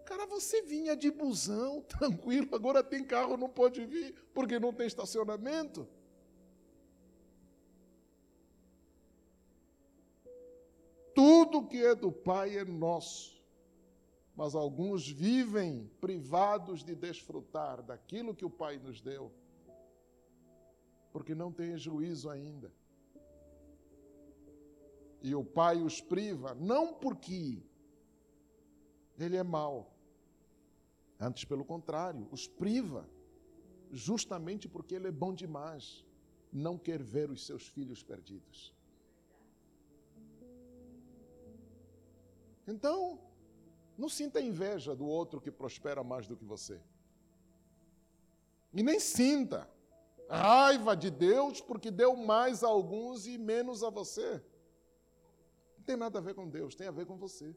Cara, 0.06 0.24
você 0.24 0.62
vinha 0.62 0.94
de 0.94 1.10
busão, 1.10 1.82
tranquilo, 1.98 2.54
agora 2.54 2.80
tem 2.80 3.04
carro, 3.04 3.36
não 3.36 3.48
pode 3.48 3.84
vir, 3.84 4.14
porque 4.32 4.60
não 4.60 4.72
tem 4.72 4.86
estacionamento. 4.86 5.88
Que 11.66 11.84
é 11.84 11.94
do 11.94 12.12
Pai 12.12 12.58
é 12.58 12.64
nosso, 12.64 13.42
mas 14.36 14.54
alguns 14.54 15.08
vivem 15.08 15.90
privados 16.00 16.84
de 16.84 16.94
desfrutar 16.94 17.82
daquilo 17.82 18.34
que 18.34 18.44
o 18.44 18.50
Pai 18.50 18.78
nos 18.78 19.00
deu, 19.00 19.32
porque 21.12 21.34
não 21.34 21.50
têm 21.52 21.76
juízo 21.78 22.28
ainda. 22.28 22.72
E 25.22 25.34
o 25.34 25.44
Pai 25.44 25.80
os 25.80 26.00
priva, 26.00 26.54
não 26.54 26.92
porque 26.92 27.62
ele 29.18 29.36
é 29.36 29.42
mau, 29.42 29.92
Antes, 31.22 31.44
pelo 31.44 31.64
contrário, 31.64 32.26
os 32.32 32.48
priva, 32.48 33.08
justamente 33.92 34.68
porque 34.68 34.96
ele 34.96 35.06
é 35.06 35.12
bom 35.12 35.32
demais, 35.32 36.04
não 36.52 36.76
quer 36.76 37.00
ver 37.00 37.30
os 37.30 37.46
seus 37.46 37.68
filhos 37.68 38.02
perdidos. 38.02 38.74
Então, 42.66 43.18
não 43.96 44.08
sinta 44.08 44.40
inveja 44.40 44.94
do 44.94 45.06
outro 45.06 45.40
que 45.40 45.50
prospera 45.50 46.02
mais 46.02 46.26
do 46.26 46.36
que 46.36 46.44
você. 46.44 46.80
E 48.72 48.82
nem 48.82 48.98
sinta 48.98 49.68
raiva 50.28 50.96
de 50.96 51.10
Deus 51.10 51.60
porque 51.60 51.90
deu 51.90 52.16
mais 52.16 52.64
a 52.64 52.68
alguns 52.68 53.26
e 53.26 53.36
menos 53.36 53.82
a 53.82 53.90
você. 53.90 54.42
Não 55.76 55.84
tem 55.84 55.96
nada 55.96 56.18
a 56.18 56.22
ver 56.22 56.34
com 56.34 56.48
Deus, 56.48 56.74
tem 56.74 56.86
a 56.86 56.92
ver 56.92 57.06
com 57.06 57.16
você. 57.16 57.54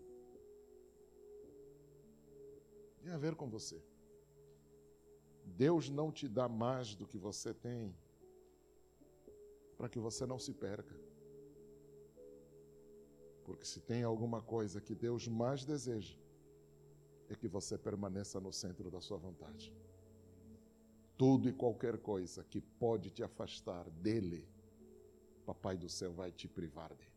Tem 3.01 3.13
a 3.13 3.17
ver 3.17 3.35
com 3.35 3.47
você. 3.47 3.81
Deus 5.45 5.89
não 5.89 6.11
te 6.11 6.27
dá 6.27 6.49
mais 6.49 6.95
do 6.95 7.07
que 7.07 7.17
você 7.17 7.53
tem 7.53 7.95
para 9.77 9.87
que 9.87 9.99
você 9.99 10.25
não 10.25 10.39
se 10.39 10.53
perca. 10.53 11.04
Porque 13.45 13.63
se 13.63 13.79
tem 13.79 14.03
alguma 14.03 14.41
coisa 14.41 14.81
que 14.81 14.95
Deus 14.95 15.27
mais 15.27 15.63
deseja, 15.63 16.17
é 17.29 17.35
que 17.35 17.47
você 17.47 17.77
permaneça 17.77 18.39
no 18.39 18.51
centro 18.51 18.89
da 18.89 18.99
sua 18.99 19.17
vontade. 19.17 19.71
Tudo 21.15 21.47
e 21.47 21.53
qualquer 21.53 21.99
coisa 21.99 22.43
que 22.43 22.59
pode 22.59 23.11
te 23.11 23.23
afastar 23.23 23.89
dele, 23.89 24.47
Papai 25.45 25.77
do 25.77 25.87
céu 25.87 26.11
vai 26.11 26.31
te 26.31 26.47
privar 26.47 26.93
dele. 26.95 27.11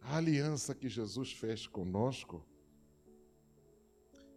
A 0.00 0.16
aliança 0.16 0.74
que 0.74 0.88
Jesus 0.88 1.32
fez 1.32 1.66
conosco 1.66 2.44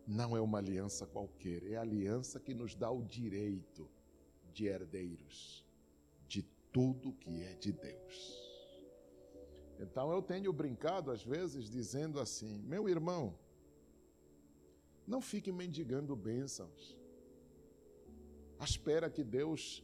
não 0.05 0.37
é 0.37 0.39
uma 0.39 0.59
aliança 0.59 1.05
qualquer, 1.07 1.63
é 1.63 1.75
a 1.75 1.81
aliança 1.81 2.39
que 2.39 2.53
nos 2.53 2.75
dá 2.75 2.89
o 2.91 3.03
direito 3.03 3.89
de 4.53 4.67
herdeiros 4.67 5.65
de 5.65 5.66
tudo 6.77 7.11
que 7.13 7.41
é 7.41 7.53
de 7.55 7.71
Deus. 7.71 8.15
Então 9.79 10.11
eu 10.11 10.21
tenho 10.21 10.53
brincado 10.53 11.09
às 11.09 11.23
vezes 11.23 11.67
dizendo 11.67 12.19
assim: 12.19 12.59
meu 12.73 12.87
irmão, 12.87 13.35
não 15.07 15.19
fique 15.19 15.51
mendigando 15.51 16.15
bênçãos. 16.15 16.95
Espera 18.61 19.09
que 19.09 19.23
Deus 19.23 19.83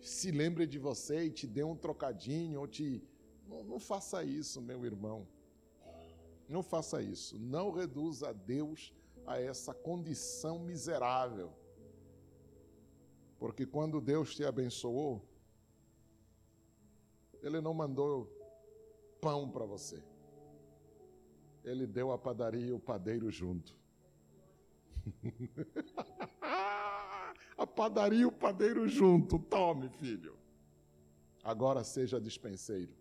se 0.00 0.32
lembre 0.32 0.66
de 0.66 0.78
você 0.78 1.26
e 1.26 1.30
te 1.30 1.46
dê 1.46 1.62
um 1.62 1.76
trocadinho 1.76 2.58
ou 2.62 2.66
te 2.66 2.88
não, 3.46 3.62
não 3.62 3.78
faça 3.78 4.24
isso, 4.24 4.60
meu 4.60 4.84
irmão. 4.84 5.24
Não 6.48 6.64
faça 6.64 7.00
isso. 7.00 7.38
Não 7.38 7.70
reduza 7.70 8.34
Deus 8.34 8.92
a 9.24 9.40
essa 9.40 9.72
condição 9.72 10.58
miserável. 10.58 11.52
Porque 13.38 13.64
quando 13.64 14.00
Deus 14.00 14.34
te 14.34 14.44
abençoou, 14.44 15.24
Ele 17.46 17.60
não 17.60 17.72
mandou 17.72 18.28
pão 19.20 19.48
para 19.48 19.64
você. 19.64 20.02
Ele 21.62 21.86
deu 21.86 22.10
a 22.10 22.18
padaria 22.18 22.66
e 22.66 22.72
o 22.72 22.80
padeiro 22.80 23.30
junto. 23.30 23.76
a 27.56 27.64
padaria 27.64 28.22
e 28.22 28.26
o 28.26 28.32
padeiro 28.32 28.88
junto. 28.88 29.38
Tome, 29.38 29.88
filho. 29.90 30.36
Agora 31.44 31.84
seja 31.84 32.20
dispenseiro. 32.20 32.92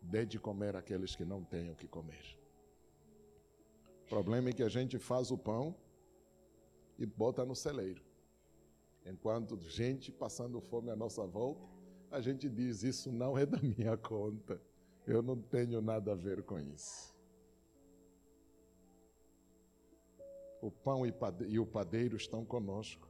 Dê 0.00 0.24
de 0.24 0.38
comer 0.38 0.76
àqueles 0.76 1.16
que 1.16 1.24
não 1.24 1.42
têm 1.42 1.68
o 1.68 1.74
que 1.74 1.88
comer. 1.88 2.38
O 4.04 4.08
problema 4.08 4.50
é 4.50 4.52
que 4.52 4.62
a 4.62 4.68
gente 4.68 5.00
faz 5.00 5.32
o 5.32 5.38
pão 5.38 5.74
e 6.96 7.04
bota 7.04 7.44
no 7.44 7.56
celeiro. 7.56 8.04
Enquanto 9.04 9.58
gente 9.68 10.12
passando 10.12 10.60
fome 10.60 10.90
à 10.90 10.96
nossa 10.96 11.26
volta, 11.26 11.71
a 12.12 12.20
gente 12.20 12.48
diz: 12.48 12.82
Isso 12.82 13.10
não 13.10 13.36
é 13.36 13.44
da 13.46 13.58
minha 13.58 13.96
conta. 13.96 14.60
Eu 15.06 15.22
não 15.22 15.40
tenho 15.40 15.80
nada 15.80 16.12
a 16.12 16.14
ver 16.14 16.42
com 16.42 16.60
isso. 16.60 17.12
O 20.60 20.70
pão 20.70 21.02
e 21.48 21.58
o 21.58 21.66
padeiro 21.66 22.16
estão 22.16 22.44
conosco. 22.44 23.08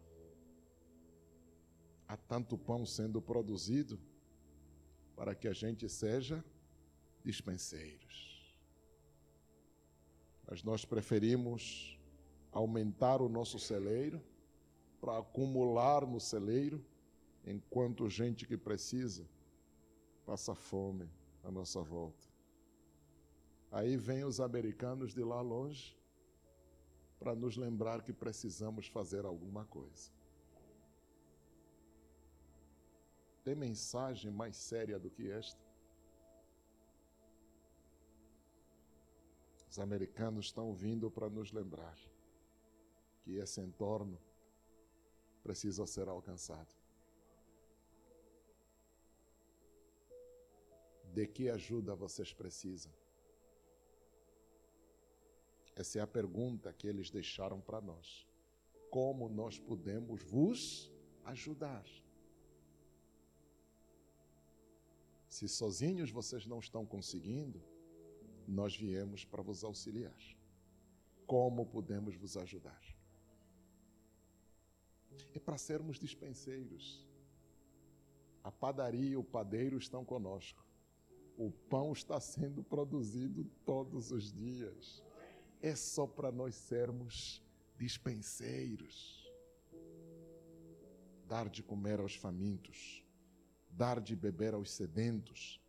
Há 2.09 2.17
tanto 2.17 2.57
pão 2.57 2.87
sendo 2.87 3.21
produzido 3.21 4.01
para 5.15 5.35
que 5.35 5.47
a 5.49 5.53
gente 5.53 5.87
seja 5.89 6.43
dispenseiros. 7.23 8.57
Mas 10.49 10.63
nós 10.63 10.85
preferimos 10.85 11.99
aumentar 12.51 13.21
o 13.21 13.29
nosso 13.29 13.59
celeiro 13.59 14.23
para 15.01 15.19
acumular 15.19 16.07
no 16.07 16.21
celeiro, 16.21 16.83
enquanto 17.45 18.09
gente 18.09 18.47
que 18.47 18.57
precisa 18.57 19.27
passa 20.25 20.55
fome 20.55 21.11
à 21.43 21.51
nossa 21.51 21.83
volta. 21.83 22.29
Aí 23.71 23.97
vem 23.97 24.25
os 24.25 24.39
americanos 24.39 25.13
de 25.13 25.25
lá 25.25 25.41
longe 25.41 25.97
para 27.19 27.35
nos 27.35 27.57
lembrar 27.57 28.03
que 28.03 28.13
precisamos 28.13 28.87
fazer 28.87 29.25
alguma 29.25 29.65
coisa. 29.65 30.11
Tem 33.43 33.55
mensagem 33.55 34.31
mais 34.31 34.57
séria 34.57 34.99
do 34.99 35.11
que 35.11 35.31
esta? 35.31 35.61
Os 39.69 39.79
americanos 39.79 40.47
estão 40.47 40.75
vindo 40.75 41.11
para 41.11 41.31
nos 41.31 41.51
lembrar 41.51 41.97
que 43.23 43.37
esse 43.37 43.61
entorno 43.61 44.19
precisa 45.43 45.87
ser 45.87 46.09
alcançado. 46.09 46.82
De 51.13 51.27
que 51.27 51.51
ajuda 51.51 51.95
vocês 51.95 52.33
precisam? 52.33 52.93
Essa 55.75 55.99
é 55.99 56.03
a 56.03 56.07
pergunta 56.07 56.73
que 56.73 56.87
eles 56.87 57.11
deixaram 57.11 57.61
para 57.61 57.81
nós. 57.81 58.27
Como 58.91 59.29
nós 59.29 59.59
podemos 59.59 60.23
vos 60.23 60.91
ajudar? 61.25 61.85
Se 65.29 65.49
sozinhos 65.49 66.11
vocês 66.11 66.47
não 66.47 66.59
estão 66.59 66.85
conseguindo, 66.85 67.63
nós 68.47 68.77
viemos 68.77 69.25
para 69.25 69.43
vos 69.43 69.65
auxiliar. 69.65 70.21
Como 71.27 71.65
podemos 71.65 72.15
vos 72.17 72.37
ajudar? 72.37 72.83
É 75.35 75.39
para 75.39 75.57
sermos 75.57 75.99
dispenseiros. 75.99 77.07
A 78.45 78.51
padaria 78.51 79.11
e 79.11 79.17
o 79.17 79.25
padeiro 79.25 79.79
estão 79.79 80.05
conosco. 80.05 80.62
O 81.45 81.51
pão 81.51 81.91
está 81.93 82.21
sendo 82.21 82.63
produzido 82.63 83.45
todos 83.65 84.13
os 84.13 84.33
dias. 84.33 85.03
É 85.61 85.75
só 85.75 86.07
para 86.07 86.31
nós 86.31 86.55
sermos 86.55 87.43
dispenseiros. 87.77 89.29
Dar 91.27 91.49
de 91.49 91.61
comer 91.61 91.99
aos 91.99 92.15
famintos, 92.15 93.05
dar 93.69 94.01
de 94.01 94.15
beber 94.15 94.55
aos 94.55 94.71
sedentos, 94.71 95.61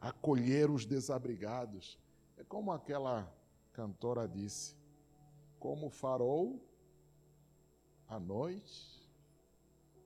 acolher 0.00 0.70
os 0.70 0.86
desabrigados. 0.86 1.98
É 2.36 2.44
como 2.44 2.70
aquela 2.70 3.28
cantora 3.72 4.28
disse: 4.28 4.76
como 5.58 5.90
farol 5.90 6.64
à 8.06 8.20
noite, 8.20 9.04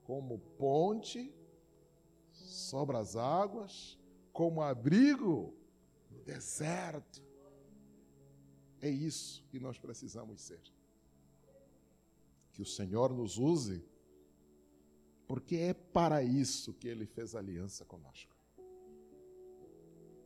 como 0.05 0.39
ponte 0.57 1.31
sobre 2.31 2.97
as 2.97 3.15
águas, 3.15 3.99
como 4.35 4.61
abrigo 4.61 5.55
no 6.11 6.21
deserto. 6.23 7.23
É 8.81 8.89
isso 8.89 9.45
que 9.49 9.57
nós 9.57 9.79
precisamos 9.79 10.41
ser. 10.41 10.61
Que 12.51 12.61
o 12.61 12.65
Senhor 12.65 13.13
nos 13.13 13.37
use, 13.37 13.81
porque 15.25 15.55
é 15.55 15.73
para 15.73 16.21
isso 16.21 16.73
que 16.73 16.89
Ele 16.89 17.05
fez 17.05 17.33
aliança 17.33 17.85
conosco. 17.85 18.35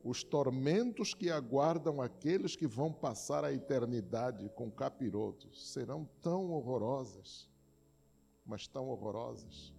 Os 0.04 0.24
tormentos 0.24 1.14
que 1.14 1.30
aguardam 1.30 2.02
aqueles 2.02 2.56
que 2.56 2.66
vão 2.66 2.92
passar 2.92 3.44
a 3.46 3.54
eternidade 3.54 4.50
com 4.56 4.72
capirotos 4.72 5.72
serão 5.72 6.10
tão 6.20 6.50
horrorosas 6.50 7.48
mas 8.50 8.68
tão 8.68 8.90
horrorosas, 8.90 9.72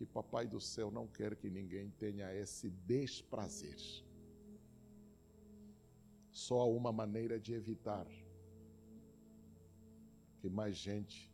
que 0.00 0.06
Papai 0.06 0.48
do 0.48 0.58
céu 0.58 0.90
não 0.90 1.06
quer 1.06 1.36
que 1.36 1.50
ninguém 1.50 1.90
tenha 1.90 2.34
esse 2.34 2.70
desprazer. 2.70 3.76
Só 6.30 6.60
há 6.60 6.64
uma 6.64 6.90
maneira 6.90 7.38
de 7.38 7.52
evitar 7.52 8.06
que 10.38 10.48
mais 10.48 10.74
gente 10.74 11.30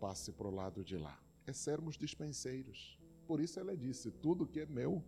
passe 0.00 0.32
para 0.32 0.48
o 0.48 0.50
lado 0.50 0.82
de 0.82 0.96
lá. 0.96 1.16
É 1.46 1.52
sermos 1.52 1.96
dispenseiros. 1.96 2.98
Por 3.28 3.40
isso 3.40 3.60
ela 3.60 3.76
disse: 3.76 4.10
tudo 4.10 4.44
que 4.44 4.58
é 4.58 4.66
meu 4.66 5.04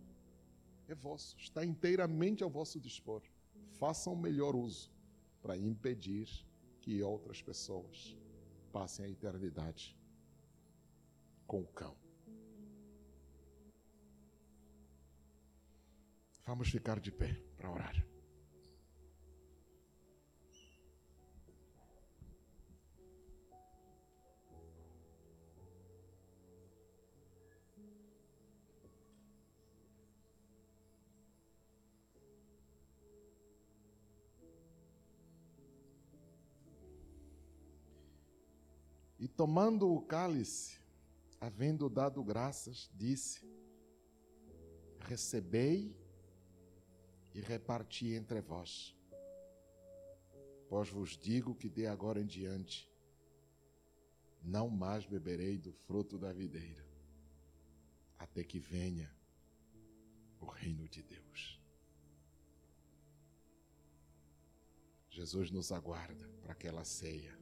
é 0.87 0.95
vosso, 0.95 1.35
está 1.37 1.65
inteiramente 1.65 2.41
ao 2.41 2.49
vosso 2.49 2.79
dispor. 2.79 3.21
Façam 3.73 4.13
o 4.13 4.17
melhor 4.17 4.55
uso 4.55 4.89
para 5.41 5.57
impedir 5.57 6.29
que 6.79 7.03
outras 7.03 7.41
pessoas 7.41 8.15
passem 8.71 9.03
a 9.03 9.09
eternidade 9.09 9.93
com 11.45 11.59
o 11.59 11.67
cão. 11.67 11.97
Vamos 16.49 16.69
ficar 16.69 16.99
de 16.99 17.11
pé 17.11 17.39
para 17.55 17.69
orar. 17.69 17.95
E 39.19 39.27
tomando 39.27 39.87
o 39.93 40.01
cálice, 40.01 40.79
havendo 41.39 41.87
dado 41.87 42.23
graças, 42.23 42.89
disse: 42.95 43.47
Recebei 45.01 46.08
e 47.33 47.41
reparti 47.41 48.13
entre 48.13 48.41
vós. 48.41 48.95
Pois 50.67 50.89
vos 50.89 51.17
digo 51.17 51.55
que 51.55 51.69
de 51.69 51.87
agora 51.87 52.21
em 52.21 52.25
diante 52.25 52.89
não 54.41 54.69
mais 54.69 55.05
beberei 55.05 55.57
do 55.57 55.71
fruto 55.71 56.17
da 56.17 56.31
videira, 56.31 56.85
até 58.17 58.43
que 58.43 58.59
venha 58.59 59.13
o 60.39 60.45
reino 60.45 60.87
de 60.87 61.01
Deus. 61.01 61.59
Jesus 65.09 65.51
nos 65.51 65.71
aguarda 65.71 66.29
para 66.41 66.53
aquela 66.53 66.85
ceia. 66.85 67.39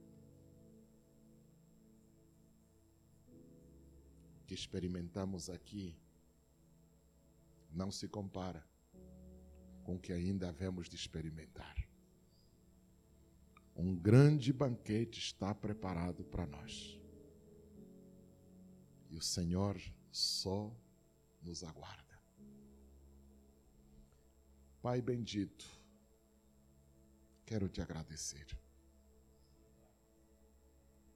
que 4.48 4.54
experimentamos 4.54 5.50
aqui 5.50 5.94
não 7.70 7.92
se 7.92 8.08
compara 8.08 8.66
com 9.88 9.98
que 9.98 10.12
ainda 10.12 10.50
havemos 10.50 10.90
de 10.90 10.98
experimentar. 10.98 11.90
Um 13.74 13.96
grande 13.96 14.52
banquete 14.52 15.18
está 15.18 15.56
preparado 15.56 16.26
para 16.26 16.46
nós. 16.46 17.00
E 19.10 19.16
o 19.16 19.22
Senhor 19.22 19.82
só 20.12 20.76
nos 21.42 21.64
aguarda. 21.64 22.22
Pai 24.82 25.02
bendito, 25.02 25.66
quero 27.46 27.70
te 27.70 27.82
agradecer 27.82 28.46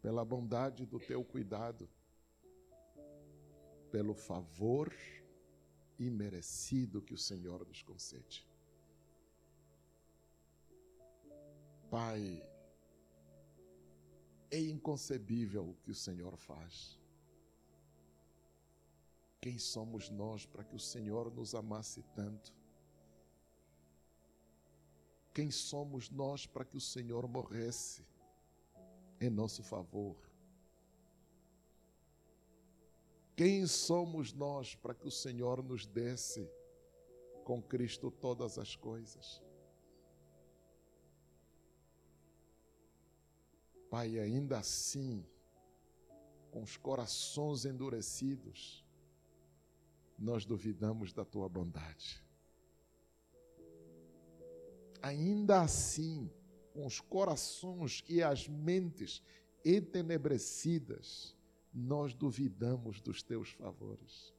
pela 0.02 0.23
bondade 0.23 0.85
do 0.85 0.98
teu 0.98 1.26
cuidado 1.26 1.89
pelo 3.91 4.14
favor 4.14 4.95
imerecido 5.99 7.02
que 7.02 7.14
o 7.14 7.18
Senhor 7.18 7.68
nos 7.68 7.84
concede. 7.84 8.49
Pai, 11.91 12.41
é 14.49 14.57
inconcebível 14.57 15.72
o 15.72 15.73
que 15.84 15.91
o 15.91 15.93
Senhor 15.93 16.38
faz. 16.38 16.97
Quem 19.41 19.59
somos 19.59 20.09
nós 20.09 20.45
para 20.45 20.63
que 20.63 20.73
o 20.73 20.80
Senhor 20.80 21.30
nos 21.30 21.53
amasse 21.53 22.01
tanto? 22.15 22.53
Quem 25.34 25.51
somos 25.51 26.09
nós 26.09 26.45
para 26.45 26.63
que 26.63 26.77
o 26.77 26.81
Senhor 26.81 27.27
morresse 27.27 28.07
em 29.19 29.30
nosso 29.30 29.61
favor? 29.61 30.15
Quem 33.35 33.68
somos 33.68 34.31
nós 34.31 34.76
para 34.76 34.93
que 34.93 35.09
o 35.09 35.11
Senhor 35.11 35.61
nos 35.61 35.85
desse 35.85 36.49
com 37.43 37.61
Cristo 37.61 38.09
todas 38.09 38.57
as 38.57 38.77
coisas? 38.77 39.51
Pai, 43.91 44.18
ainda 44.18 44.57
assim, 44.57 45.23
com 46.49 46.63
os 46.63 46.77
corações 46.77 47.65
endurecidos, 47.65 48.84
nós 50.18 50.45
duvidamos 50.45 51.13
da 51.13 51.23
tua 51.23 51.47
bondade. 51.47 52.26
ainda 55.01 55.61
assim, 55.61 56.30
com 56.73 56.85
os 56.85 56.99
corações 56.99 58.03
e 58.07 58.22
as 58.22 58.47
mentes 58.47 59.22
entenebrecidas, 59.65 61.35
nós 61.73 62.13
duvidamos 62.13 63.01
dos 63.01 63.23
teus 63.23 63.49
favores. 63.49 64.34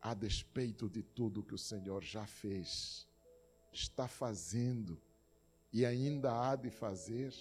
A 0.00 0.14
despeito 0.14 0.88
de 0.88 1.02
tudo 1.02 1.42
que 1.42 1.54
o 1.54 1.58
Senhor 1.58 2.02
já 2.02 2.26
fez, 2.26 3.08
está 3.72 4.06
fazendo 4.06 5.00
e 5.76 5.84
ainda 5.84 6.32
há 6.32 6.56
de 6.56 6.70
fazer, 6.70 7.34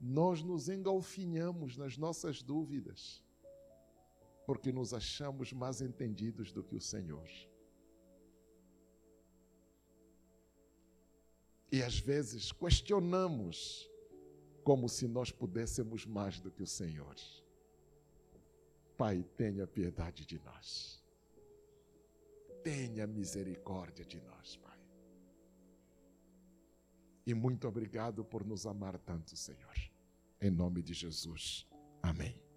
nós 0.00 0.40
nos 0.40 0.68
engalfinhamos 0.68 1.76
nas 1.76 1.98
nossas 1.98 2.44
dúvidas, 2.44 3.24
porque 4.46 4.70
nos 4.70 4.94
achamos 4.94 5.52
mais 5.52 5.80
entendidos 5.80 6.52
do 6.52 6.62
que 6.62 6.76
o 6.76 6.80
Senhor. 6.80 7.28
E 11.72 11.82
às 11.82 11.98
vezes 11.98 12.52
questionamos 12.52 13.90
como 14.62 14.88
se 14.88 15.08
nós 15.08 15.32
pudéssemos 15.32 16.06
mais 16.06 16.38
do 16.38 16.52
que 16.52 16.62
o 16.62 16.68
Senhor. 16.68 17.16
Pai, 18.96 19.24
tenha 19.36 19.66
piedade 19.66 20.24
de 20.24 20.38
nós. 20.38 21.02
Tenha 22.62 23.08
misericórdia 23.08 24.04
de 24.04 24.20
nós, 24.20 24.56
Pai. 24.56 24.69
E 27.30 27.34
muito 27.34 27.68
obrigado 27.68 28.24
por 28.24 28.44
nos 28.44 28.66
amar 28.66 28.98
tanto, 28.98 29.36
Senhor. 29.36 29.76
Em 30.40 30.50
nome 30.50 30.82
de 30.82 30.92
Jesus. 30.92 31.64
Amém. 32.02 32.49